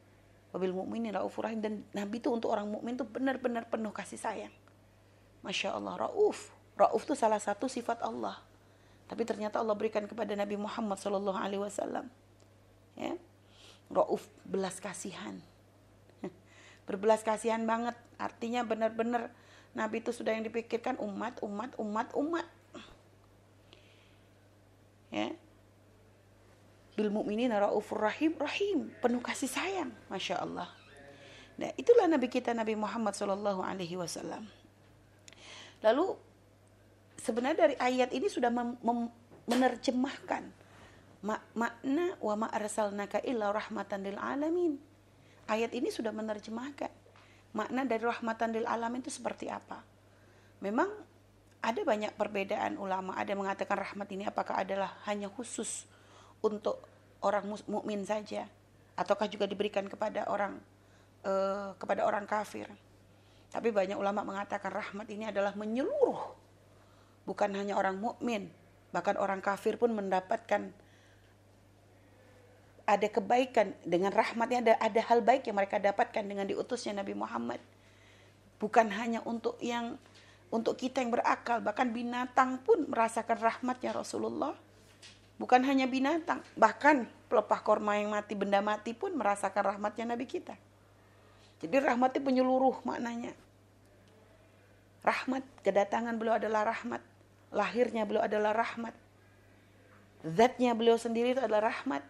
Wabil 0.51 0.71
mu'minin 0.71 1.15
raufur 1.15 1.47
rahim. 1.47 1.59
Dan 1.63 1.83
nabi 1.95 2.19
itu 2.19 2.31
untuk 2.31 2.51
orang 2.51 2.67
mukmin 2.67 2.95
itu 2.95 3.07
benar-benar 3.07 3.67
penuh 3.67 3.91
kasih 3.91 4.19
sayang. 4.19 4.53
Masya 5.43 5.75
Allah 5.75 6.07
rauf. 6.07 6.51
Rauf 6.75 7.01
itu 7.03 7.15
salah 7.15 7.39
satu 7.39 7.67
sifat 7.67 8.03
Allah. 8.03 8.39
Tapi 9.07 9.23
ternyata 9.23 9.59
Allah 9.59 9.75
berikan 9.75 10.03
kepada 10.07 10.31
Nabi 10.35 10.55
Muhammad 10.59 10.99
Shallallahu 10.99 11.39
Alaihi 11.39 11.61
Wasallam. 11.63 12.07
Ya. 12.95 13.15
Rauf 13.91 14.27
belas 14.47 14.79
kasihan. 14.79 15.39
Berbelas 16.87 17.19
kasihan 17.23 17.63
banget 17.67 17.95
artinya 18.19 18.63
benar-benar 18.63 19.31
Nabi 19.75 19.99
itu 19.99 20.15
sudah 20.15 20.31
yang 20.31 20.47
dipikirkan 20.47 20.95
umat 21.03 21.43
umat 21.43 21.75
umat 21.75 22.07
umat. 22.15 22.47
Ya. 25.11 25.35
Bil 26.95 27.11
mukminin 27.11 27.51
raufur 27.51 27.99
rahim 27.99 28.39
rahim. 28.39 28.87
Penuh 29.03 29.19
kasih 29.19 29.51
sayang 29.51 29.91
masya 30.07 30.39
Allah. 30.39 30.71
Nah 31.59 31.71
itulah 31.75 32.07
nabi 32.07 32.31
kita 32.31 32.55
Nabi 32.55 32.79
Muhammad 32.79 33.19
Shallallahu 33.19 33.59
Alaihi 33.59 33.99
Wasallam. 33.99 34.47
Lalu 35.83 36.15
sebenarnya 37.19 37.67
dari 37.67 37.75
ayat 37.75 38.15
ini 38.15 38.31
sudah 38.31 38.47
mem, 38.47 38.79
mem, 38.79 39.11
menerjemahkan 39.43 40.43
mak 41.25 41.41
makna 41.51 42.15
wa 42.23 42.35
ma 42.37 42.47
arsalnaka 42.47 43.19
illa 43.27 43.51
rahmatan 43.51 44.07
lil 44.07 44.15
alamin. 44.15 44.79
Ayat 45.51 45.75
ini 45.75 45.91
sudah 45.91 46.15
menerjemahkan 46.15 47.04
makna 47.55 47.87
dari 47.87 48.03
rahmatan 48.03 48.51
lil 48.51 48.67
alamin 48.67 48.99
itu 48.99 49.09
seperti 49.09 49.47
apa? 49.47 49.79
Memang 50.59 50.91
ada 51.63 51.81
banyak 51.81 52.13
perbedaan 52.13 52.77
ulama 52.77 53.17
ada 53.17 53.33
yang 53.33 53.41
mengatakan 53.41 53.79
rahmat 53.79 54.05
ini 54.13 54.27
apakah 54.27 54.61
adalah 54.61 55.01
hanya 55.09 55.31
khusus 55.31 55.89
untuk 56.43 56.77
orang 57.25 57.47
mukmin 57.65 58.05
saja 58.05 58.45
ataukah 58.93 59.25
juga 59.25 59.49
diberikan 59.49 59.89
kepada 59.89 60.29
orang 60.29 60.61
uh, 61.25 61.73
kepada 61.79 62.05
orang 62.05 62.27
kafir. 62.29 62.69
Tapi 63.49 63.71
banyak 63.71 63.95
ulama 63.95 64.21
mengatakan 64.21 64.69
rahmat 64.69 65.07
ini 65.09 65.31
adalah 65.31 65.55
menyeluruh 65.55 66.35
bukan 67.25 67.49
hanya 67.57 67.73
orang 67.79 67.97
mukmin 67.97 68.51
bahkan 68.93 69.17
orang 69.19 69.43
kafir 69.43 69.75
pun 69.75 69.91
mendapatkan 69.91 70.71
ada 72.85 73.07
kebaikan 73.09 73.73
dengan 73.81 74.13
rahmatnya 74.13 74.59
ada 74.61 74.73
ada 74.77 75.01
hal 75.01 75.19
baik 75.25 75.49
yang 75.49 75.57
mereka 75.57 75.81
dapatkan 75.81 76.21
dengan 76.21 76.45
diutusnya 76.45 77.01
Nabi 77.01 77.17
Muhammad 77.17 77.57
bukan 78.61 78.87
hanya 78.93 79.25
untuk 79.25 79.57
yang 79.59 79.97
untuk 80.53 80.77
kita 80.77 81.01
yang 81.01 81.11
berakal 81.11 81.59
bahkan 81.59 81.89
binatang 81.89 82.61
pun 82.61 82.85
merasakan 82.87 83.37
rahmatnya 83.41 83.91
Rasulullah 83.91 84.53
Bukan 85.35 85.67
hanya 85.67 85.83
binatang, 85.83 86.39
bahkan 86.55 87.11
pelepah 87.27 87.59
korma 87.59 87.99
yang 87.99 88.07
mati, 88.07 88.39
benda 88.39 88.63
mati 88.63 88.95
pun 88.95 89.11
merasakan 89.11 89.75
rahmatnya 89.75 90.15
Nabi 90.15 90.23
kita. 90.23 90.55
Jadi 91.59 91.75
rahmat 91.75 92.15
itu 92.15 92.23
penyeluruh 92.23 92.79
maknanya. 92.87 93.35
Rahmat, 95.03 95.43
kedatangan 95.59 96.15
beliau 96.15 96.39
adalah 96.39 96.71
rahmat. 96.71 97.03
Lahirnya 97.51 98.07
beliau 98.07 98.23
adalah 98.23 98.55
rahmat. 98.55 98.95
Zatnya 100.23 100.71
beliau 100.71 100.95
sendiri 100.95 101.35
itu 101.35 101.43
adalah 101.43 101.67
rahmat. 101.67 102.01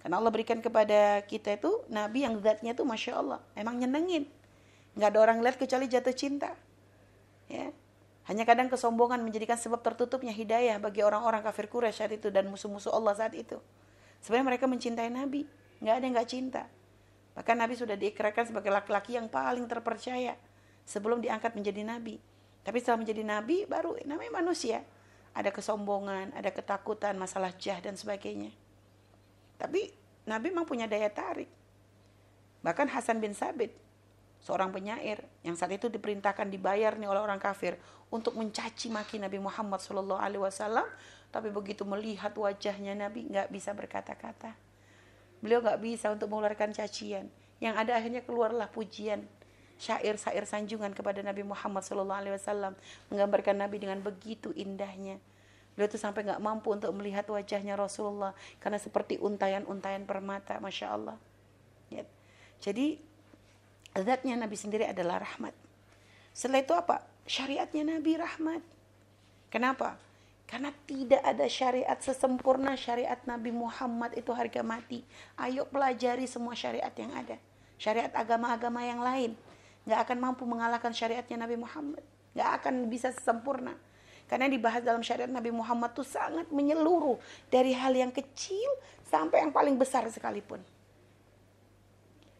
Karena 0.00 0.16
Allah 0.16 0.32
berikan 0.32 0.58
kepada 0.64 1.20
kita 1.28 1.60
itu 1.60 1.84
Nabi 1.92 2.24
yang 2.24 2.40
zatnya 2.40 2.72
itu 2.72 2.84
Masya 2.84 3.12
Allah. 3.20 3.40
Emang 3.52 3.76
nyenengin. 3.76 4.24
Nggak 4.96 5.08
ada 5.12 5.18
orang 5.20 5.38
lihat 5.44 5.56
kecuali 5.60 5.86
jatuh 5.86 6.16
cinta. 6.16 6.56
Ya, 7.50 7.74
hanya 8.30 8.46
kadang 8.46 8.70
kesombongan 8.70 9.20
menjadikan 9.26 9.58
sebab 9.58 9.82
tertutupnya 9.82 10.30
hidayah 10.30 10.78
bagi 10.78 11.02
orang-orang 11.02 11.42
kafir 11.42 11.66
Quraisy 11.66 11.98
saat 11.98 12.12
itu 12.14 12.30
dan 12.30 12.46
musuh-musuh 12.46 12.94
Allah 12.94 13.18
saat 13.18 13.34
itu. 13.34 13.58
Sebenarnya 14.22 14.54
mereka 14.54 14.70
mencintai 14.70 15.10
Nabi, 15.10 15.50
nggak 15.82 15.94
ada 15.98 16.04
yang 16.06 16.14
nggak 16.14 16.30
cinta. 16.30 16.62
Bahkan 17.34 17.56
Nabi 17.58 17.74
sudah 17.74 17.98
diikrarkan 17.98 18.54
sebagai 18.54 18.70
laki-laki 18.70 19.18
yang 19.18 19.26
paling 19.26 19.66
terpercaya 19.66 20.38
sebelum 20.86 21.18
diangkat 21.18 21.58
menjadi 21.58 21.82
Nabi. 21.82 22.22
Tapi 22.62 22.76
setelah 22.78 23.02
menjadi 23.02 23.22
Nabi, 23.24 23.64
baru 23.64 23.96
namanya 24.04 24.30
manusia. 24.30 24.84
Ada 25.34 25.50
kesombongan, 25.50 26.30
ada 26.30 26.50
ketakutan, 26.54 27.18
masalah 27.18 27.50
jah 27.56 27.82
dan 27.82 27.96
sebagainya. 27.96 28.54
Tapi 29.60 29.92
Nabi 30.24 30.48
memang 30.48 30.64
punya 30.64 30.88
daya 30.88 31.12
tarik. 31.12 31.52
Bahkan 32.64 32.88
Hasan 32.88 33.20
bin 33.20 33.36
Sabit 33.36 33.76
seorang 34.40 34.72
penyair 34.72 35.20
yang 35.44 35.52
saat 35.52 35.76
itu 35.76 35.92
diperintahkan 35.92 36.48
dibayar 36.48 36.96
nih 36.96 37.08
oleh 37.08 37.20
orang 37.20 37.36
kafir 37.36 37.76
untuk 38.08 38.40
mencaci 38.40 38.88
maki 38.88 39.20
Nabi 39.20 39.36
Muhammad 39.36 39.84
Shallallahu 39.84 40.16
Alaihi 40.16 40.42
Wasallam, 40.42 40.88
tapi 41.28 41.52
begitu 41.52 41.84
melihat 41.84 42.32
wajahnya 42.32 42.96
Nabi 42.96 43.28
nggak 43.28 43.52
bisa 43.52 43.76
berkata-kata. 43.76 44.56
Beliau 45.44 45.60
nggak 45.60 45.80
bisa 45.80 46.08
untuk 46.08 46.32
mengeluarkan 46.32 46.72
cacian. 46.72 47.28
Yang 47.60 47.74
ada 47.76 47.92
akhirnya 48.00 48.22
keluarlah 48.24 48.72
pujian 48.72 49.28
syair-syair 49.80 50.44
sanjungan 50.44 50.92
kepada 50.92 51.24
Nabi 51.24 51.40
Muhammad 51.40 51.84
Wasallam 51.84 52.76
menggambarkan 53.08 53.56
Nabi 53.56 53.76
dengan 53.80 54.00
begitu 54.04 54.52
indahnya. 54.52 55.20
Beliau 55.80 55.96
tuh 55.96 56.04
sampai 56.04 56.28
nggak 56.28 56.44
mampu 56.44 56.76
untuk 56.76 56.92
melihat 56.92 57.24
wajahnya 57.24 57.72
Rasulullah 57.72 58.36
karena 58.60 58.76
seperti 58.76 59.16
untayan-untayan 59.16 60.04
permata, 60.04 60.60
masya 60.60 60.92
Allah. 60.92 61.16
Ya. 61.88 62.04
Jadi 62.60 63.00
zatnya 63.96 64.36
Nabi 64.36 64.60
sendiri 64.60 64.84
adalah 64.84 65.24
rahmat. 65.24 65.56
Setelah 66.36 66.60
itu 66.60 66.76
apa? 66.76 67.00
Syariatnya 67.24 67.96
Nabi 67.96 68.12
rahmat. 68.12 68.60
Kenapa? 69.48 69.96
Karena 70.44 70.68
tidak 70.84 71.24
ada 71.24 71.48
syariat 71.48 71.96
sesempurna 71.96 72.76
syariat 72.76 73.16
Nabi 73.24 73.48
Muhammad 73.48 74.12
itu 74.20 74.36
harga 74.36 74.60
mati. 74.60 75.00
Ayo 75.40 75.64
pelajari 75.64 76.28
semua 76.28 76.52
syariat 76.52 76.92
yang 76.92 77.16
ada. 77.16 77.40
Syariat 77.80 78.12
agama-agama 78.12 78.84
yang 78.84 79.00
lain. 79.00 79.32
Gak 79.88 80.12
akan 80.12 80.28
mampu 80.28 80.44
mengalahkan 80.44 80.92
syariatnya 80.92 81.40
Nabi 81.40 81.56
Muhammad. 81.56 82.04
Gak 82.36 82.50
akan 82.60 82.92
bisa 82.92 83.16
sempurna. 83.16 83.72
Karena 84.30 84.46
dibahas 84.46 84.86
dalam 84.86 85.02
syariat 85.02 85.26
Nabi 85.26 85.50
Muhammad 85.50 85.90
itu 85.90 86.06
sangat 86.06 86.46
menyeluruh. 86.54 87.18
Dari 87.50 87.74
hal 87.74 87.90
yang 87.98 88.14
kecil 88.14 88.70
sampai 89.02 89.42
yang 89.42 89.50
paling 89.50 89.74
besar 89.74 90.06
sekalipun. 90.06 90.62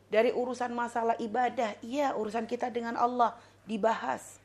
Dari 0.06 0.30
urusan 0.30 0.70
masalah 0.70 1.18
ibadah, 1.18 1.74
iya 1.82 2.14
urusan 2.14 2.46
kita 2.46 2.70
dengan 2.70 2.94
Allah 2.94 3.34
dibahas. 3.66 4.38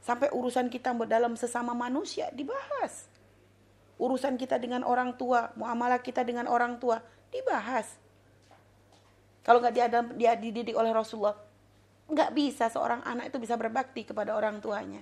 Sampai 0.00 0.32
urusan 0.32 0.72
kita 0.72 0.96
dalam 1.04 1.36
sesama 1.36 1.76
manusia 1.76 2.32
dibahas. 2.32 3.04
Urusan 4.00 4.40
kita 4.40 4.56
dengan 4.56 4.80
orang 4.80 5.20
tua, 5.20 5.52
muamalah 5.52 6.00
kita 6.00 6.24
dengan 6.24 6.48
orang 6.48 6.80
tua 6.80 7.04
dibahas. 7.28 7.92
Kalau 9.44 9.60
nggak 9.60 9.74
dia, 9.76 9.86
dia 10.16 10.32
dididik 10.36 10.76
oleh 10.76 10.96
Rasulullah, 10.96 11.36
nggak 12.08 12.30
bisa 12.32 12.72
seorang 12.72 13.04
anak 13.04 13.32
itu 13.32 13.40
bisa 13.40 13.56
berbakti 13.56 14.04
kepada 14.04 14.32
orang 14.36 14.60
tuanya. 14.60 15.00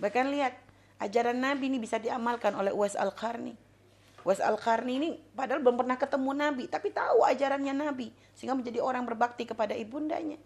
Bahkan 0.00 0.26
lihat, 0.32 0.69
ajaran 1.00 1.40
Nabi 1.40 1.72
ini 1.72 1.80
bisa 1.80 1.96
diamalkan 1.96 2.52
oleh 2.54 2.70
Uwais 2.70 2.94
Al-Qarni 2.94 3.56
Was 4.20 4.40
Al-Qarni 4.40 5.00
ini 5.00 5.10
padahal 5.32 5.64
belum 5.64 5.80
pernah 5.80 5.96
ketemu 5.96 6.30
Nabi, 6.36 6.64
tapi 6.68 6.92
tahu 6.92 7.24
ajarannya 7.24 7.72
Nabi. 7.72 8.12
Sehingga 8.36 8.52
menjadi 8.52 8.84
orang 8.84 9.08
berbakti 9.08 9.48
kepada 9.48 9.72
ibundanya. 9.72 10.36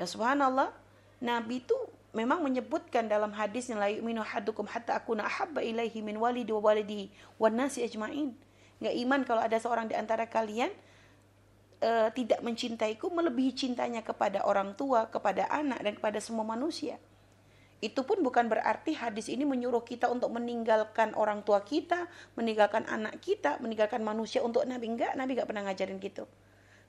Dan 0.00 0.06
subhanallah, 0.08 0.72
Nabi 1.20 1.60
itu 1.60 1.76
memang 2.16 2.40
menyebutkan 2.40 3.06
dalam 3.06 3.36
hadis 3.36 3.68
yang 3.68 3.76
la 3.76 3.92
yu'minu 3.92 4.24
hadukum 4.24 4.64
hatta 4.64 4.96
akuna 4.96 5.28
ahabba 5.28 5.60
ilaihi 5.60 6.00
min 6.00 6.16
walidi 6.16 6.50
wa 6.50 6.72
walidihi 6.72 7.12
wan 7.36 7.60
nasi 7.60 7.84
ajmain. 7.84 8.32
Enggak 8.80 8.94
iman 9.04 9.20
kalau 9.28 9.42
ada 9.44 9.60
seorang 9.60 9.92
di 9.92 9.92
antara 9.92 10.24
kalian 10.24 10.72
uh, 11.84 12.08
tidak 12.16 12.40
mencintaiku 12.40 13.12
melebihi 13.12 13.52
cintanya 13.52 14.00
kepada 14.00 14.48
orang 14.48 14.72
tua, 14.72 15.12
kepada 15.12 15.44
anak 15.52 15.84
dan 15.84 15.92
kepada 15.92 16.16
semua 16.24 16.48
manusia. 16.48 16.96
Itu 17.80 18.04
pun 18.04 18.20
bukan 18.20 18.52
berarti 18.52 18.92
hadis 18.92 19.32
ini 19.32 19.48
menyuruh 19.48 19.80
kita 19.80 20.12
untuk 20.12 20.28
meninggalkan 20.36 21.16
orang 21.16 21.40
tua 21.40 21.64
kita, 21.64 22.12
meninggalkan 22.36 22.84
anak 22.84 23.24
kita, 23.24 23.56
meninggalkan 23.64 24.04
manusia 24.04 24.44
untuk 24.44 24.68
Nabi. 24.68 24.92
Enggak, 24.92 25.16
Nabi 25.16 25.32
enggak 25.32 25.48
pernah 25.48 25.64
ngajarin 25.64 25.96
gitu. 25.96 26.28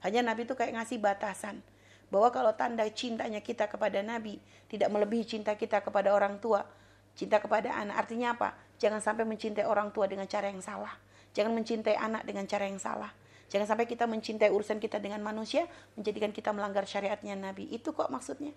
Hanya 0.03 0.19
Nabi 0.19 0.43
itu 0.43 0.51
kayak 0.51 0.75
ngasih 0.75 0.99
batasan. 0.99 1.63
Bahwa 2.11 2.27
kalau 2.35 2.51
tanda 2.59 2.83
cintanya 2.91 3.39
kita 3.39 3.71
kepada 3.71 4.03
Nabi 4.03 4.35
tidak 4.67 4.91
melebihi 4.91 5.23
cinta 5.23 5.55
kita 5.55 5.79
kepada 5.79 6.11
orang 6.11 6.43
tua, 6.43 6.67
cinta 7.15 7.39
kepada 7.39 7.71
anak. 7.71 7.95
Artinya 8.03 8.35
apa? 8.35 8.51
Jangan 8.75 8.99
sampai 8.99 9.23
mencintai 9.23 9.63
orang 9.63 9.95
tua 9.95 10.11
dengan 10.11 10.27
cara 10.27 10.51
yang 10.51 10.59
salah. 10.59 10.91
Jangan 11.31 11.55
mencintai 11.55 11.95
anak 11.95 12.27
dengan 12.27 12.43
cara 12.51 12.67
yang 12.67 12.83
salah. 12.83 13.15
Jangan 13.47 13.63
sampai 13.63 13.87
kita 13.87 14.07
mencintai 14.11 14.51
urusan 14.51 14.79
kita 14.83 14.99
dengan 14.99 15.23
manusia, 15.23 15.67
menjadikan 15.95 16.35
kita 16.35 16.51
melanggar 16.51 16.83
syariatnya 16.83 17.39
Nabi. 17.39 17.71
Itu 17.71 17.95
kok 17.95 18.11
maksudnya. 18.11 18.51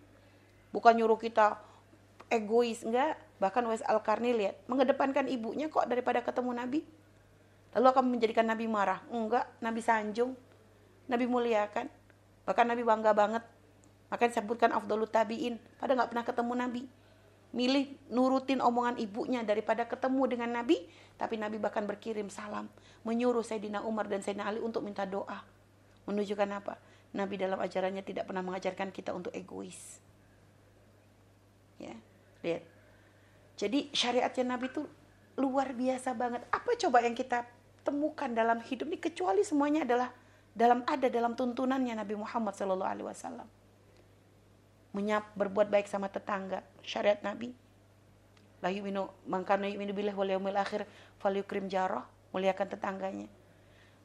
Bukan 0.75 0.99
nyuruh 0.99 1.19
kita 1.19 1.74
egois 2.33 2.85
enggak. 2.85 3.19
Bahkan 3.43 3.67
Wes 3.69 3.83
Al 3.85 4.01
Karni 4.01 4.33
lihat 4.33 4.57
mengedepankan 4.71 5.27
ibunya 5.29 5.69
kok 5.69 5.85
daripada 5.91 6.23
ketemu 6.23 6.55
Nabi? 6.55 6.81
Lalu 7.75 7.87
akan 7.91 8.05
menjadikan 8.07 8.47
Nabi 8.47 8.65
marah. 8.71 9.03
Enggak 9.11 9.51
Nabi 9.59 9.81
sanjung. 9.83 10.39
Nabi 11.11 11.25
muliakan 11.29 11.91
bahkan 12.45 12.67
Nabi 12.69 12.83
bangga 12.87 13.13
banget. 13.13 13.45
Maka 14.09 14.31
disebutkan 14.31 14.71
Afdalut 14.71 15.11
Tabiin. 15.11 15.59
Pada 15.81 15.99
nggak 15.99 16.09
pernah 16.15 16.25
ketemu 16.25 16.53
Nabi. 16.55 16.83
Milih 17.55 17.87
nurutin 18.11 18.59
omongan 18.59 18.99
ibunya 18.99 19.47
daripada 19.47 19.87
ketemu 19.87 20.23
dengan 20.27 20.51
Nabi 20.59 20.91
tapi 21.15 21.39
Nabi 21.39 21.63
bahkan 21.63 21.87
berkirim 21.87 22.27
salam 22.27 22.67
menyuruh 23.07 23.47
Sayyidina 23.47 23.87
Umar 23.87 24.11
dan 24.11 24.27
Sayyidina 24.27 24.51
Ali 24.51 24.59
untuk 24.59 24.83
minta 24.83 25.07
doa. 25.07 25.47
Menunjukkan 26.11 26.51
apa? 26.51 26.75
Nabi 27.15 27.39
dalam 27.39 27.63
ajarannya 27.63 28.03
tidak 28.03 28.27
pernah 28.27 28.43
mengajarkan 28.43 28.91
kita 28.91 29.15
untuk 29.15 29.31
egois 29.31 30.03
Lihat. 32.45 32.63
Jadi 33.57 33.89
syariatnya 33.97 34.45
Nabi 34.55 34.69
itu 34.69 34.85
luar 35.41 35.73
biasa 35.73 36.13
banget. 36.13 36.45
Apa 36.53 36.77
coba 36.77 37.01
yang 37.01 37.17
kita 37.17 37.49
temukan 37.83 38.29
dalam 38.29 38.61
hidup 38.61 38.87
ini 38.93 38.99
kecuali 39.01 39.41
semuanya 39.41 39.89
adalah 39.89 40.11
dalam 40.55 40.87
ada 40.87 41.11
dalam 41.11 41.35
tuntunannya 41.35 41.97
Nabi 41.99 42.15
Muhammad 42.15 42.55
Shallallahu 42.55 42.91
Alaihi 42.91 43.09
Wasallam. 43.09 43.49
Menyap 44.95 45.35
berbuat 45.35 45.73
baik 45.73 45.91
sama 45.91 46.07
tetangga, 46.07 46.63
syariat 46.87 47.19
Nabi. 47.25 47.51
La 48.63 48.71
yu'minu 48.71 49.11
mangkana 49.27 49.67
yu'minu 49.67 49.91
billah 49.91 50.15
wal 50.15 50.31
yaumil 50.31 50.55
akhir 50.55 50.87
falyukrim 51.19 51.67
jarah, 51.67 52.07
muliakan 52.31 52.71
tetangganya. 52.71 53.29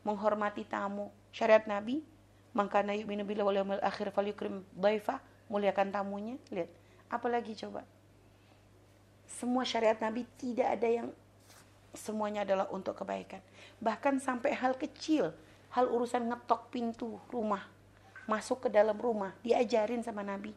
Menghormati 0.02 0.66
tamu, 0.66 1.14
syariat 1.30 1.62
Nabi. 1.70 2.02
Mangkana 2.58 2.98
yu'minu 2.98 3.22
billah 3.22 3.46
wal 3.46 3.58
yaumil 3.62 3.84
akhir 3.86 4.10
falyukrim 4.10 4.66
dhaifa, 4.74 5.22
muliakan 5.46 5.94
tamunya. 5.94 6.36
Lihat, 6.50 6.74
apalagi 7.14 7.54
coba? 7.54 7.86
Semua 9.30 9.62
syariat 9.62 9.96
Nabi 10.02 10.26
tidak 10.42 10.74
ada 10.74 10.90
yang 10.90 11.08
semuanya 11.94 12.42
adalah 12.42 12.66
untuk 12.74 12.98
kebaikan. 12.98 13.42
Bahkan 13.78 14.18
sampai 14.18 14.58
hal 14.58 14.74
kecil, 14.74 15.30
hal 15.74 15.86
urusan 15.86 16.26
ngetok 16.34 16.74
pintu 16.74 17.22
rumah, 17.30 17.70
masuk 18.26 18.68
ke 18.68 18.70
dalam 18.74 18.98
rumah, 18.98 19.38
diajarin 19.46 20.02
sama 20.02 20.26
Nabi. 20.26 20.52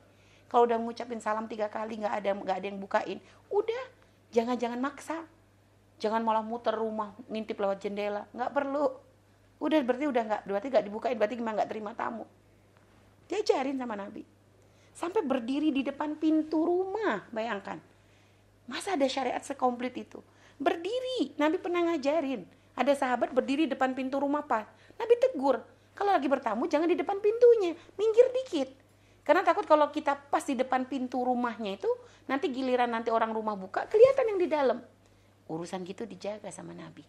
Kalau 0.48 0.68
udah 0.68 0.80
ngucapin 0.80 1.20
salam 1.20 1.48
tiga 1.48 1.68
kali 1.68 2.00
nggak 2.00 2.14
ada 2.16 2.30
nggak 2.32 2.56
ada 2.56 2.66
yang 2.66 2.80
bukain, 2.80 3.18
udah 3.52 3.84
jangan 4.32 4.56
jangan 4.56 4.80
maksa, 4.80 5.24
jangan 6.00 6.24
malah 6.24 6.44
muter 6.44 6.76
rumah 6.76 7.12
ngintip 7.28 7.60
lewat 7.60 7.80
jendela, 7.80 8.24
nggak 8.32 8.50
perlu. 8.52 8.88
Udah 9.62 9.78
berarti 9.84 10.06
udah 10.08 10.22
nggak 10.26 10.42
berarti 10.48 10.66
nggak 10.72 10.84
dibukain 10.88 11.16
berarti 11.16 11.36
gimana 11.36 11.62
nggak 11.62 11.70
terima 11.70 11.92
tamu. 11.92 12.24
Diajarin 13.28 13.76
sama 13.76 13.96
Nabi. 13.96 14.24
Sampai 14.92 15.24
berdiri 15.24 15.72
di 15.72 15.80
depan 15.80 16.20
pintu 16.20 16.68
rumah, 16.68 17.24
bayangkan 17.32 17.91
Masa 18.72 18.96
ada 18.96 19.04
syariat 19.04 19.44
sekomplit 19.44 19.92
itu? 20.00 20.24
Berdiri, 20.56 21.36
Nabi 21.36 21.60
pernah 21.60 21.92
ngajarin. 21.92 22.48
Ada 22.72 22.96
sahabat 22.96 23.36
berdiri 23.36 23.68
depan 23.68 23.92
pintu 23.92 24.16
rumah 24.16 24.48
Pak. 24.48 24.96
Nabi 24.96 25.12
tegur, 25.20 25.60
kalau 25.92 26.16
lagi 26.16 26.24
bertamu 26.24 26.64
jangan 26.64 26.88
di 26.88 26.96
depan 26.96 27.20
pintunya, 27.20 27.76
minggir 28.00 28.32
dikit. 28.32 28.72
Karena 29.28 29.44
takut 29.44 29.68
kalau 29.68 29.92
kita 29.92 30.16
pas 30.32 30.40
di 30.40 30.56
depan 30.56 30.88
pintu 30.88 31.20
rumahnya 31.20 31.76
itu, 31.76 31.90
nanti 32.24 32.48
giliran 32.48 32.88
nanti 32.88 33.12
orang 33.12 33.36
rumah 33.36 33.60
buka, 33.60 33.84
kelihatan 33.92 34.24
yang 34.34 34.38
di 34.40 34.48
dalam. 34.48 34.78
Urusan 35.52 35.84
gitu 35.84 36.08
dijaga 36.08 36.48
sama 36.48 36.72
Nabi. 36.72 37.04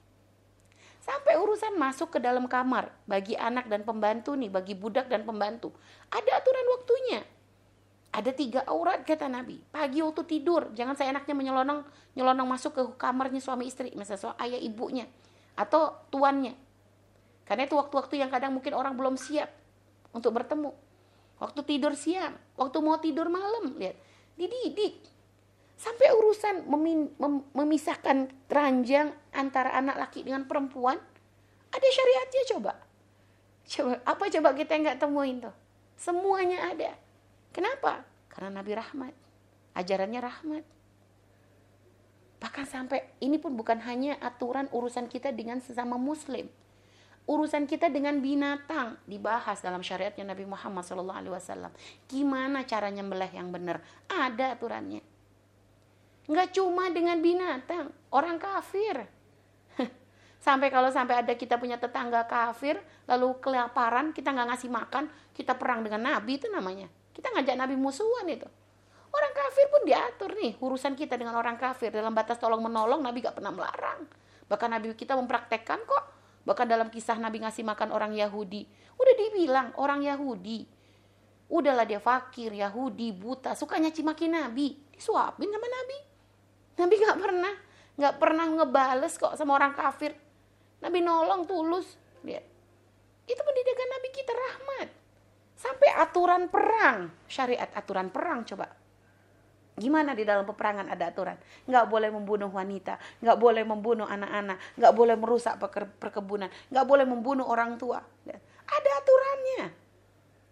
Sampai 0.99 1.39
urusan 1.39 1.79
masuk 1.79 2.15
ke 2.15 2.19
dalam 2.19 2.43
kamar 2.51 2.91
bagi 3.07 3.39
anak 3.39 3.71
dan 3.71 3.87
pembantu 3.87 4.35
nih, 4.35 4.51
bagi 4.51 4.75
budak 4.75 5.07
dan 5.07 5.23
pembantu. 5.23 5.71
Ada 6.11 6.43
aturan 6.43 6.67
waktunya. 6.75 7.23
Ada 8.13 8.29
tiga 8.29 8.61
aurat 8.69 9.01
kata 9.01 9.25
Nabi. 9.25 9.57
Pagi 9.73 10.05
waktu 10.05 10.21
tidur, 10.29 10.69
jangan 10.77 10.93
saya 10.93 11.09
enaknya 11.09 11.33
menyelonong 11.33 11.81
nyelonong 12.13 12.45
masuk 12.45 12.71
ke 12.77 12.83
kamarnya 13.01 13.41
suami 13.41 13.65
istri, 13.65 13.89
misalnya 13.97 14.21
so, 14.21 14.37
ayah 14.37 14.61
ibunya 14.61 15.09
atau 15.57 15.97
tuannya. 16.13 16.53
Karena 17.43 17.65
itu 17.65 17.73
waktu-waktu 17.73 18.21
yang 18.21 18.29
kadang 18.29 18.53
mungkin 18.53 18.77
orang 18.77 18.93
belum 18.93 19.17
siap 19.17 19.49
untuk 20.13 20.37
bertemu. 20.37 20.71
Waktu 21.41 21.59
tidur 21.65 21.97
siang, 21.97 22.37
waktu 22.55 22.77
mau 22.79 23.01
tidur 23.01 23.27
malam, 23.27 23.75
lihat. 23.75 23.97
Dididik. 24.37 25.03
Sampai 25.73 26.13
urusan 26.13 26.69
mem, 26.69 27.11
memisahkan 27.51 28.31
ranjang 28.47 29.11
antara 29.33 29.73
anak 29.75 29.99
laki 29.99 30.23
dengan 30.23 30.47
perempuan, 30.47 30.95
ada 31.73 31.87
syariatnya 31.89 32.43
coba. 32.55 32.73
Coba 33.65 33.93
apa 34.05 34.23
coba 34.29 34.49
kita 34.53 34.73
nggak 34.79 34.97
temuin 35.01 35.43
tuh? 35.43 35.55
Semuanya 35.97 36.71
ada. 36.71 36.95
Kenapa? 37.53 38.01
Karena 38.33 38.59
Nabi 38.59 38.73
rahmat. 38.73 39.13
Ajarannya 39.77 40.21
rahmat. 40.21 40.63
Bahkan 42.41 42.65
sampai 42.67 43.15
ini 43.23 43.39
pun 43.39 43.55
bukan 43.55 43.79
hanya 43.87 44.19
aturan 44.19 44.67
urusan 44.73 45.07
kita 45.07 45.31
dengan 45.31 45.61
sesama 45.63 45.95
muslim. 45.95 46.49
Urusan 47.23 47.63
kita 47.63 47.87
dengan 47.87 48.19
binatang 48.19 48.99
dibahas 49.07 49.63
dalam 49.63 49.79
syariatnya 49.79 50.35
Nabi 50.35 50.43
Muhammad 50.43 50.83
SAW. 50.83 51.71
Gimana 52.11 52.67
caranya 52.67 52.99
meleh 52.99 53.31
yang 53.31 53.47
benar? 53.47 53.79
Ada 54.11 54.59
aturannya. 54.59 54.99
Nggak 56.27 56.49
cuma 56.51 56.91
dengan 56.91 57.23
binatang, 57.23 57.95
orang 58.11 58.35
kafir. 58.35 59.07
sampai 60.45 60.67
kalau 60.67 60.91
sampai 60.91 61.23
ada 61.23 61.31
kita 61.31 61.55
punya 61.55 61.79
tetangga 61.79 62.27
kafir, 62.27 62.75
lalu 63.07 63.39
kelaparan, 63.39 64.11
kita 64.11 64.35
nggak 64.35 64.47
ngasih 64.51 64.71
makan, 64.71 65.07
kita 65.31 65.55
perang 65.55 65.79
dengan 65.79 66.03
Nabi 66.03 66.35
itu 66.35 66.51
namanya. 66.51 66.91
Kita 67.13 67.31
ngajak 67.31 67.55
Nabi 67.55 67.75
musuhan 67.77 68.25
itu. 68.27 68.49
Orang 69.13 69.33
kafir 69.37 69.69
pun 69.69 69.81
diatur 69.85 70.33
nih, 70.33 70.57
urusan 70.57 70.97
kita 70.97 71.13
dengan 71.15 71.37
orang 71.37 71.53
kafir. 71.53 71.93
Dalam 71.93 72.17
batas 72.17 72.41
tolong 72.41 72.59
menolong, 72.59 73.05
Nabi 73.05 73.21
gak 73.21 73.37
pernah 73.37 73.53
melarang. 73.53 74.09
Bahkan 74.49 74.69
Nabi 74.73 74.97
kita 74.97 75.13
mempraktekkan 75.13 75.85
kok. 75.85 76.03
Bahkan 76.43 76.65
dalam 76.65 76.89
kisah 76.89 77.21
Nabi 77.21 77.45
ngasih 77.45 77.61
makan 77.61 77.93
orang 77.93 78.17
Yahudi. 78.17 78.65
Udah 78.97 79.13
dibilang, 79.13 79.67
orang 79.77 80.01
Yahudi. 80.01 80.65
Udahlah 81.53 81.85
dia 81.85 82.01
fakir, 82.01 82.49
Yahudi, 82.49 83.13
buta, 83.13 83.53
suka 83.53 83.77
nyaci 83.77 84.01
maki 84.01 84.25
Nabi. 84.25 84.73
Disuapin 84.97 85.53
sama 85.53 85.69
Nabi 85.69 86.13
Nabi 86.77 86.95
nggak 86.97 87.19
pernah 87.21 87.53
nggak 87.93 88.15
pernah 88.17 88.45
ngebales 88.49 89.13
kok 89.21 89.37
sama 89.37 89.53
orang 89.57 89.77
kafir. 89.77 90.17
Nabi 90.81 90.99
nolong 91.05 91.45
tulus. 91.45 91.85
Lihat. 92.25 92.45
Itu 93.29 93.39
pendidikan 93.39 93.87
Nabi 93.87 94.07
kita 94.09 94.33
rahmat. 94.33 94.89
Sampai 95.63 95.95
aturan 95.95 96.51
perang, 96.51 97.07
syariat 97.23 97.71
aturan 97.71 98.11
perang 98.11 98.43
coba. 98.43 98.67
Gimana 99.79 100.11
di 100.11 100.27
dalam 100.27 100.43
peperangan 100.43 100.91
ada 100.91 101.07
aturan? 101.07 101.39
Nggak 101.63 101.87
boleh 101.87 102.11
membunuh 102.11 102.51
wanita, 102.51 102.99
nggak 103.23 103.37
boleh 103.39 103.63
membunuh 103.63 104.03
anak-anak, 104.03 104.59
nggak 104.75 104.91
boleh 104.91 105.15
merusak 105.15 105.55
perkebunan, 106.03 106.51
nggak 106.67 106.83
boleh 106.83 107.07
membunuh 107.07 107.47
orang 107.47 107.79
tua. 107.79 108.03
Ada 108.67 108.89
aturannya. 108.99 109.63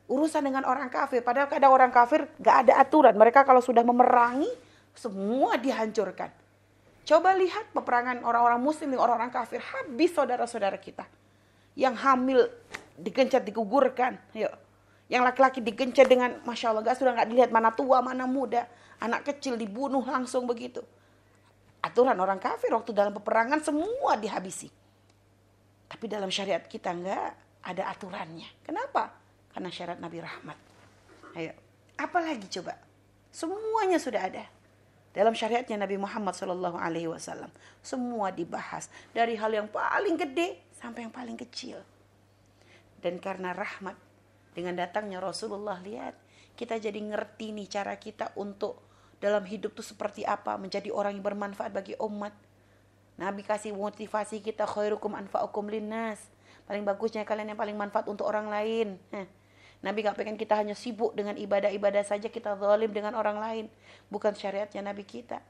Urusan 0.08 0.48
dengan 0.48 0.64
orang 0.64 0.88
kafir, 0.88 1.28
padahal 1.28 1.52
ada 1.52 1.68
orang 1.68 1.92
kafir 1.92 2.32
nggak 2.40 2.58
ada 2.66 2.74
aturan. 2.80 3.14
Mereka 3.20 3.44
kalau 3.44 3.60
sudah 3.60 3.84
memerangi, 3.84 4.50
semua 4.96 5.60
dihancurkan. 5.60 6.32
Coba 7.04 7.36
lihat 7.36 7.68
peperangan 7.76 8.24
orang-orang 8.24 8.64
muslim 8.64 8.96
dengan 8.96 9.12
orang-orang 9.12 9.36
kafir. 9.36 9.60
Habis 9.60 10.16
saudara-saudara 10.16 10.80
kita. 10.80 11.04
Yang 11.76 11.96
hamil 12.00 12.40
digencet, 12.96 13.44
digugurkan. 13.44 14.16
Yuk. 14.32 14.71
Yang 15.12 15.24
laki-laki 15.28 15.60
digencet 15.60 16.08
dengan 16.08 16.40
Masya 16.48 16.72
Allah. 16.72 16.88
Gak 16.88 17.04
sudah 17.04 17.12
gak 17.12 17.28
dilihat 17.28 17.52
mana 17.52 17.76
tua, 17.76 18.00
mana 18.00 18.24
muda. 18.24 18.64
Anak 19.04 19.28
kecil 19.28 19.60
dibunuh 19.60 20.00
langsung 20.08 20.48
begitu. 20.48 20.80
Aturan 21.84 22.16
orang 22.16 22.40
kafir 22.40 22.72
waktu 22.72 22.96
dalam 22.96 23.12
peperangan 23.12 23.60
semua 23.60 24.16
dihabisi. 24.16 24.72
Tapi 25.92 26.06
dalam 26.08 26.32
syariat 26.32 26.64
kita 26.64 26.96
enggak 26.96 27.36
ada 27.60 27.84
aturannya. 27.92 28.48
Kenapa? 28.64 29.12
Karena 29.52 29.68
syariat 29.68 30.00
Nabi 30.00 30.24
Rahmat. 30.24 30.58
Ayo. 31.36 31.52
Apalagi 32.00 32.48
coba? 32.48 32.80
Semuanya 33.36 34.00
sudah 34.00 34.32
ada. 34.32 34.48
Dalam 35.12 35.36
syariatnya 35.36 35.76
Nabi 35.76 36.00
Muhammad 36.00 36.32
Shallallahu 36.40 36.80
Alaihi 36.80 37.12
Wasallam 37.12 37.52
semua 37.84 38.32
dibahas 38.32 38.88
dari 39.12 39.36
hal 39.36 39.52
yang 39.52 39.68
paling 39.68 40.16
gede 40.16 40.64
sampai 40.72 41.04
yang 41.04 41.12
paling 41.12 41.36
kecil. 41.36 41.84
Dan 43.04 43.20
karena 43.20 43.52
rahmat 43.52 44.00
dengan 44.52 44.76
datangnya 44.76 45.24
Rasulullah 45.24 45.80
lihat 45.80 46.16
kita 46.60 46.78
jadi 46.78 47.00
ngerti 47.00 47.56
nih 47.56 47.68
cara 47.72 47.96
kita 47.96 48.36
untuk 48.36 48.84
dalam 49.22 49.46
hidup 49.46 49.78
tuh 49.78 49.86
seperti 49.86 50.26
apa 50.26 50.58
menjadi 50.58 50.90
orang 50.90 51.16
yang 51.16 51.26
bermanfaat 51.26 51.72
bagi 51.72 51.94
umat. 52.02 52.34
Nabi 53.22 53.46
kasih 53.46 53.78
motivasi 53.78 54.42
kita 54.42 54.66
khairukum 54.66 55.14
anfa'ukum 55.14 55.70
linnas. 55.70 56.18
Paling 56.66 56.82
bagusnya 56.82 57.22
kalian 57.22 57.54
yang 57.54 57.60
paling 57.60 57.78
manfaat 57.78 58.10
untuk 58.10 58.26
orang 58.26 58.50
lain. 58.50 58.98
Heh. 59.14 59.30
Nabi 59.82 60.06
gak 60.06 60.18
pengen 60.18 60.38
kita 60.38 60.58
hanya 60.58 60.78
sibuk 60.78 61.18
dengan 61.18 61.34
ibadah-ibadah 61.38 62.06
saja 62.06 62.30
kita 62.30 62.54
zalim 62.58 62.94
dengan 62.94 63.18
orang 63.18 63.38
lain. 63.38 63.66
Bukan 64.14 64.34
syariatnya 64.38 64.86
Nabi 64.86 65.06
kita. 65.06 65.42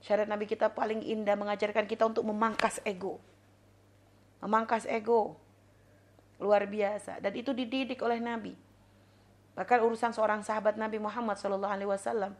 Syariat 0.00 0.28
Nabi 0.28 0.48
kita 0.48 0.72
paling 0.72 1.04
indah 1.04 1.36
mengajarkan 1.36 1.84
kita 1.84 2.08
untuk 2.08 2.24
memangkas 2.28 2.80
ego. 2.84 3.20
Memangkas 4.40 4.88
ego. 4.88 5.36
Luar 6.40 6.64
biasa. 6.64 7.20
Dan 7.20 7.36
itu 7.36 7.52
dididik 7.52 8.00
oleh 8.00 8.18
Nabi. 8.18 8.56
Bahkan 9.54 9.78
urusan 9.84 10.16
seorang 10.16 10.40
sahabat 10.40 10.80
Nabi 10.80 10.96
Muhammad 10.96 11.36
SAW. 11.36 12.32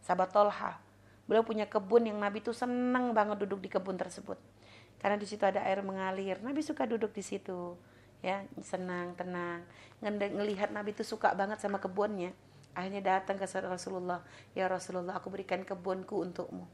Sahabat 0.00 0.28
Tolha. 0.32 0.80
Beliau 1.28 1.44
punya 1.44 1.68
kebun 1.68 2.08
yang 2.08 2.18
Nabi 2.18 2.42
itu 2.42 2.50
senang 2.50 3.12
banget 3.12 3.38
duduk 3.44 3.60
di 3.60 3.68
kebun 3.68 3.94
tersebut. 3.94 4.40
Karena 4.98 5.20
di 5.20 5.26
situ 5.28 5.44
ada 5.44 5.62
air 5.62 5.84
mengalir. 5.84 6.40
Nabi 6.40 6.64
suka 6.64 6.88
duduk 6.88 7.12
di 7.12 7.22
situ 7.22 7.76
ya 8.22 8.46
senang 8.62 9.18
tenang 9.18 9.66
ngelihat 10.00 10.70
Nabi 10.70 10.94
itu 10.94 11.02
suka 11.02 11.34
banget 11.34 11.58
sama 11.58 11.82
kebunnya 11.82 12.30
akhirnya 12.72 13.18
datang 13.18 13.36
ke 13.36 13.44
Rasulullah 13.66 14.22
ya 14.54 14.70
Rasulullah 14.70 15.18
aku 15.18 15.28
berikan 15.28 15.66
kebunku 15.66 16.22
untukmu 16.22 16.64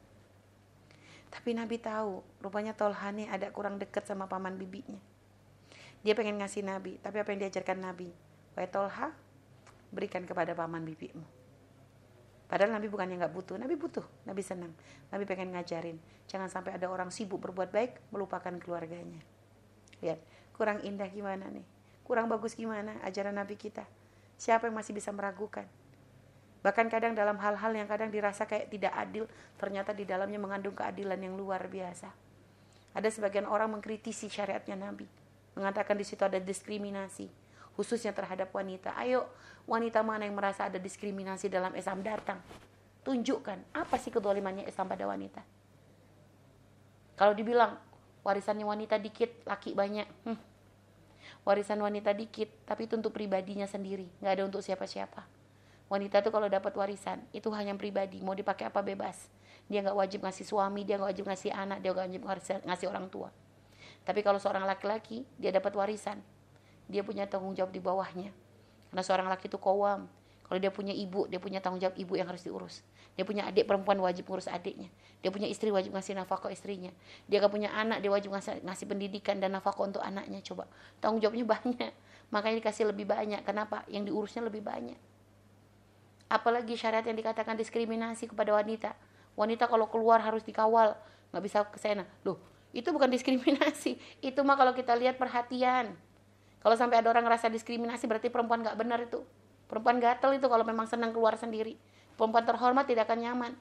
tapi 1.33 1.57
Nabi 1.57 1.81
tahu 1.81 2.21
rupanya 2.45 2.77
Tolhani 2.77 3.33
ada 3.33 3.49
kurang 3.49 3.81
dekat 3.81 4.05
sama 4.05 4.29
paman 4.29 4.61
bibinya 4.61 5.01
dia 6.03 6.15
pengen 6.15 6.39
ngasih 6.39 6.63
Nabi 6.63 6.97
tapi 7.03 7.19
apa 7.19 7.35
yang 7.35 7.47
diajarkan 7.47 7.79
Nabi? 7.83 8.09
Wahai 8.55 8.71
Tolha 8.71 9.11
berikan 9.91 10.23
kepada 10.23 10.55
paman 10.55 10.85
bibimu. 10.85 11.25
Padahal 12.49 12.81
Nabi 12.81 12.89
bukannya 12.89 13.21
nggak 13.21 13.35
butuh, 13.35 13.61
Nabi 13.61 13.77
butuh, 13.77 14.05
Nabi 14.25 14.41
senang. 14.41 14.73
Nabi 15.13 15.29
pengen 15.29 15.53
ngajarin, 15.53 16.01
jangan 16.25 16.49
sampai 16.49 16.81
ada 16.81 16.89
orang 16.89 17.13
sibuk 17.13 17.45
berbuat 17.45 17.69
baik 17.69 18.09
melupakan 18.09 18.57
keluarganya. 18.57 19.21
Lihat, 20.01 20.17
kurang 20.57 20.81
indah 20.81 21.13
gimana 21.13 21.45
nih? 21.53 21.67
Kurang 22.09 22.25
bagus 22.33 22.57
gimana 22.57 22.97
ajaran 23.05 23.37
Nabi 23.37 23.61
kita? 23.61 23.85
Siapa 24.41 24.65
yang 24.65 24.81
masih 24.81 24.97
bisa 24.97 25.13
meragukan? 25.13 25.69
Bahkan 26.65 26.89
kadang 26.89 27.13
dalam 27.13 27.37
hal-hal 27.37 27.73
yang 27.77 27.85
kadang 27.85 28.09
dirasa 28.09 28.49
kayak 28.49 28.73
tidak 28.73 28.97
adil 28.97 29.29
ternyata 29.61 29.93
di 29.93 30.09
dalamnya 30.09 30.41
mengandung 30.41 30.73
keadilan 30.73 31.21
yang 31.21 31.37
luar 31.37 31.69
biasa. 31.69 32.09
Ada 32.97 33.13
sebagian 33.13 33.45
orang 33.45 33.77
mengkritisi 33.77 34.33
syariatnya 34.33 34.89
Nabi 34.89 35.18
mengatakan 35.59 35.99
di 35.99 36.07
situ 36.07 36.23
ada 36.23 36.39
diskriminasi 36.39 37.27
khususnya 37.79 38.11
terhadap 38.11 38.51
wanita. 38.51 38.95
Ayo 38.99 39.31
wanita 39.67 40.03
mana 40.03 40.27
yang 40.27 40.35
merasa 40.35 40.67
ada 40.67 40.83
diskriminasi 40.83 41.47
dalam 41.47 41.71
Islam 41.79 42.03
datang. 42.03 42.43
Tunjukkan 43.07 43.75
apa 43.75 43.95
sih 44.03 44.11
kedolimannya 44.11 44.67
Islam 44.67 44.91
pada 44.91 45.07
wanita? 45.07 45.43
Kalau 47.15 47.35
dibilang 47.35 47.79
warisannya 48.27 48.67
wanita 48.67 48.99
dikit 48.99 49.47
laki 49.47 49.79
banyak 49.79 50.07
hmm, 50.27 50.39
warisan 51.47 51.79
wanita 51.79 52.15
dikit 52.15 52.51
tapi 52.67 52.91
itu 52.91 52.99
untuk 52.99 53.15
pribadinya 53.15 53.67
sendiri 53.67 54.11
nggak 54.19 54.33
ada 54.35 54.43
untuk 54.47 54.63
siapa-siapa. 54.63 55.23
Wanita 55.89 56.21
tuh 56.21 56.35
kalau 56.35 56.51
dapat 56.51 56.75
warisan 56.75 57.23
itu 57.31 57.49
hanya 57.55 57.73
pribadi 57.79 58.21
mau 58.23 58.35
dipakai 58.35 58.69
apa 58.69 58.83
bebas. 58.83 59.31
Dia 59.71 59.87
nggak 59.87 59.97
wajib 59.97 60.21
ngasih 60.27 60.47
suami 60.47 60.83
dia 60.83 60.99
nggak 60.99 61.11
wajib 61.15 61.25
ngasih 61.31 61.51
anak 61.55 61.79
dia 61.79 61.91
nggak 61.95 62.07
wajib 62.07 62.23
ngasih 62.67 62.87
orang 62.91 63.07
tua 63.07 63.31
tapi 64.09 64.25
kalau 64.25 64.41
seorang 64.41 64.65
laki-laki 64.65 65.29
dia 65.37 65.53
dapat 65.53 65.77
warisan 65.77 66.17
dia 66.89 67.05
punya 67.05 67.29
tanggung 67.29 67.53
jawab 67.53 67.69
di 67.69 67.85
bawahnya 67.85 68.33
karena 68.89 69.03
seorang 69.05 69.29
laki 69.29 69.53
itu 69.53 69.61
kowam 69.61 70.09
kalau 70.49 70.57
dia 70.57 70.73
punya 70.73 70.97
ibu 70.97 71.29
dia 71.29 71.37
punya 71.37 71.61
tanggung 71.61 71.85
jawab 71.85 72.01
ibu 72.01 72.17
yang 72.17 72.25
harus 72.25 72.41
diurus 72.41 72.81
dia 73.19 73.27
punya 73.27 73.51
adik 73.51 73.67
perempuan 73.67 73.99
wajib 73.99 74.31
ngurus 74.31 74.47
adiknya. 74.47 74.87
Dia 75.19 75.35
punya 75.35 75.51
istri 75.51 75.75
wajib 75.75 75.91
ngasih 75.91 76.15
nafkah 76.15 76.55
istrinya. 76.55 76.95
Dia 77.27 77.43
gak 77.43 77.51
punya 77.51 77.75
anak, 77.75 77.99
dia 77.99 78.15
wajib 78.15 78.31
ngasih, 78.31 78.63
ngasih 78.63 78.87
pendidikan 78.87 79.43
dan 79.43 79.59
nafkah 79.59 79.75
untuk 79.83 79.99
anaknya. 79.99 80.39
Coba 80.47 80.71
tanggung 81.03 81.19
jawabnya 81.19 81.43
banyak. 81.59 81.91
Makanya 82.31 82.63
dikasih 82.63 82.95
lebih 82.95 83.11
banyak. 83.11 83.43
Kenapa? 83.43 83.83
Yang 83.91 84.15
diurusnya 84.15 84.47
lebih 84.47 84.63
banyak. 84.63 84.95
Apalagi 86.31 86.79
syariat 86.79 87.03
yang 87.03 87.19
dikatakan 87.19 87.59
diskriminasi 87.59 88.31
kepada 88.31 88.55
wanita. 88.55 88.95
Wanita 89.35 89.67
kalau 89.67 89.91
keluar 89.91 90.23
harus 90.23 90.47
dikawal, 90.47 90.95
nggak 91.35 91.43
bisa 91.43 91.67
ke 91.67 91.79
sana. 91.83 92.07
Loh, 92.23 92.39
Itu 92.73 92.93
bukan 92.93 93.09
diskriminasi. 93.09 93.97
Itu 94.29 94.45
mah 94.45 94.57
kalau 94.57 94.73
kita 94.77 94.95
lihat 94.97 95.17
perhatian. 95.17 95.97
Kalau 96.59 96.75
sampai 96.75 97.01
ada 97.01 97.09
orang 97.09 97.25
ngerasa 97.25 97.49
diskriminasi 97.49 98.11
berarti 98.11 98.29
perempuan 98.29 98.67
nggak 98.67 98.77
benar 98.77 98.99
itu. 98.99 99.23
Perempuan 99.71 100.03
gatel 100.03 100.41
itu 100.41 100.51
kalau 100.51 100.67
memang 100.67 100.91
senang 100.91 101.15
keluar 101.15 101.39
sendiri. 101.39 101.79
Perempuan 102.19 102.43
terhormat 102.43 102.83
tidak 102.89 103.07
akan 103.07 103.21
nyaman. 103.23 103.53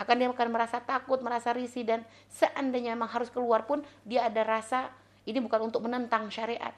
Akan 0.00 0.18
dia 0.18 0.26
akan 0.26 0.50
merasa 0.50 0.82
takut, 0.82 1.22
merasa 1.22 1.54
risih 1.54 1.86
dan 1.86 2.02
seandainya 2.26 2.98
memang 2.98 3.06
harus 3.06 3.30
keluar 3.30 3.70
pun 3.70 3.86
dia 4.02 4.26
ada 4.26 4.42
rasa 4.42 4.90
ini 5.30 5.38
bukan 5.38 5.70
untuk 5.70 5.84
menentang 5.86 6.26
syariat. 6.26 6.74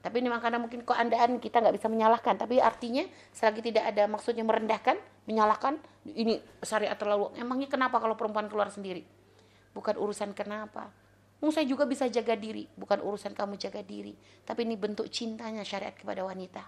Tapi 0.00 0.24
ini 0.24 0.32
karena 0.32 0.56
mungkin 0.56 0.80
keandaan 0.82 1.36
kita 1.38 1.60
nggak 1.60 1.76
bisa 1.76 1.86
menyalahkan. 1.92 2.34
Tapi 2.40 2.58
artinya 2.58 3.04
selagi 3.36 3.60
tidak 3.60 3.92
ada 3.92 4.08
maksudnya 4.08 4.42
merendahkan, 4.42 4.96
menyalahkan, 5.28 5.76
ini 6.08 6.40
syariat 6.64 6.96
terlalu. 6.96 7.30
Emangnya 7.36 7.68
kenapa 7.68 8.00
kalau 8.00 8.16
perempuan 8.16 8.48
keluar 8.48 8.72
sendiri? 8.72 9.04
Bukan 9.70 9.94
urusan 9.96 10.34
kenapa. 10.34 10.90
Saya 11.40 11.64
juga 11.64 11.88
bisa 11.88 12.04
jaga 12.12 12.36
diri, 12.36 12.68
bukan 12.76 13.00
urusan 13.00 13.32
kamu 13.32 13.56
jaga 13.56 13.80
diri. 13.80 14.12
Tapi 14.44 14.68
ini 14.68 14.76
bentuk 14.76 15.08
cintanya 15.08 15.64
syariat 15.64 15.96
kepada 15.96 16.20
wanita. 16.20 16.60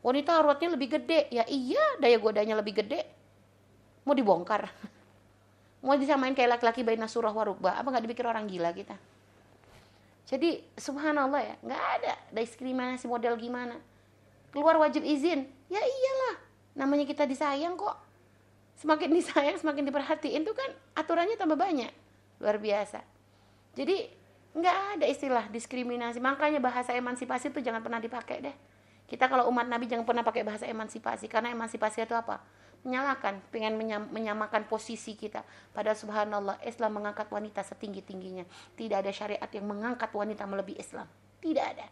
Wanita 0.00 0.40
auratnya 0.40 0.72
lebih 0.72 0.96
gede, 0.96 1.28
ya 1.28 1.44
iya 1.44 2.00
daya 2.00 2.16
godanya 2.16 2.56
lebih 2.56 2.80
gede. 2.80 3.04
Mau 4.08 4.16
dibongkar. 4.16 4.64
Mau 5.84 5.92
disamain 6.00 6.32
kayak 6.32 6.56
laki-laki 6.56 6.80
bayi 6.80 6.96
nasurah 6.96 7.30
warubah, 7.30 7.76
apa 7.76 7.86
nggak 7.92 8.04
dipikir 8.08 8.24
orang 8.24 8.48
gila 8.48 8.72
kita? 8.72 8.96
Jadi 10.24 10.64
subhanallah 10.80 11.40
ya, 11.44 11.54
nggak 11.60 11.84
ada 12.00 12.12
diskriminasi 12.32 13.04
model 13.04 13.36
gimana. 13.36 13.76
Keluar 14.48 14.80
wajib 14.80 15.04
izin, 15.04 15.44
ya 15.68 15.80
iyalah. 15.84 16.36
Namanya 16.80 17.04
kita 17.04 17.28
disayang 17.28 17.76
kok. 17.76 18.07
Semakin 18.78 19.10
disayang, 19.10 19.58
semakin 19.58 19.90
diperhatiin 19.90 20.46
itu 20.46 20.54
kan 20.54 20.70
aturannya 20.94 21.34
tambah 21.34 21.58
banyak. 21.58 21.90
Luar 22.38 22.62
biasa. 22.62 23.02
Jadi 23.74 24.06
nggak 24.54 24.76
ada 24.98 25.06
istilah 25.10 25.50
diskriminasi. 25.50 26.22
Makanya 26.22 26.62
bahasa 26.62 26.94
emansipasi 26.94 27.50
itu 27.50 27.58
jangan 27.58 27.82
pernah 27.82 27.98
dipakai 27.98 28.38
deh. 28.38 28.56
Kita 29.10 29.26
kalau 29.26 29.50
umat 29.50 29.66
Nabi 29.66 29.90
jangan 29.90 30.06
pernah 30.06 30.22
pakai 30.22 30.46
bahasa 30.46 30.64
emansipasi. 30.70 31.26
Karena 31.26 31.50
emansipasi 31.50 32.06
itu 32.06 32.14
apa? 32.14 32.38
menyalahkan, 32.86 33.42
pengen 33.50 33.74
menyam, 33.74 34.06
menyamakan 34.10 34.66
posisi 34.70 35.18
kita. 35.18 35.42
Pada 35.74 35.94
subhanallah, 35.98 36.62
Islam 36.62 37.02
mengangkat 37.02 37.26
wanita 37.30 37.66
setinggi-tingginya. 37.66 38.46
Tidak 38.78 38.96
ada 39.02 39.10
syariat 39.10 39.50
yang 39.50 39.66
mengangkat 39.66 40.10
wanita 40.14 40.46
melebihi 40.46 40.78
Islam. 40.78 41.06
Tidak 41.42 41.64
ada. 41.64 41.86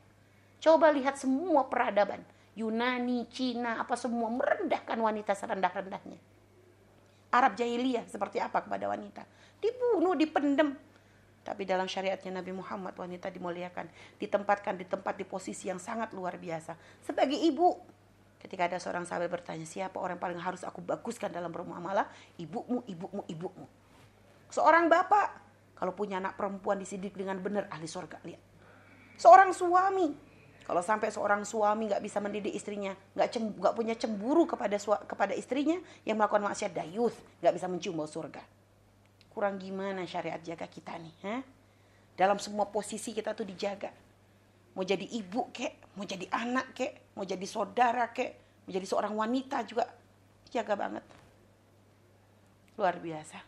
Coba 0.63 0.91
lihat 0.95 1.19
semua 1.19 1.67
peradaban. 1.67 2.23
Yunani, 2.57 3.29
Cina, 3.29 3.83
apa 3.83 3.99
semua 3.99 4.33
merendahkan 4.33 4.97
wanita 4.97 5.37
serendah-rendahnya. 5.37 6.36
Arab 7.37 7.53
jahiliyah 7.55 8.09
seperti 8.09 8.41
apa 8.41 8.65
kepada 8.65 8.89
wanita? 8.89 9.23
Dibunuh, 9.61 10.17
dipendem. 10.17 10.77
Tapi 11.47 11.63
dalam 11.63 11.87
syariatnya 11.87 12.43
Nabi 12.43 12.51
Muhammad 12.51 12.99
wanita 12.99 13.31
dimuliakan, 13.31 13.87
ditempatkan 14.19 14.75
di 14.75 14.85
tempat 14.89 15.15
di 15.15 15.23
posisi 15.23 15.71
yang 15.71 15.79
sangat 15.79 16.11
luar 16.11 16.41
biasa. 16.41 16.75
Sebagai 17.07 17.39
ibu, 17.39 17.97
Ketika 18.37 18.69
ada 18.69 18.79
seorang 18.79 19.09
sahabat 19.09 19.33
bertanya, 19.33 19.65
siapa 19.65 19.97
orang 19.97 20.21
paling 20.21 20.39
harus 20.39 20.63
aku 20.63 20.85
baguskan 20.85 21.33
dalam 21.33 21.49
bermuamalah? 21.49 22.07
Ibumu, 22.37 22.85
ibumu, 22.87 23.25
ibumu. 23.27 23.67
Seorang 24.53 24.87
bapak, 24.93 25.29
kalau 25.75 25.97
punya 25.97 26.23
anak 26.23 26.39
perempuan 26.39 26.79
disidik 26.79 27.17
dengan 27.17 27.41
benar, 27.41 27.67
ahli 27.73 27.89
surga. 27.89 28.23
Lihat. 28.23 28.43
Seorang 29.17 29.51
suami, 29.57 30.13
kalau 30.67 30.83
sampai 30.83 31.15
seorang 31.15 31.47
suami 31.47 31.87
nggak 31.87 32.03
bisa 32.03 32.19
mendidik 32.19 32.51
istrinya, 32.51 32.91
nggak 33.15 33.39
nggak 33.63 33.75
punya 33.79 33.95
cemburu 33.95 34.45
kepada 34.51 34.75
kepada 35.07 35.33
istrinya 35.39 35.79
yang 36.03 36.19
melakukan 36.19 36.43
maksiat 36.43 36.75
dayuth, 36.75 37.15
nggak 37.39 37.55
bisa 37.55 37.67
mencium 37.71 37.95
bau 37.95 38.11
surga. 38.11 38.43
Kurang 39.31 39.63
gimana 39.63 40.03
syariat 40.05 40.43
jaga 40.43 40.67
kita 40.67 40.99
nih, 40.99 41.17
ha? 41.23 41.37
Dalam 42.19 42.43
semua 42.43 42.67
posisi 42.67 43.15
kita 43.15 43.31
tuh 43.37 43.47
dijaga 43.47 43.95
mau 44.77 44.85
jadi 44.85 45.09
ibu 45.09 45.49
kek, 45.57 45.97
mau 45.97 46.05
jadi 46.05 46.29
anak 46.29 46.77
kek, 46.77 47.17
mau 47.17 47.25
jadi 47.25 47.43
saudara 47.49 48.13
kek, 48.13 48.37
mau 48.69 48.71
jadi 48.77 48.85
seorang 48.85 49.17
wanita 49.17 49.65
juga 49.65 49.89
jaga 50.53 50.77
banget. 50.77 51.05
Luar 52.77 53.01
biasa. 53.01 53.41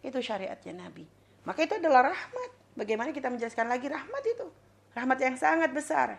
Itu 0.00 0.24
syariatnya 0.24 0.72
Nabi. 0.88 1.04
Maka 1.44 1.68
itu 1.68 1.76
adalah 1.76 2.08
rahmat. 2.08 2.50
Bagaimana 2.80 3.12
kita 3.12 3.28
menjelaskan 3.28 3.68
lagi 3.68 3.92
rahmat 3.92 4.24
itu? 4.24 4.48
Rahmat 4.96 5.18
yang 5.20 5.36
sangat 5.36 5.68
besar. 5.76 6.16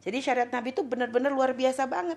Jadi 0.00 0.18
syariat 0.24 0.48
Nabi 0.48 0.72
itu 0.72 0.80
benar-benar 0.80 1.32
luar 1.32 1.52
biasa 1.52 1.84
banget. 1.84 2.16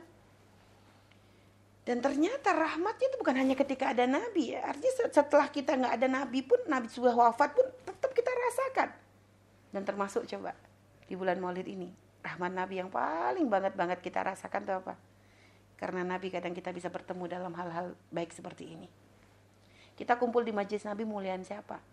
Dan 1.84 2.00
ternyata 2.00 2.56
rahmatnya 2.56 3.12
itu 3.12 3.17
bukan 3.19 3.36
hanya 3.36 3.56
ketika 3.60 3.91
ada 3.91 4.08
Nabi 4.08 4.56
ya. 4.56 4.63
Artinya 4.72 5.12
setelah 5.12 5.52
kita 5.52 5.76
nggak 5.76 5.93
ada 6.00 6.08
Nabi 6.08 6.39
pun, 6.39 6.56
Nabi 6.72 6.88
sudah 6.88 7.12
wafat 7.12 7.52
pun 7.52 7.67
tetap 7.84 8.15
kita 8.15 8.32
rasakan. 8.32 8.89
Dan 9.76 9.84
termasuk 9.84 10.24
coba 10.24 10.56
di 11.04 11.13
bulan 11.19 11.43
Maulid 11.43 11.67
ini. 11.67 11.91
Rahmat 12.24 12.56
Nabi 12.56 12.80
yang 12.80 12.88
paling 12.88 13.52
banget-banget 13.52 14.00
kita 14.00 14.24
rasakan 14.24 14.63
itu 14.63 14.74
apa? 14.80 14.96
Karena 15.76 16.08
Nabi 16.08 16.32
kadang 16.32 16.56
kita 16.56 16.72
bisa 16.72 16.88
bertemu 16.88 17.28
dalam 17.28 17.52
hal-hal 17.52 18.00
baik 18.15 18.32
seperti 18.32 18.80
ini. 18.80 18.88
Kita 20.00 20.15
kumpul 20.15 20.48
di 20.48 20.56
majlis 20.56 20.88
Nabi 20.88 21.04
mulian 21.04 21.43
siapa? 21.43 21.84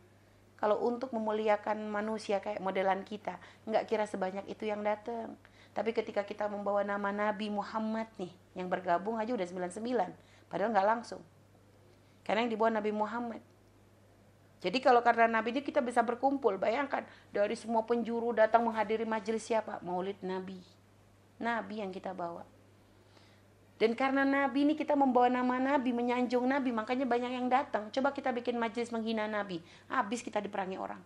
Kalau 0.54 0.78
untuk 0.86 1.10
memuliakan 1.10 1.90
manusia 1.90 2.38
kayak 2.38 2.62
modelan 2.62 3.02
kita, 3.02 3.42
nggak 3.66 3.90
kira 3.90 4.06
sebanyak 4.06 4.46
itu 4.46 4.70
yang 4.70 4.86
datang. 4.86 5.34
Tapi 5.70 5.94
ketika 5.94 6.26
kita 6.26 6.50
membawa 6.50 6.82
nama 6.82 7.14
Nabi 7.14 7.46
Muhammad 7.46 8.10
nih, 8.18 8.32
yang 8.58 8.66
bergabung 8.66 9.16
aja 9.16 9.30
udah 9.30 9.46
99. 9.46 10.50
Padahal 10.50 10.70
nggak 10.74 10.88
langsung. 10.88 11.22
Karena 12.26 12.42
yang 12.46 12.50
dibawa 12.50 12.70
Nabi 12.74 12.90
Muhammad. 12.90 13.42
Jadi 14.60 14.76
kalau 14.84 15.00
karena 15.00 15.24
Nabi 15.40 15.56
ini 15.56 15.62
kita 15.64 15.80
bisa 15.80 16.04
berkumpul, 16.04 16.60
bayangkan 16.60 17.06
dari 17.32 17.56
semua 17.56 17.80
penjuru 17.88 18.36
datang 18.36 18.66
menghadiri 18.66 19.08
majelis 19.08 19.46
siapa? 19.46 19.80
Maulid 19.80 20.20
Nabi. 20.20 20.60
Nabi 21.40 21.80
yang 21.80 21.88
kita 21.88 22.12
bawa. 22.12 22.44
Dan 23.80 23.96
karena 23.96 24.28
Nabi 24.28 24.68
ini 24.68 24.74
kita 24.76 24.92
membawa 24.92 25.32
nama 25.32 25.56
Nabi, 25.56 25.96
menyanjung 25.96 26.44
Nabi, 26.44 26.68
makanya 26.68 27.08
banyak 27.08 27.32
yang 27.32 27.48
datang. 27.48 27.88
Coba 27.88 28.12
kita 28.12 28.28
bikin 28.36 28.60
majelis 28.60 28.92
menghina 28.92 29.24
Nabi, 29.24 29.64
habis 29.88 30.20
kita 30.20 30.36
diperangi 30.36 30.76
orang. 30.76 31.00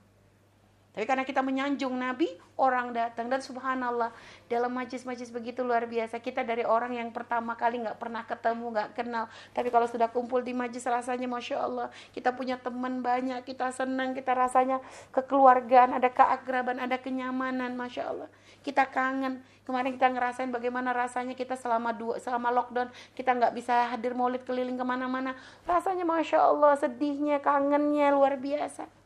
Tapi 0.94 1.10
karena 1.10 1.26
kita 1.26 1.42
menyanjung 1.42 1.90
Nabi, 1.90 2.30
orang 2.54 2.94
datang 2.94 3.26
dan 3.26 3.42
subhanallah 3.42 4.14
dalam 4.46 4.70
majlis-majlis 4.70 5.34
begitu 5.34 5.66
luar 5.66 5.90
biasa. 5.90 6.22
Kita 6.22 6.46
dari 6.46 6.62
orang 6.62 6.94
yang 6.94 7.10
pertama 7.10 7.58
kali 7.58 7.82
nggak 7.82 7.98
pernah 7.98 8.22
ketemu, 8.22 8.70
nggak 8.70 8.90
kenal. 8.94 9.26
Tapi 9.50 9.74
kalau 9.74 9.90
sudah 9.90 10.06
kumpul 10.14 10.46
di 10.46 10.54
majlis 10.54 10.86
rasanya 10.86 11.26
masya 11.26 11.66
Allah 11.66 11.90
kita 12.14 12.30
punya 12.30 12.54
teman 12.62 13.02
banyak, 13.02 13.42
kita 13.42 13.74
senang, 13.74 14.14
kita 14.14 14.38
rasanya 14.38 14.78
kekeluargaan, 15.10 15.98
ada 15.98 16.14
keakraban, 16.14 16.78
ada 16.78 16.94
kenyamanan, 17.02 17.74
masya 17.74 18.14
Allah. 18.14 18.28
Kita 18.62 18.86
kangen. 18.86 19.42
Kemarin 19.66 19.96
kita 19.96 20.12
ngerasain 20.12 20.52
bagaimana 20.52 20.94
rasanya 20.94 21.32
kita 21.32 21.56
selama 21.56 21.96
dua 21.96 22.20
selama 22.20 22.52
lockdown 22.52 22.92
kita 23.16 23.32
nggak 23.32 23.56
bisa 23.56 23.88
hadir 23.88 24.12
maulid 24.12 24.44
keliling 24.46 24.76
ke 24.76 24.84
mana-mana. 24.86 25.34
Rasanya 25.64 26.06
masya 26.06 26.38
Allah 26.54 26.78
sedihnya, 26.78 27.40
kangennya 27.40 28.12
luar 28.12 28.38
biasa. 28.38 29.03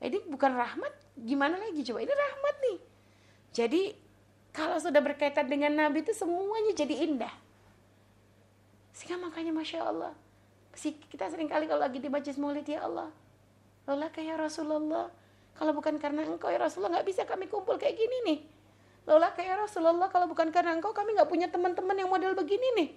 Ini 0.00 0.18
bukan 0.32 0.56
rahmat, 0.56 0.92
gimana 1.20 1.60
lagi 1.60 1.84
coba? 1.84 2.00
Ini 2.00 2.12
rahmat 2.12 2.54
nih. 2.64 2.78
Jadi 3.52 3.82
kalau 4.50 4.80
sudah 4.80 5.04
berkaitan 5.04 5.46
dengan 5.46 5.76
Nabi 5.76 6.00
itu 6.00 6.16
semuanya 6.16 6.72
jadi 6.72 7.04
indah. 7.04 7.34
Sehingga 8.96 9.20
makanya 9.20 9.52
Masya 9.52 9.84
Allah. 9.84 10.12
Kita 10.74 11.28
sering 11.28 11.46
kali 11.46 11.68
kalau 11.68 11.84
lagi 11.84 12.00
di 12.00 12.08
majlis 12.08 12.40
maulid 12.40 12.64
ya 12.64 12.82
Allah. 12.88 13.12
Lola 13.84 14.08
kayak 14.08 14.40
Rasulullah. 14.40 15.12
Kalau 15.52 15.76
bukan 15.76 16.00
karena 16.00 16.24
engkau 16.24 16.48
ya 16.48 16.56
Rasulullah 16.56 16.96
nggak 16.96 17.06
bisa 17.10 17.28
kami 17.28 17.50
kumpul 17.50 17.76
kayak 17.76 18.00
gini 18.00 18.16
nih. 18.24 18.38
Lola 19.04 19.34
kayak 19.36 19.68
Rasulullah 19.68 20.08
kalau 20.08 20.30
bukan 20.30 20.48
karena 20.48 20.72
engkau 20.72 20.96
kami 20.96 21.12
nggak 21.12 21.28
punya 21.28 21.52
teman-teman 21.52 21.96
yang 21.98 22.08
model 22.08 22.32
begini 22.32 22.68
nih. 22.80 22.88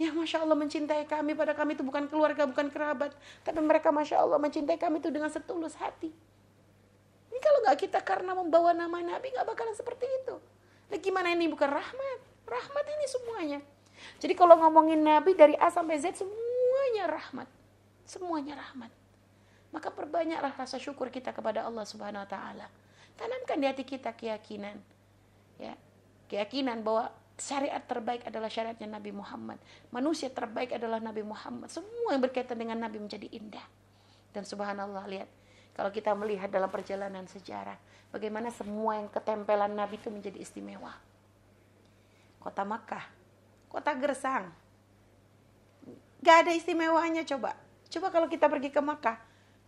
Ya 0.00 0.10
Masya 0.10 0.42
Allah 0.42 0.56
mencintai 0.56 1.04
kami 1.04 1.36
pada 1.36 1.52
kami 1.52 1.76
itu 1.76 1.84
bukan 1.84 2.08
keluarga, 2.08 2.48
bukan 2.48 2.72
kerabat. 2.72 3.12
Tapi 3.44 3.60
mereka 3.60 3.92
Masya 3.92 4.24
Allah 4.24 4.40
mencintai 4.40 4.80
kami 4.80 4.98
itu 4.98 5.12
dengan 5.12 5.28
setulus 5.28 5.76
hati 5.78 6.10
kalau 7.42 7.58
nggak 7.66 7.78
kita 7.82 7.98
karena 8.00 8.32
membawa 8.38 8.70
nama 8.70 9.02
Nabi 9.02 9.34
nggak 9.34 9.44
bakalan 9.44 9.74
seperti 9.74 10.06
itu. 10.06 10.38
Nah 10.88 10.98
gimana 11.02 11.34
ini 11.34 11.50
bukan 11.50 11.66
rahmat? 11.66 12.18
Rahmat 12.46 12.84
ini 12.86 13.06
semuanya. 13.10 13.58
Jadi 14.22 14.34
kalau 14.38 14.54
ngomongin 14.62 15.02
Nabi 15.02 15.34
dari 15.34 15.58
A 15.58 15.68
sampai 15.68 15.98
Z 15.98 16.22
semuanya 16.22 17.10
rahmat. 17.10 17.50
Semuanya 18.06 18.54
rahmat. 18.56 18.90
Maka 19.74 19.90
perbanyaklah 19.90 20.54
rasa 20.54 20.78
syukur 20.78 21.10
kita 21.10 21.34
kepada 21.34 21.66
Allah 21.66 21.82
Subhanahu 21.82 22.22
wa 22.22 22.30
taala. 22.30 22.66
Tanamkan 23.18 23.58
di 23.58 23.66
hati 23.66 23.82
kita 23.82 24.14
keyakinan. 24.14 24.78
Ya. 25.58 25.74
Keyakinan 26.30 26.80
bahwa 26.80 27.12
syariat 27.42 27.82
terbaik 27.82 28.22
adalah 28.30 28.46
syariatnya 28.46 28.86
Nabi 28.86 29.10
Muhammad. 29.10 29.58
Manusia 29.90 30.30
terbaik 30.30 30.78
adalah 30.78 31.02
Nabi 31.02 31.26
Muhammad. 31.26 31.66
Semua 31.74 32.14
yang 32.14 32.22
berkaitan 32.22 32.54
dengan 32.54 32.78
Nabi 32.78 33.02
menjadi 33.02 33.26
indah. 33.34 33.66
Dan 34.30 34.46
subhanallah 34.46 35.02
lihat, 35.10 35.26
kalau 35.74 35.90
kita 35.90 36.14
melihat 36.14 36.46
dalam 36.46 36.70
perjalanan 36.70 37.26
sejarah, 37.26 37.74
bagaimana 38.14 38.54
semua 38.54 39.02
yang 39.02 39.10
ketempelan 39.10 39.74
Nabi 39.74 39.98
itu 39.98 40.08
menjadi 40.08 40.38
istimewa. 40.38 40.94
Kota 42.38 42.62
Makkah, 42.62 43.10
kota 43.66 43.90
Gersang, 43.98 44.54
gak 46.22 46.46
ada 46.46 46.52
istimewanya 46.54 47.26
coba. 47.26 47.58
Coba 47.90 48.08
kalau 48.14 48.30
kita 48.30 48.46
pergi 48.46 48.70
ke 48.70 48.78
Makkah, 48.78 49.18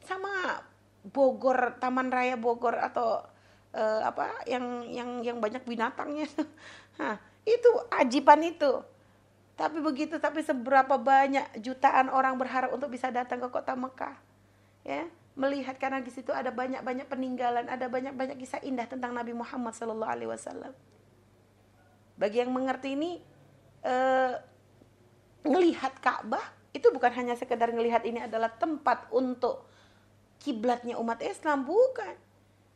sama 0.07 0.62
Bogor, 1.05 1.77
Taman 1.83 2.09
Raya 2.09 2.39
Bogor 2.39 2.79
atau 2.79 3.20
uh, 3.75 4.01
apa 4.07 4.47
yang 4.47 4.87
yang 4.89 5.11
yang 5.20 5.39
banyak 5.43 5.66
binatangnya. 5.66 6.31
itu 7.45 7.70
ajiban 7.92 8.40
itu. 8.45 8.80
Tapi 9.55 9.78
begitu, 9.78 10.18
tapi 10.18 10.42
seberapa 10.42 10.99
banyak 10.99 11.62
jutaan 11.62 12.11
orang 12.11 12.34
berharap 12.34 12.74
untuk 12.74 12.90
bisa 12.90 13.12
datang 13.14 13.38
ke 13.38 13.49
kota 13.53 13.78
Mekah. 13.78 14.18
Ya, 14.82 15.07
melihat 15.38 15.78
karena 15.78 16.03
di 16.03 16.11
situ 16.11 16.34
ada 16.34 16.51
banyak-banyak 16.51 17.07
peninggalan, 17.07 17.70
ada 17.70 17.86
banyak-banyak 17.86 18.36
kisah 18.42 18.61
indah 18.66 18.86
tentang 18.90 19.14
Nabi 19.14 19.30
Muhammad 19.30 19.72
sallallahu 19.78 20.11
alaihi 20.11 20.30
wasallam. 20.30 20.74
Bagi 22.18 22.42
yang 22.42 22.51
mengerti 22.51 22.99
ini 22.99 23.22
eh, 23.86 24.34
Ka'bah 26.03 26.45
itu 26.74 26.90
bukan 26.90 27.12
hanya 27.14 27.38
sekedar 27.38 27.70
ngelihat 27.70 28.03
ini 28.03 28.26
adalah 28.26 28.51
tempat 28.51 29.07
untuk 29.14 29.70
kiblatnya 30.42 30.99
umat 30.99 31.22
Islam, 31.22 31.62
bukan. 31.62 32.24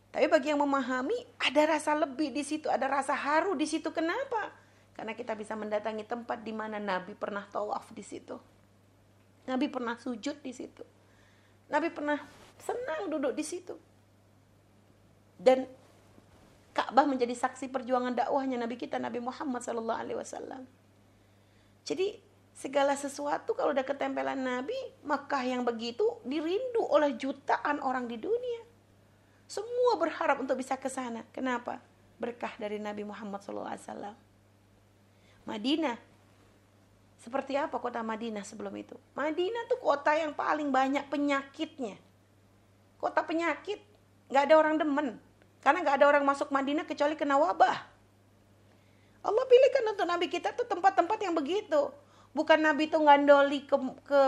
Tapi 0.09 0.27
bagi 0.27 0.49
yang 0.51 0.61
memahami 0.65 1.17
ada 1.37 1.77
rasa 1.77 1.93
lebih 1.93 2.33
di 2.33 2.41
situ, 2.41 2.73
ada 2.73 2.89
rasa 2.89 3.13
haru 3.13 3.53
di 3.53 3.69
situ. 3.69 3.93
Kenapa? 3.93 4.51
Karena 4.97 5.13
kita 5.15 5.37
bisa 5.37 5.55
mendatangi 5.55 6.03
tempat 6.09 6.43
di 6.43 6.51
mana 6.51 6.81
Nabi 6.81 7.13
pernah 7.15 7.45
tawaf 7.47 7.93
di 7.93 8.03
situ. 8.03 8.35
Nabi 9.47 9.69
pernah 9.69 9.97
sujud 9.97 10.41
di 10.43 10.53
situ. 10.53 10.85
Nabi 11.69 11.93
pernah 11.93 12.19
senang 12.61 13.13
duduk 13.13 13.37
di 13.37 13.45
situ. 13.45 13.77
Dan 15.39 15.69
Ka'bah 16.75 17.07
menjadi 17.07 17.35
saksi 17.35 17.71
perjuangan 17.75 18.15
dakwahnya 18.15 18.59
Nabi 18.59 18.79
kita 18.79 19.03
Nabi 19.03 19.19
Muhammad 19.19 19.63
sallallahu 19.63 19.99
alaihi 19.99 20.19
wasallam. 20.19 20.63
Jadi 21.83 22.21
segala 22.53 22.95
sesuatu 22.99 23.57
kalau 23.57 23.73
udah 23.73 23.87
ketempelan 23.87 24.39
Nabi, 24.39 24.77
Makkah 25.03 25.43
yang 25.47 25.63
begitu 25.65 26.21
dirindu 26.27 26.85
oleh 26.87 27.17
jutaan 27.17 27.81
orang 27.81 28.07
di 28.07 28.21
dunia. 28.21 28.68
Semua 29.49 29.97
berharap 29.97 30.45
untuk 30.45 30.61
bisa 30.61 30.77
ke 30.77 30.93
sana. 30.93 31.25
Kenapa? 31.33 31.81
Berkah 32.21 32.53
dari 32.61 32.77
Nabi 32.77 33.09
Muhammad 33.09 33.41
SAW. 33.41 34.13
Madinah. 35.49 35.97
Seperti 37.19 37.57
apa 37.57 37.81
kota 37.81 38.05
Madinah 38.05 38.45
sebelum 38.45 38.77
itu? 38.77 38.95
Madinah 39.17 39.65
tuh 39.73 39.81
kota 39.81 40.13
yang 40.13 40.37
paling 40.37 40.69
banyak 40.69 41.09
penyakitnya. 41.09 41.97
Kota 43.01 43.25
penyakit. 43.25 43.81
Gak 44.29 44.53
ada 44.53 44.55
orang 44.61 44.77
demen. 44.77 45.17
Karena 45.65 45.81
gak 45.81 46.05
ada 46.05 46.07
orang 46.13 46.29
masuk 46.29 46.53
Madinah 46.53 46.85
kecuali 46.85 47.17
kena 47.17 47.41
wabah. 47.41 47.89
Allah 49.25 49.45
pilihkan 49.49 49.85
untuk 49.97 50.05
Nabi 50.05 50.29
kita 50.29 50.53
tuh 50.53 50.69
tempat-tempat 50.69 51.19
yang 51.25 51.33
begitu. 51.33 51.89
Bukan 52.37 52.61
Nabi 52.61 52.93
itu 52.93 53.01
ngandoli 53.01 53.65
ke, 53.65 53.77
ke 54.05 54.23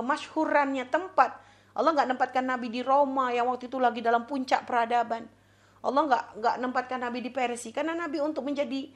masyhurannya 0.00 0.88
tempat 0.88 1.36
Allah 1.72 1.90
nggak 1.96 2.08
nempatkan 2.12 2.44
Nabi 2.44 2.68
di 2.68 2.80
Roma 2.84 3.32
yang 3.32 3.48
waktu 3.48 3.72
itu 3.72 3.80
lagi 3.80 4.04
dalam 4.04 4.28
puncak 4.28 4.68
peradaban. 4.68 5.24
Allah 5.82 6.02
nggak 6.06 6.24
nggak 6.38 6.54
nempatkan 6.60 7.00
Nabi 7.00 7.24
di 7.24 7.30
Persia 7.32 7.72
karena 7.72 7.96
Nabi 7.96 8.20
untuk 8.20 8.44
menjadi 8.44 8.92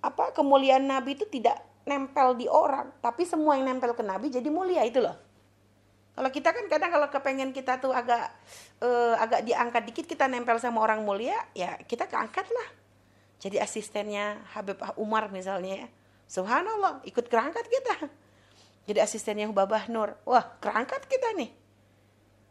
apa 0.00 0.32
kemuliaan 0.32 0.88
Nabi 0.88 1.14
itu 1.14 1.28
tidak 1.28 1.60
nempel 1.86 2.34
di 2.34 2.50
orang, 2.50 2.90
tapi 2.98 3.22
semua 3.22 3.54
yang 3.54 3.70
nempel 3.70 3.94
ke 3.94 4.02
Nabi 4.02 4.32
jadi 4.32 4.48
mulia 4.50 4.82
itu 4.82 4.98
loh. 4.98 5.14
Kalau 6.16 6.32
kita 6.32 6.48
kan 6.50 6.64
kadang 6.66 6.90
kalau 6.90 7.08
kepengen 7.12 7.52
kita 7.52 7.76
tuh 7.76 7.92
agak 7.92 8.32
uh, 8.80 9.14
agak 9.20 9.44
diangkat 9.44 9.82
dikit 9.92 10.06
kita 10.08 10.26
nempel 10.26 10.56
sama 10.56 10.80
orang 10.80 11.04
mulia, 11.04 11.36
ya 11.52 11.76
kita 11.84 12.08
keangkat 12.08 12.48
lah. 12.48 12.68
Jadi 13.36 13.60
asistennya 13.60 14.40
Habib 14.56 14.80
Umar 14.96 15.28
misalnya 15.28 15.84
ya. 15.84 15.88
Subhanallah, 16.26 17.04
ikut 17.06 17.28
kerangkat 17.28 17.68
kita. 17.68 18.08
Jadi 18.88 18.98
asistennya 18.98 19.46
Hubabah 19.46 19.86
Nur. 19.92 20.16
Wah, 20.24 20.56
kerangkat 20.58 21.04
kita 21.06 21.36
nih 21.36 21.65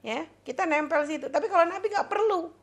ya 0.06 0.30
kita 0.46 0.70
nempel 0.70 1.02
situ 1.10 1.34
tapi 1.34 1.50
kalau 1.50 1.66
Nabi 1.66 1.90
nggak 1.90 2.06
perlu 2.06 2.54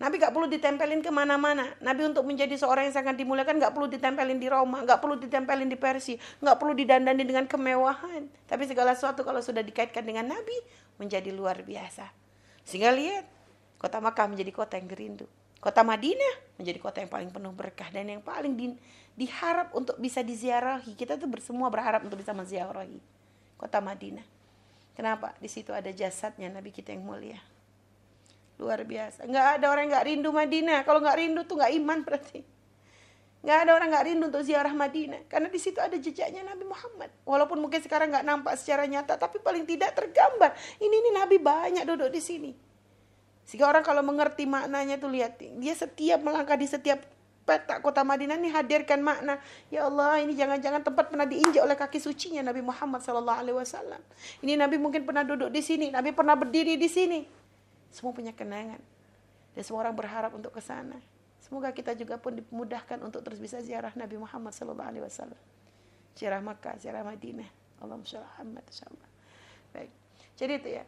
Nabi 0.00 0.16
nggak 0.16 0.32
perlu 0.32 0.48
ditempelin 0.48 1.04
ke 1.04 1.12
mana-mana. 1.12 1.76
Nabi 1.84 2.08
untuk 2.08 2.24
menjadi 2.24 2.56
seorang 2.56 2.88
yang 2.88 2.96
sangat 2.96 3.20
dimuliakan 3.20 3.60
nggak 3.60 3.76
perlu 3.76 3.84
ditempelin 3.84 4.40
di 4.40 4.48
Roma, 4.48 4.80
nggak 4.80 4.96
perlu 4.96 5.20
ditempelin 5.20 5.68
di 5.68 5.76
Persia, 5.76 6.16
nggak 6.40 6.56
perlu 6.56 6.72
didandani 6.72 7.20
dengan 7.20 7.44
kemewahan. 7.44 8.24
Tapi 8.48 8.64
segala 8.64 8.96
sesuatu 8.96 9.20
kalau 9.28 9.44
sudah 9.44 9.60
dikaitkan 9.60 10.00
dengan 10.00 10.32
Nabi 10.32 10.56
menjadi 10.96 11.28
luar 11.36 11.60
biasa. 11.60 12.08
Sehingga 12.64 12.96
lihat 12.96 13.28
kota 13.76 14.00
Makkah 14.00 14.32
menjadi 14.32 14.48
kota 14.56 14.80
yang 14.80 14.88
gerindu. 14.88 15.28
Kota 15.60 15.84
Madinah 15.84 16.56
menjadi 16.56 16.80
kota 16.80 17.04
yang 17.04 17.12
paling 17.12 17.28
penuh 17.28 17.52
berkah 17.52 17.92
dan 17.92 18.08
yang 18.08 18.24
paling 18.24 18.56
di, 18.56 18.72
diharap 19.20 19.76
untuk 19.76 20.00
bisa 20.00 20.24
diziarahi. 20.24 20.96
Kita 20.96 21.20
tuh 21.20 21.28
semua 21.44 21.68
berharap 21.68 22.00
untuk 22.08 22.16
bisa 22.16 22.32
menziarahi 22.32 22.96
kota 23.60 23.84
Madinah. 23.84 24.39
Kenapa? 25.00 25.32
Di 25.40 25.48
situ 25.48 25.72
ada 25.72 25.88
jasadnya 25.88 26.52
Nabi 26.52 26.76
kita 26.76 26.92
yang 26.92 27.08
mulia. 27.08 27.40
Luar 28.60 28.84
biasa. 28.84 29.24
Nggak 29.24 29.46
ada 29.56 29.72
orang 29.72 29.88
yang 29.88 29.92
nggak 29.96 30.06
rindu 30.12 30.28
Madinah. 30.28 30.84
Kalau 30.84 31.00
nggak 31.00 31.16
rindu 31.16 31.40
tuh 31.48 31.56
nggak 31.56 31.72
iman 31.80 31.98
berarti. 32.04 32.44
Nggak 33.40 33.58
ada 33.64 33.70
orang 33.80 33.88
nggak 33.96 34.04
rindu 34.12 34.24
untuk 34.28 34.44
ziarah 34.44 34.76
Madinah. 34.76 35.24
Karena 35.24 35.48
di 35.48 35.56
situ 35.56 35.80
ada 35.80 35.96
jejaknya 35.96 36.44
Nabi 36.44 36.68
Muhammad. 36.68 37.08
Walaupun 37.24 37.64
mungkin 37.64 37.80
sekarang 37.80 38.12
nggak 38.12 38.28
nampak 38.28 38.60
secara 38.60 38.84
nyata, 38.84 39.16
tapi 39.16 39.40
paling 39.40 39.64
tidak 39.64 39.96
tergambar. 39.96 40.52
Ini 40.76 40.92
ini 40.92 41.10
Nabi 41.16 41.40
banyak 41.40 41.88
duduk 41.88 42.12
di 42.12 42.20
sini. 42.20 42.52
Sehingga 43.48 43.72
orang 43.72 43.80
kalau 43.80 44.04
mengerti 44.04 44.44
maknanya 44.44 45.00
tuh 45.00 45.08
lihat, 45.08 45.40
dia 45.40 45.72
setiap 45.72 46.20
melangkah 46.20 46.60
di 46.60 46.68
setiap 46.68 47.00
peta 47.50 47.82
kota 47.82 48.06
Madinah 48.06 48.38
ini 48.38 48.54
hadirkan 48.54 49.02
makna 49.02 49.42
ya 49.74 49.90
Allah 49.90 50.22
ini 50.22 50.38
jangan-jangan 50.38 50.86
tempat 50.86 51.10
pernah 51.10 51.26
diinjak 51.26 51.66
oleh 51.66 51.74
kaki 51.74 51.98
sucinya 51.98 52.46
Nabi 52.46 52.62
Muhammad 52.62 53.02
Sallallahu 53.02 53.38
Alaihi 53.42 53.58
Wasallam. 53.58 53.98
Ini 54.46 54.54
Nabi 54.54 54.78
mungkin 54.78 55.02
pernah 55.02 55.26
duduk 55.26 55.50
di 55.50 55.58
sini 55.58 55.90
Nabi 55.90 56.14
pernah 56.14 56.38
berdiri 56.38 56.78
di 56.78 56.86
sini. 56.86 57.26
Semua 57.90 58.14
punya 58.14 58.30
kenangan. 58.30 58.78
Dan 59.50 59.62
semua 59.66 59.82
orang 59.82 59.98
berharap 59.98 60.30
untuk 60.30 60.54
ke 60.54 60.62
sana. 60.62 60.94
Semoga 61.42 61.74
kita 61.74 61.98
juga 61.98 62.22
pun 62.22 62.38
dimudahkan 62.38 63.02
untuk 63.02 63.26
terus 63.26 63.42
bisa 63.42 63.58
ziarah 63.58 63.90
Nabi 63.98 64.14
Muhammad 64.14 64.54
Sallallahu 64.54 64.86
Alaihi 64.86 65.02
Wasallam. 65.02 65.40
Ziarah 66.14 66.38
Makkah 66.38 66.78
ziarah 66.78 67.02
Madinah. 67.02 67.50
Allahumma 67.82 68.06
sholli 68.06 68.28
Muhammad 68.38 68.64
baik. 69.74 69.90
Jadi 70.36 70.52
itu 70.54 70.68
ya 70.78 70.84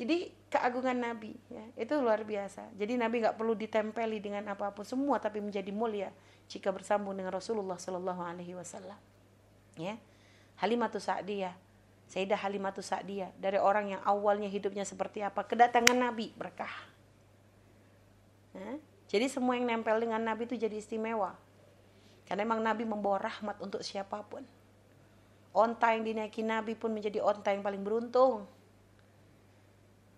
jadi 0.00 0.32
keagungan 0.48 0.96
Nabi 0.96 1.36
ya 1.52 1.60
itu 1.76 1.92
luar 2.00 2.24
biasa. 2.24 2.72
Jadi 2.72 2.96
Nabi 2.96 3.20
nggak 3.20 3.36
perlu 3.36 3.52
ditempeli 3.52 4.16
dengan 4.16 4.48
apa 4.48 4.72
pun 4.72 4.88
semua 4.88 5.20
tapi 5.20 5.44
menjadi 5.44 5.68
mulia 5.68 6.08
jika 6.48 6.72
bersambung 6.72 7.12
dengan 7.12 7.36
Rasulullah 7.36 7.76
Shallallahu 7.76 8.24
Alaihi 8.24 8.56
Wasallam. 8.56 8.96
Ya, 9.76 10.00
Halimatus 10.56 11.04
Sa'diyah, 11.04 11.52
Sayyidah 12.08 12.40
Halimatus 12.40 12.88
Sa'diyah 12.88 13.28
dari 13.36 13.60
orang 13.60 13.92
yang 13.92 14.00
awalnya 14.08 14.48
hidupnya 14.48 14.88
seperti 14.88 15.20
apa 15.20 15.44
kedatangan 15.44 16.00
Nabi 16.00 16.32
berkah. 16.32 16.72
Ya, 18.56 18.80
jadi 19.04 19.28
semua 19.28 19.60
yang 19.60 19.68
nempel 19.68 20.00
dengan 20.00 20.24
Nabi 20.24 20.48
itu 20.48 20.56
jadi 20.56 20.80
istimewa. 20.80 21.36
Karena 22.24 22.48
memang 22.48 22.64
Nabi 22.64 22.88
membawa 22.88 23.20
rahmat 23.20 23.60
untuk 23.60 23.84
siapa 23.84 24.24
pun. 24.24 24.48
Onta 25.52 25.92
yang 25.92 26.08
dinaiki 26.08 26.40
Nabi 26.40 26.72
pun 26.72 26.88
menjadi 26.88 27.20
onta 27.20 27.52
yang 27.52 27.60
paling 27.60 27.84
beruntung 27.84 28.48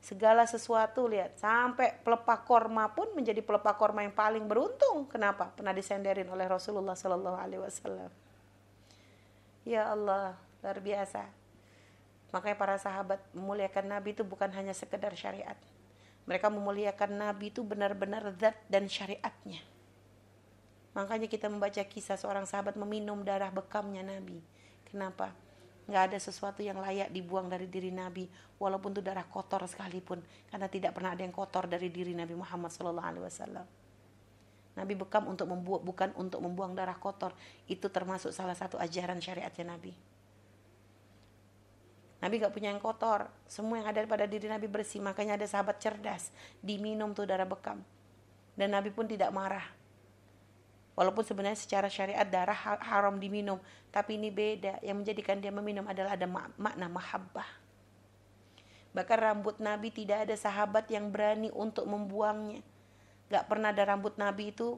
segala 0.02 0.44
sesuatu 0.50 1.06
lihat. 1.06 1.38
Sampai 1.38 1.94
pelepah 2.02 2.42
korma 2.42 2.90
pun 2.90 3.14
menjadi 3.14 3.38
pelepah 3.40 3.78
korma 3.78 4.02
yang 4.02 4.12
paling 4.12 4.44
beruntung. 4.50 5.06
Kenapa? 5.06 5.54
Pernah 5.54 5.70
disenderin 5.70 6.26
oleh 6.26 6.44
Rasulullah 6.50 6.98
Shallallahu 6.98 7.38
Alaihi 7.38 7.62
Wasallam. 7.62 8.10
Ya 9.62 9.86
Allah 9.94 10.34
luar 10.60 10.78
biasa. 10.82 11.22
Makanya 12.34 12.56
para 12.58 12.76
sahabat 12.82 13.22
memuliakan 13.30 13.86
Nabi 13.94 14.18
itu 14.18 14.26
bukan 14.26 14.50
hanya 14.50 14.74
sekedar 14.74 15.14
syariat. 15.14 15.54
Mereka 16.26 16.50
memuliakan 16.50 17.18
Nabi 17.18 17.54
itu 17.54 17.62
benar-benar 17.62 18.26
zat 18.42 18.58
dan 18.66 18.90
syariatnya. 18.90 19.62
Makanya 20.92 21.30
kita 21.30 21.46
membaca 21.46 21.82
kisah 21.82 22.18
seorang 22.18 22.44
sahabat 22.44 22.74
meminum 22.74 23.22
darah 23.22 23.54
bekamnya 23.54 24.02
Nabi. 24.02 24.42
Kenapa 24.86 25.30
nggak 25.92 26.08
ada 26.08 26.18
sesuatu 26.18 26.64
yang 26.64 26.80
layak 26.80 27.12
dibuang 27.12 27.52
dari 27.52 27.68
diri 27.68 27.92
Nabi 27.92 28.24
walaupun 28.56 28.96
itu 28.96 29.04
darah 29.04 29.28
kotor 29.28 29.60
sekalipun 29.68 30.24
karena 30.48 30.64
tidak 30.72 30.96
pernah 30.96 31.12
ada 31.12 31.20
yang 31.20 31.36
kotor 31.36 31.68
dari 31.68 31.92
diri 31.92 32.16
Nabi 32.16 32.32
Muhammad 32.32 32.72
SAW. 32.72 33.84
Nabi 34.72 34.96
bekam 34.96 35.28
untuk 35.28 35.52
membuat 35.52 35.84
bukan 35.84 36.16
untuk 36.16 36.40
membuang 36.40 36.72
darah 36.72 36.96
kotor. 36.96 37.36
Itu 37.68 37.92
termasuk 37.92 38.32
salah 38.32 38.56
satu 38.56 38.80
ajaran 38.80 39.20
syariatnya 39.20 39.76
Nabi. 39.76 39.92
Nabi 42.24 42.34
gak 42.40 42.56
punya 42.56 42.72
yang 42.72 42.80
kotor. 42.80 43.28
Semua 43.44 43.84
yang 43.84 43.92
ada 43.92 44.00
pada 44.08 44.24
diri 44.24 44.48
Nabi 44.48 44.72
bersih. 44.72 45.04
Makanya 45.04 45.36
ada 45.36 45.44
sahabat 45.44 45.76
cerdas. 45.76 46.32
Diminum 46.64 47.12
tuh 47.12 47.28
darah 47.28 47.44
bekam. 47.44 47.84
Dan 48.56 48.72
Nabi 48.72 48.88
pun 48.88 49.04
tidak 49.04 49.28
marah 49.28 49.81
Walaupun 50.92 51.24
sebenarnya 51.24 51.56
secara 51.56 51.88
syariat 51.88 52.24
darah 52.28 52.56
haram 52.84 53.16
diminum, 53.16 53.56
tapi 53.88 54.20
ini 54.20 54.28
beda. 54.28 54.80
Yang 54.84 54.96
menjadikan 55.00 55.40
dia 55.40 55.48
meminum 55.48 55.88
adalah 55.88 56.14
ada 56.14 56.28
makna 56.28 56.86
mahabbah. 56.88 57.48
Bahkan 58.92 59.18
rambut 59.18 59.56
Nabi 59.56 59.88
tidak 59.88 60.28
ada 60.28 60.36
sahabat 60.36 60.84
yang 60.92 61.08
berani 61.08 61.48
untuk 61.56 61.88
membuangnya. 61.88 62.60
Gak 63.32 63.48
pernah 63.48 63.72
ada 63.72 63.88
rambut 63.88 64.20
Nabi 64.20 64.52
itu 64.52 64.76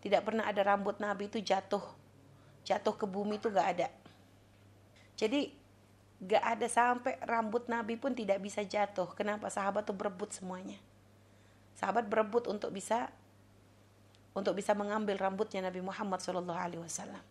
tidak 0.00 0.24
pernah 0.24 0.48
ada 0.48 0.62
rambut 0.64 0.96
Nabi 0.96 1.28
itu 1.28 1.44
jatuh 1.44 1.84
jatuh 2.66 2.94
ke 2.98 3.06
bumi 3.06 3.38
itu 3.38 3.46
gak 3.48 3.78
ada. 3.78 3.88
Jadi 5.14 5.54
gak 6.18 6.44
ada 6.58 6.66
sampai 6.66 7.14
rambut 7.22 7.70
Nabi 7.70 7.94
pun 7.94 8.10
tidak 8.12 8.42
bisa 8.42 8.66
jatuh. 8.66 9.06
Kenapa? 9.14 9.46
Sahabat 9.46 9.86
tuh 9.86 9.94
berebut 9.94 10.34
semuanya. 10.34 10.76
Sahabat 11.76 12.08
berebut 12.08 12.48
untuk 12.48 12.72
bisa 12.72 13.12
untuk 14.36 14.52
bisa 14.56 14.76
mengambil 14.76 15.16
rambutnya 15.16 15.64
Nabi 15.64 15.80
Muhammad 15.80 16.20
Shallallahu 16.20 16.60
Alaihi 16.60 16.80
Wasallam. 16.80 17.24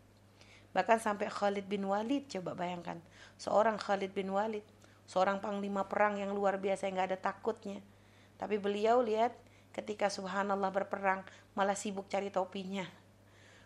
Bahkan 0.73 0.97
sampai 0.97 1.29
Khalid 1.29 1.69
bin 1.69 1.85
Walid, 1.85 2.25
coba 2.27 2.57
bayangkan, 2.57 2.97
seorang 3.37 3.77
Khalid 3.77 4.11
bin 4.11 4.33
Walid, 4.33 4.65
seorang 5.05 5.37
panglima 5.37 5.85
perang 5.85 6.17
yang 6.17 6.33
luar 6.33 6.57
biasa 6.57 6.89
yang 6.89 6.97
gak 6.97 7.13
ada 7.13 7.19
takutnya. 7.31 7.79
Tapi 8.35 8.57
beliau 8.57 8.99
lihat 9.05 9.31
ketika 9.71 10.09
Subhanallah 10.11 10.73
berperang 10.73 11.21
malah 11.53 11.77
sibuk 11.77 12.09
cari 12.09 12.33
topinya. 12.33 12.83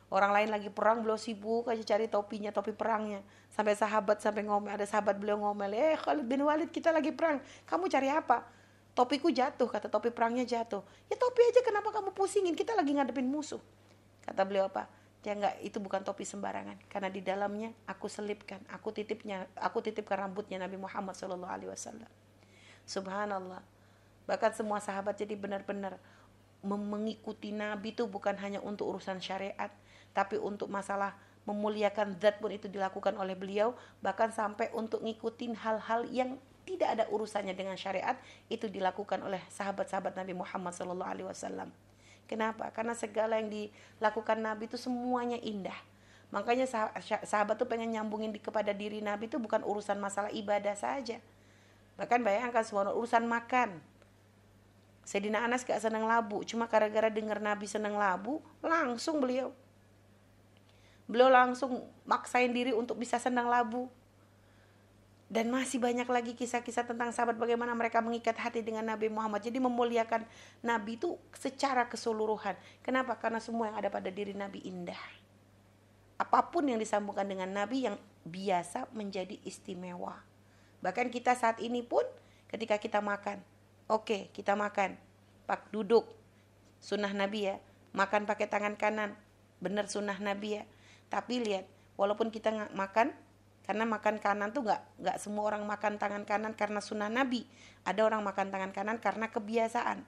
Orang 0.09 0.33
lain 0.33 0.49
lagi 0.51 0.69
perang, 0.73 1.01
beliau 1.01 1.17
sibuk 1.17 1.69
aja 1.69 1.81
cari 1.85 2.09
topinya, 2.11 2.49
topi 2.49 2.75
perangnya. 2.75 3.23
Sampai 3.49 3.73
sahabat 3.73 4.19
sampai 4.21 4.45
ngomel, 4.45 4.73
ada 4.73 4.85
sahabat 4.85 5.17
beliau 5.17 5.39
ngomel, 5.41 5.73
eh 5.73 5.95
Khalid 5.97 6.27
bin 6.27 6.43
Walid 6.43 6.69
kita 6.69 6.91
lagi 6.91 7.13
perang, 7.15 7.39
kamu 7.65 7.87
cari 7.87 8.09
apa? 8.11 8.58
Topiku 8.99 9.31
jatuh, 9.31 9.71
kata 9.71 9.87
topi 9.87 10.11
perangnya 10.11 10.43
jatuh. 10.43 10.83
Ya 11.07 11.15
topi 11.15 11.39
aja 11.47 11.63
kenapa 11.63 11.87
kamu 11.95 12.11
pusingin? 12.11 12.51
Kita 12.51 12.75
lagi 12.75 12.91
ngadepin 12.91 13.31
musuh. 13.31 13.63
Kata 14.27 14.43
beliau 14.43 14.67
apa? 14.67 14.91
Ya 15.23 15.39
enggak, 15.39 15.55
itu 15.63 15.79
bukan 15.79 16.03
topi 16.03 16.27
sembarangan. 16.27 16.75
Karena 16.91 17.07
di 17.07 17.23
dalamnya 17.23 17.71
aku 17.87 18.11
selipkan, 18.11 18.59
aku 18.67 18.91
titipnya, 18.91 19.47
aku 19.55 19.79
titipkan 19.79 20.27
rambutnya 20.27 20.59
Nabi 20.59 20.75
Muhammad 20.75 21.15
Shallallahu 21.15 21.47
Alaihi 21.47 21.71
Wasallam. 21.71 22.11
Subhanallah. 22.83 23.63
Bahkan 24.27 24.51
semua 24.51 24.83
sahabat 24.83 25.15
jadi 25.15 25.39
benar-benar 25.39 25.95
mengikuti 26.59 27.55
Nabi 27.55 27.95
itu 27.95 28.03
bukan 28.03 28.35
hanya 28.35 28.59
untuk 28.59 28.91
urusan 28.91 29.23
syariat, 29.23 29.71
tapi 30.11 30.35
untuk 30.35 30.67
masalah 30.67 31.15
memuliakan 31.47 32.19
zat 32.19 32.43
pun 32.43 32.51
itu 32.51 32.67
dilakukan 32.67 33.15
oleh 33.15 33.39
beliau, 33.39 33.79
bahkan 34.03 34.27
sampai 34.27 34.67
untuk 34.75 35.07
ngikutin 35.07 35.55
hal-hal 35.55 36.03
yang 36.11 36.35
tidak 36.69 36.93
ada 36.93 37.05
urusannya 37.09 37.57
dengan 37.57 37.73
syariat 37.73 38.13
itu 38.45 38.69
dilakukan 38.69 39.17
oleh 39.25 39.41
sahabat-sahabat 39.49 40.13
Nabi 40.13 40.37
Muhammad 40.37 40.77
Sallallahu 40.77 41.09
Alaihi 41.09 41.25
Wasallam. 41.25 41.73
Kenapa? 42.29 42.69
Karena 42.69 42.93
segala 42.93 43.41
yang 43.41 43.49
dilakukan 43.49 44.37
Nabi 44.37 44.69
itu 44.69 44.77
semuanya 44.77 45.41
indah. 45.41 45.75
Makanya 46.29 46.69
sahabat 47.25 47.57
tuh 47.57 47.65
pengen 47.65 47.89
nyambungin 47.89 48.29
di, 48.29 48.37
kepada 48.37 48.69
diri 48.69 49.01
Nabi 49.01 49.25
itu 49.25 49.41
bukan 49.41 49.65
urusan 49.65 49.97
masalah 49.97 50.29
ibadah 50.29 50.77
saja. 50.77 51.17
Bahkan 51.97 52.21
bayangkan 52.21 52.61
semua 52.61 52.93
urusan 52.93 53.25
makan. 53.25 53.81
Sayyidina 55.09 55.41
Anas 55.41 55.65
gak 55.65 55.81
senang 55.81 56.05
labu, 56.05 56.45
cuma 56.45 56.69
gara-gara 56.69 57.09
dengar 57.09 57.41
Nabi 57.41 57.65
senang 57.65 57.97
labu, 57.97 58.45
langsung 58.61 59.17
beliau 59.17 59.49
beliau 61.09 61.33
langsung 61.33 61.89
maksain 62.05 62.53
diri 62.53 62.69
untuk 62.69 62.93
bisa 63.01 63.17
senang 63.17 63.49
labu 63.49 63.89
dan 65.29 65.53
masih 65.53 65.77
banyak 65.77 66.09
lagi 66.09 66.33
kisah-kisah 66.33 66.89
tentang 66.89 67.13
sahabat 67.13 67.37
bagaimana 67.37 67.77
mereka 67.77 68.01
mengikat 68.01 68.33
hati 68.33 68.65
dengan 68.65 68.81
Nabi 68.81 69.13
Muhammad. 69.13 69.45
Jadi 69.45 69.61
memuliakan 69.61 70.25
Nabi 70.65 70.97
itu 70.97 71.21
secara 71.37 71.85
keseluruhan. 71.85 72.57
Kenapa? 72.81 73.13
Karena 73.21 73.37
semua 73.37 73.69
yang 73.69 73.77
ada 73.77 73.93
pada 73.93 74.09
diri 74.09 74.33
Nabi 74.33 74.65
indah. 74.65 74.97
Apa 76.17 76.49
pun 76.49 76.65
yang 76.65 76.81
disambungkan 76.81 77.29
dengan 77.29 77.45
Nabi 77.53 77.85
yang 77.85 78.01
biasa 78.25 78.89
menjadi 78.89 79.37
istimewa. 79.45 80.17
Bahkan 80.81 81.13
kita 81.13 81.37
saat 81.37 81.61
ini 81.61 81.85
pun 81.85 82.03
ketika 82.49 82.81
kita 82.81 82.97
makan. 82.97 83.45
Oke, 83.85 84.33
kita 84.33 84.57
makan. 84.57 84.97
Pak 85.45 85.69
duduk. 85.69 86.09
Sunnah 86.81 87.13
Nabi 87.13 87.53
ya. 87.53 87.61
Makan 87.93 88.25
pakai 88.25 88.49
tangan 88.49 88.81
kanan. 88.81 89.13
Benar 89.61 89.85
sunnah 89.93 90.17
Nabi 90.17 90.57
ya. 90.57 90.63
Tapi 91.13 91.37
lihat, 91.45 91.69
walaupun 92.01 92.33
kita 92.33 92.73
makan 92.73 93.13
karena 93.69 93.85
makan 93.85 94.17
kanan 94.17 94.49
tuh 94.49 94.65
nggak 94.65 94.81
nggak 94.97 95.17
semua 95.21 95.45
orang 95.45 95.61
makan 95.61 96.01
tangan 96.01 96.25
kanan 96.25 96.57
karena 96.57 96.81
sunnah 96.81 97.05
Nabi. 97.05 97.45
Ada 97.85 98.01
orang 98.01 98.25
makan 98.25 98.49
tangan 98.49 98.73
kanan 98.73 98.97
karena 98.97 99.29
kebiasaan. 99.29 100.01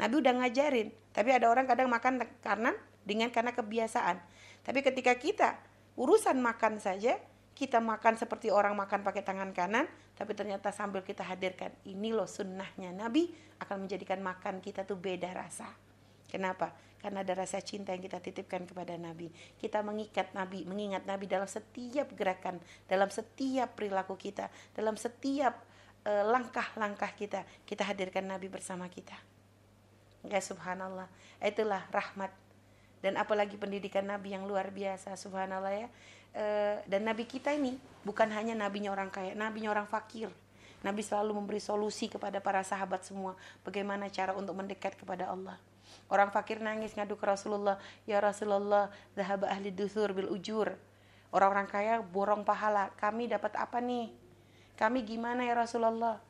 Nabi 0.00 0.14
udah 0.24 0.32
ngajarin, 0.40 0.88
tapi 1.12 1.36
ada 1.36 1.52
orang 1.52 1.68
kadang 1.68 1.92
makan 1.92 2.24
kanan 2.40 2.72
dengan 3.04 3.28
karena 3.28 3.52
kebiasaan. 3.52 4.16
Tapi 4.64 4.80
ketika 4.80 5.12
kita 5.20 5.60
urusan 6.00 6.40
makan 6.40 6.80
saja, 6.80 7.20
kita 7.52 7.76
makan 7.76 8.16
seperti 8.16 8.48
orang 8.48 8.72
makan 8.72 9.04
pakai 9.04 9.20
tangan 9.20 9.52
kanan, 9.52 9.84
tapi 10.16 10.32
ternyata 10.32 10.72
sambil 10.72 11.04
kita 11.04 11.28
hadirkan 11.28 11.68
ini 11.84 12.16
loh 12.16 12.24
sunnahnya 12.24 12.88
Nabi 12.96 13.28
akan 13.60 13.84
menjadikan 13.84 14.24
makan 14.24 14.64
kita 14.64 14.88
tuh 14.88 14.96
beda 14.96 15.28
rasa. 15.36 15.68
Kenapa? 16.24 16.72
Karena 16.98 17.22
ada 17.22 17.32
rasa 17.38 17.62
cinta 17.62 17.94
yang 17.94 18.02
kita 18.02 18.18
titipkan 18.18 18.66
kepada 18.66 18.98
Nabi. 18.98 19.30
Kita 19.58 19.80
mengikat 19.86 20.34
Nabi, 20.34 20.66
mengingat 20.66 21.06
Nabi 21.06 21.30
dalam 21.30 21.46
setiap 21.46 22.10
gerakan, 22.18 22.58
dalam 22.90 23.06
setiap 23.06 23.78
perilaku 23.78 24.18
kita, 24.18 24.50
dalam 24.74 24.98
setiap 24.98 25.62
uh, 26.02 26.24
langkah-langkah 26.26 27.14
kita. 27.14 27.46
Kita 27.62 27.86
hadirkan 27.86 28.26
Nabi 28.26 28.50
bersama 28.50 28.90
kita. 28.90 29.14
Ya 30.26 30.42
subhanallah. 30.42 31.06
Itulah 31.38 31.86
rahmat 31.94 32.34
dan 32.98 33.14
apalagi 33.14 33.54
pendidikan 33.54 34.02
Nabi 34.02 34.34
yang 34.34 34.42
luar 34.46 34.74
biasa 34.74 35.14
subhanallah 35.14 35.86
ya. 35.86 35.88
Uh, 36.34 36.76
dan 36.90 37.06
Nabi 37.06 37.24
kita 37.24 37.54
ini 37.54 37.78
bukan 38.02 38.28
hanya 38.34 38.58
nabinya 38.58 38.90
orang 38.90 39.08
kaya, 39.08 39.38
nabinya 39.38 39.70
orang 39.70 39.86
fakir. 39.86 40.28
Nabi 40.78 41.02
selalu 41.02 41.34
memberi 41.34 41.58
solusi 41.58 42.06
kepada 42.06 42.38
para 42.38 42.62
sahabat 42.62 43.02
semua 43.02 43.34
bagaimana 43.66 44.06
cara 44.10 44.34
untuk 44.34 44.54
mendekat 44.54 44.94
kepada 44.94 45.26
Allah. 45.26 45.58
Orang 46.06 46.30
fakir 46.30 46.62
nangis 46.62 46.94
ngadu 46.94 47.18
ke 47.18 47.26
Rasulullah, 47.26 47.82
"Ya 48.06 48.22
Rasulullah, 48.22 48.94
zahab 49.18 49.50
ahli 49.50 49.74
dusur 49.74 50.14
bil 50.14 50.30
ujur." 50.30 50.78
Orang-orang 51.28 51.68
kaya 51.68 51.94
borong 52.00 52.46
pahala. 52.46 52.88
Kami 52.96 53.28
dapat 53.28 53.52
apa 53.58 53.82
nih? 53.82 54.08
Kami 54.78 55.04
gimana 55.04 55.44
ya 55.44 55.58
Rasulullah? 55.58 56.22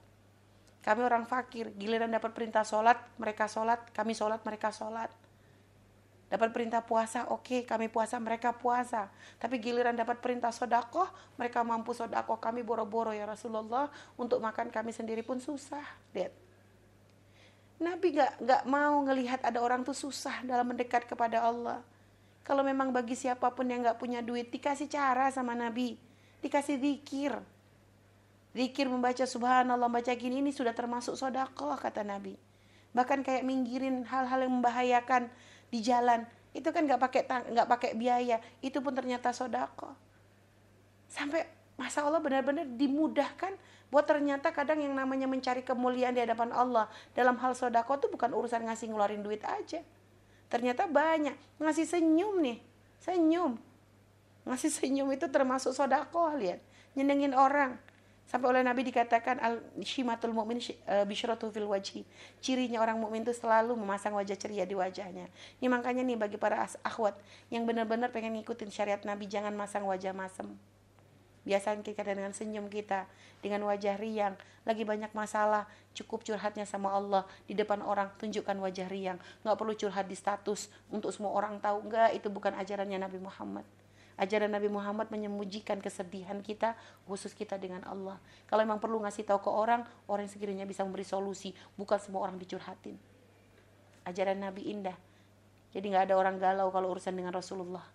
Kami 0.83 1.05
orang 1.05 1.29
fakir, 1.29 1.71
giliran 1.77 2.09
dapat 2.09 2.33
perintah 2.33 2.65
sholat, 2.65 2.97
mereka 3.21 3.45
sholat, 3.45 3.83
kami 3.93 4.17
sholat, 4.17 4.41
mereka 4.47 4.73
sholat. 4.73 5.13
Dapat 6.29 6.53
perintah 6.53 6.85
puasa, 6.85 7.25
oke, 7.33 7.45
okay, 7.45 7.61
kami 7.65 7.89
puasa, 7.89 8.21
mereka 8.21 8.53
puasa. 8.53 9.09
Tapi 9.41 9.61
giliran 9.65 9.97
dapat 9.97 10.21
perintah 10.21 10.53
sodakoh, 10.53 11.09
mereka 11.41 11.65
mampu 11.65 11.97
sodakoh, 11.97 12.37
kami 12.37 12.61
boro-boro 12.61 13.17
ya 13.17 13.25
Rasulullah. 13.25 13.89
Untuk 14.17 14.41
makan 14.41 14.69
kami 14.69 14.93
sendiri 14.93 15.25
pun 15.25 15.41
susah. 15.41 15.85
Lihat, 16.13 16.33
Nabi 17.79 18.11
gak, 18.11 18.43
gak 18.43 18.63
mau 18.67 19.07
ngelihat 19.07 19.39
ada 19.47 19.63
orang 19.63 19.87
tuh 19.87 19.95
susah 19.95 20.43
dalam 20.43 20.67
mendekat 20.67 21.07
kepada 21.07 21.47
Allah. 21.47 21.79
Kalau 22.43 22.67
memang 22.67 22.91
bagi 22.91 23.15
siapa 23.15 23.55
pun 23.55 23.71
yang 23.71 23.87
gak 23.87 24.03
punya 24.03 24.19
duit, 24.19 24.51
dikasih 24.51 24.91
cara 24.91 25.31
sama 25.31 25.55
Nabi. 25.55 25.95
Dikasih 26.43 26.83
zikir. 26.83 27.39
Zikir 28.57 28.91
membaca 28.91 29.23
subhanallah, 29.23 29.87
membaca 29.87 30.11
gini, 30.19 30.43
ini 30.43 30.51
sudah 30.51 30.75
termasuk 30.75 31.15
sodakoh, 31.15 31.79
kata 31.79 32.03
Nabi. 32.03 32.35
Bahkan 32.97 33.23
kayak 33.23 33.47
minggirin 33.47 34.03
hal-hal 34.09 34.43
yang 34.43 34.59
membahayakan 34.59 35.31
di 35.71 35.79
jalan. 35.79 36.27
Itu 36.51 36.75
kan 36.75 36.89
gak 36.89 36.99
pakai 36.99 37.23
nggak 37.29 37.69
pakai 37.69 37.91
biaya. 37.95 38.43
Itu 38.59 38.83
pun 38.83 38.97
ternyata 38.97 39.31
sodakoh. 39.31 39.93
Sampai 41.07 41.47
masa 41.79 42.03
Allah 42.03 42.19
benar-benar 42.19 42.67
dimudahkan 42.67 43.55
Buat 43.89 44.05
ternyata 44.05 44.53
kadang 44.53 44.85
yang 44.85 44.93
namanya 44.93 45.25
mencari 45.25 45.65
kemuliaan 45.65 46.13
di 46.13 46.21
hadapan 46.21 46.53
Allah 46.53 46.93
dalam 47.17 47.41
hal 47.41 47.57
sodako 47.57 47.97
itu 47.97 48.07
bukan 48.13 48.37
urusan 48.37 48.69
ngasih 48.69 48.93
ngeluarin 48.93 49.25
duit 49.25 49.41
aja. 49.49 49.81
Ternyata 50.53 50.85
banyak. 50.85 51.33
Ngasih 51.57 51.89
senyum 51.89 52.37
nih. 52.45 52.61
Senyum. 53.01 53.57
Ngasih 54.45 54.73
senyum 54.73 55.09
itu 55.09 55.25
termasuk 55.33 55.73
sodako 55.73 56.37
lihat. 56.37 56.61
Nyenengin 56.93 57.33
orang. 57.33 57.81
Sampai 58.29 58.53
oleh 58.53 58.61
Nabi 58.61 58.85
dikatakan 58.85 59.41
al 59.41 59.65
shimatul 59.81 60.37
mu'min 60.37 60.61
e, 60.61 60.95
bisyratu 61.09 61.49
fil 61.49 61.65
wajhi. 61.65 62.05
Cirinya 62.45 62.85
orang 62.85 63.01
mukmin 63.01 63.25
itu 63.25 63.33
selalu 63.33 63.73
memasang 63.73 64.13
wajah 64.13 64.37
ceria 64.37 64.69
di 64.69 64.77
wajahnya. 64.77 65.33
Ini 65.65 65.67
makanya 65.73 66.05
nih 66.05 66.21
bagi 66.21 66.37
para 66.37 66.69
akhwat 66.85 67.17
yang 67.49 67.65
benar-benar 67.65 68.13
pengen 68.13 68.37
ngikutin 68.37 68.69
syariat 68.69 69.01
Nabi 69.01 69.33
jangan 69.33 69.57
masang 69.57 69.89
wajah 69.89 70.13
masem 70.13 70.61
biasanya 71.49 71.81
kita 71.81 72.05
dengan 72.05 72.37
senyum 72.37 72.69
kita 72.69 73.09
dengan 73.41 73.65
wajah 73.65 73.97
riang. 73.97 74.37
Lagi 74.69 74.85
banyak 74.85 75.17
masalah 75.17 75.65
cukup 75.97 76.21
curhatnya 76.21 76.69
sama 76.69 76.93
Allah. 76.93 77.25
Di 77.49 77.57
depan 77.57 77.81
orang 77.81 78.13
tunjukkan 78.21 78.53
wajah 78.61 78.93
riang. 78.93 79.17
Nggak 79.41 79.57
perlu 79.57 79.73
curhat 79.73 80.05
di 80.05 80.13
status 80.13 80.69
untuk 80.93 81.09
semua 81.09 81.33
orang 81.33 81.57
tahu. 81.57 81.89
Nggak 81.89 82.21
itu 82.21 82.29
bukan 82.29 82.53
ajarannya 82.53 83.01
Nabi 83.01 83.17
Muhammad. 83.17 83.65
Ajaran 84.19 84.51
Nabi 84.51 84.67
Muhammad 84.69 85.09
menyembunyikan 85.15 85.79
kesedihan 85.79 86.43
kita 86.43 86.75
khusus 87.07 87.33
kita 87.33 87.55
dengan 87.57 87.87
Allah. 87.87 88.19
Kalau 88.51 88.67
memang 88.67 88.83
perlu 88.83 89.01
ngasih 89.01 89.25
tahu 89.25 89.47
ke 89.47 89.51
orang 89.51 89.87
orang 90.11 90.27
yang 90.29 90.33
sekiranya 90.35 90.67
bisa 90.69 90.85
memberi 90.85 91.07
solusi. 91.09 91.57
Bukan 91.81 91.97
semua 91.97 92.29
orang 92.29 92.37
dicurhatin. 92.37 92.99
Ajaran 94.05 94.43
Nabi 94.43 94.69
indah. 94.69 94.99
Jadi 95.73 95.95
nggak 95.95 96.13
ada 96.13 96.15
orang 96.19 96.37
galau 96.37 96.69
kalau 96.75 96.93
urusan 96.93 97.15
dengan 97.15 97.33
Rasulullah. 97.33 97.87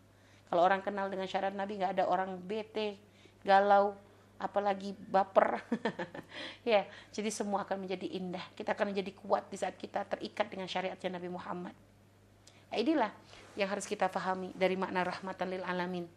Kalau 0.48 0.64
orang 0.64 0.80
kenal 0.80 1.12
dengan 1.12 1.28
syarat 1.28 1.52
Nabi 1.52 1.82
nggak 1.82 2.02
ada 2.02 2.06
orang 2.08 2.40
bete 2.40 3.13
galau, 3.44 3.94
apalagi 4.40 4.96
baper. 4.96 5.62
ya, 6.68 6.88
jadi 7.12 7.30
semua 7.30 7.68
akan 7.68 7.86
menjadi 7.86 8.08
indah. 8.08 8.44
Kita 8.58 8.74
akan 8.74 8.96
menjadi 8.96 9.12
kuat 9.14 9.48
di 9.52 9.58
saat 9.60 9.78
kita 9.78 10.08
terikat 10.08 10.50
dengan 10.50 10.68
syariatnya 10.68 11.20
Nabi 11.20 11.30
Muhammad. 11.30 11.76
Nah, 12.74 12.78
inilah 12.82 13.12
yang 13.54 13.70
harus 13.70 13.86
kita 13.86 14.10
pahami 14.10 14.50
dari 14.58 14.74
makna 14.74 15.06
rahmatan 15.06 15.48
lil 15.54 15.64
alamin. 15.64 16.08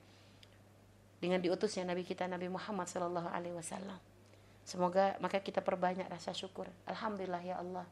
dengan 1.17 1.41
diutusnya 1.41 1.89
Nabi 1.89 2.05
kita 2.05 2.29
Nabi 2.29 2.45
Muhammad 2.53 2.93
Sallallahu 2.93 3.33
Alaihi 3.33 3.57
Wasallam. 3.57 3.97
Semoga 4.69 5.17
maka 5.17 5.41
kita 5.41 5.65
perbanyak 5.65 6.05
rasa 6.13 6.37
syukur. 6.37 6.69
Alhamdulillah 6.85 7.41
ya 7.41 7.57
Allah, 7.57 7.89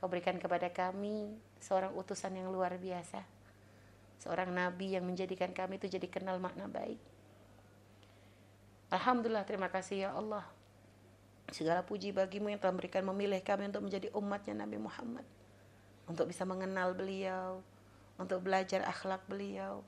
Kau 0.00 0.08
berikan 0.08 0.40
kepada 0.40 0.72
kami 0.72 1.36
seorang 1.60 1.92
utusan 1.92 2.32
yang 2.32 2.48
luar 2.48 2.72
biasa, 2.80 3.20
seorang 4.16 4.48
Nabi 4.48 4.96
yang 4.96 5.04
menjadikan 5.04 5.52
kami 5.52 5.76
itu 5.76 5.92
jadi 5.92 6.08
kenal 6.08 6.40
makna 6.40 6.64
baik. 6.72 6.96
Alhamdulillah 8.90 9.46
terima 9.46 9.70
kasih 9.70 10.06
ya 10.06 10.10
Allah. 10.18 10.42
Segala 11.54 11.86
puji 11.86 12.10
bagimu 12.10 12.50
yang 12.50 12.58
telah 12.58 12.74
memberikan 12.74 13.06
memilih 13.06 13.38
kami 13.38 13.70
untuk 13.70 13.86
menjadi 13.86 14.10
umatnya 14.18 14.66
Nabi 14.66 14.82
Muhammad. 14.82 15.22
Untuk 16.10 16.26
bisa 16.26 16.42
mengenal 16.42 16.98
beliau, 16.98 17.62
untuk 18.18 18.42
belajar 18.42 18.82
akhlak 18.82 19.22
beliau, 19.30 19.86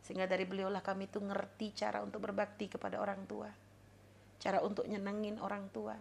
sehingga 0.00 0.24
dari 0.24 0.48
beliaulah 0.48 0.80
kami 0.80 1.12
itu 1.12 1.20
ngerti 1.20 1.76
cara 1.76 2.00
untuk 2.00 2.24
berbakti 2.24 2.72
kepada 2.72 2.96
orang 2.96 3.28
tua. 3.28 3.52
Cara 4.40 4.64
untuk 4.64 4.88
nyenengin 4.88 5.36
orang 5.36 5.68
tua. 5.68 6.00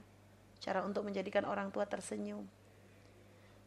Cara 0.64 0.88
untuk 0.88 1.04
menjadikan 1.04 1.44
orang 1.44 1.76
tua 1.76 1.84
tersenyum. 1.92 2.48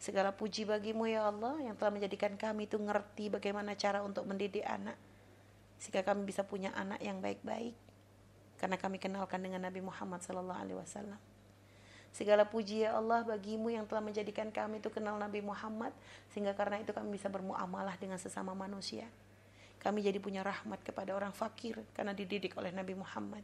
Segala 0.01 0.33
puji 0.33 0.65
bagimu 0.65 1.05
ya 1.13 1.29
Allah 1.29 1.61
yang 1.61 1.77
telah 1.77 1.93
menjadikan 1.93 2.41
kami 2.41 2.67
itu 2.67 2.81
ngerti 2.81 3.29
bagaimana 3.29 3.77
cara 3.77 4.01
untuk 4.01 4.25
mendidik 4.25 4.65
anak. 4.65 4.97
Sehingga 5.77 6.09
kami 6.09 6.25
bisa 6.25 6.49
punya 6.49 6.73
anak 6.73 7.05
yang 7.05 7.21
baik-baik. 7.21 7.92
Karena 8.63 8.79
kami 8.79 9.03
kenalkan 9.03 9.43
dengan 9.43 9.67
Nabi 9.67 9.83
Muhammad 9.83 10.23
Sallallahu 10.23 10.61
Alaihi 10.63 10.79
Wasallam. 10.79 11.19
Segala 12.15 12.47
puji 12.47 12.87
ya 12.87 12.95
Allah 12.95 13.27
bagimu 13.27 13.75
yang 13.75 13.91
telah 13.91 13.99
menjadikan 13.99 14.55
kami 14.55 14.79
itu 14.79 14.87
kenal 14.87 15.19
Nabi 15.19 15.43
Muhammad. 15.43 15.91
Sehingga 16.31 16.55
karena 16.55 16.79
itu 16.79 16.95
kami 16.95 17.19
bisa 17.19 17.27
bermuamalah 17.27 17.99
dengan 17.99 18.23
sesama 18.23 18.55
manusia. 18.55 19.11
Kami 19.83 19.99
jadi 19.99 20.23
punya 20.23 20.47
rahmat 20.47 20.79
kepada 20.87 21.11
orang 21.11 21.35
fakir 21.35 21.83
karena 21.91 22.15
dididik 22.15 22.55
oleh 22.55 22.71
Nabi 22.71 22.95
Muhammad. 22.95 23.43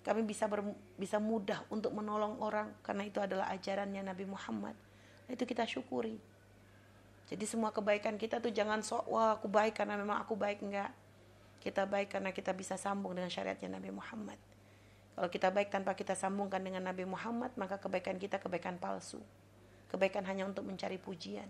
Kami 0.00 0.24
bisa 0.24 0.48
ber, 0.48 0.64
bisa 0.96 1.20
mudah 1.20 1.68
untuk 1.68 1.92
menolong 1.92 2.40
orang 2.40 2.72
karena 2.80 3.04
itu 3.04 3.20
adalah 3.20 3.52
ajarannya 3.52 4.00
Nabi 4.00 4.24
Muhammad. 4.24 4.72
Itu 5.28 5.44
kita 5.44 5.68
syukuri. 5.68 6.16
Jadi 7.28 7.44
semua 7.44 7.76
kebaikan 7.76 8.16
kita 8.16 8.40
tuh 8.40 8.52
jangan 8.52 8.80
sok 8.80 9.04
wah 9.08 9.36
aku 9.36 9.52
baik 9.52 9.76
karena 9.76 10.00
memang 10.00 10.20
aku 10.24 10.32
baik 10.32 10.64
enggak. 10.64 10.92
Kita 11.64 11.88
baik 11.88 12.12
karena 12.12 12.28
kita 12.36 12.52
bisa 12.52 12.76
sambung 12.76 13.16
dengan 13.16 13.32
syariatnya 13.32 13.80
Nabi 13.80 13.88
Muhammad. 13.88 14.36
Kalau 15.16 15.30
kita 15.32 15.48
baik 15.48 15.72
tanpa 15.72 15.96
kita 15.96 16.12
sambungkan 16.12 16.60
dengan 16.60 16.84
Nabi 16.84 17.08
Muhammad, 17.08 17.56
maka 17.56 17.80
kebaikan 17.80 18.20
kita 18.20 18.36
kebaikan 18.36 18.76
palsu. 18.76 19.24
Kebaikan 19.88 20.28
hanya 20.28 20.44
untuk 20.44 20.66
mencari 20.68 21.00
pujian. 21.00 21.48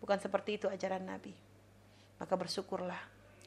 Bukan 0.00 0.16
seperti 0.16 0.56
itu 0.56 0.70
ajaran 0.70 1.04
Nabi. 1.04 1.36
Maka 2.16 2.34
bersyukurlah 2.38 3.02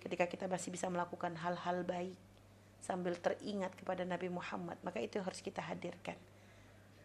ketika 0.05 0.29
kita 0.29 0.45
masih 0.45 0.69
bisa 0.69 0.85
melakukan 0.91 1.33
hal-hal 1.41 1.81
baik 1.81 2.13
sambil 2.83 3.17
teringat 3.17 3.73
kepada 3.73 4.05
Nabi 4.05 4.29
Muhammad. 4.29 4.77
Maka 4.85 5.01
itu 5.01 5.17
harus 5.17 5.41
kita 5.41 5.65
hadirkan. 5.65 6.19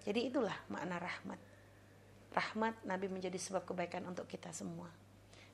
Jadi 0.04 0.28
itulah 0.28 0.54
makna 0.68 1.00
rahmat. 1.00 1.40
Rahmat 2.34 2.74
Nabi 2.84 3.08
menjadi 3.08 3.38
sebab 3.40 3.64
kebaikan 3.64 4.04
untuk 4.04 4.28
kita 4.28 4.52
semua. 4.52 4.90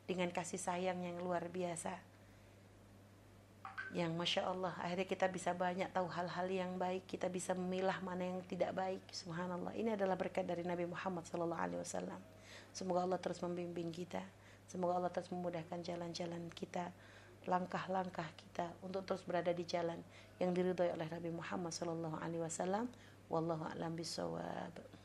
Dengan 0.08 0.32
kasih 0.34 0.58
sayang 0.58 1.04
yang 1.04 1.22
luar 1.22 1.46
biasa. 1.52 2.09
Yang 3.90 4.12
Masya 4.14 4.42
Allah 4.46 4.70
akhirnya 4.78 5.06
kita 5.06 5.26
bisa 5.26 5.50
banyak 5.50 5.90
tahu 5.90 6.06
hal-hal 6.06 6.46
yang 6.46 6.78
baik. 6.78 7.10
Kita 7.10 7.26
bisa 7.26 7.58
memilah 7.58 7.98
mana 8.06 8.22
yang 8.22 8.38
tidak 8.46 8.70
baik. 8.74 9.02
Subhanallah. 9.10 9.74
Ini 9.74 9.98
adalah 9.98 10.14
berkat 10.14 10.46
dari 10.46 10.62
Nabi 10.62 10.86
Muhammad 10.86 11.26
SAW. 11.26 11.82
Semoga 12.70 13.02
Allah 13.02 13.18
terus 13.18 13.42
membimbing 13.42 13.90
kita. 13.90 14.22
Semoga 14.70 15.02
Allah 15.02 15.10
terus 15.10 15.26
memudahkan 15.34 15.82
jalan-jalan 15.82 16.46
kita, 16.54 16.94
langkah-langkah 17.50 18.30
kita 18.38 18.70
untuk 18.86 19.02
terus 19.02 19.26
berada 19.26 19.50
di 19.50 19.66
jalan 19.66 19.98
yang 20.38 20.54
diridhoi 20.54 20.94
oleh 20.94 21.10
Nabi 21.10 21.34
Muhammad 21.34 21.74
sallallahu 21.74 22.22
alaihi 22.22 22.46
wasallam. 22.46 22.86
Wallahu 23.26 23.66
a'lam 23.66 23.98
bishawab. 23.98 24.99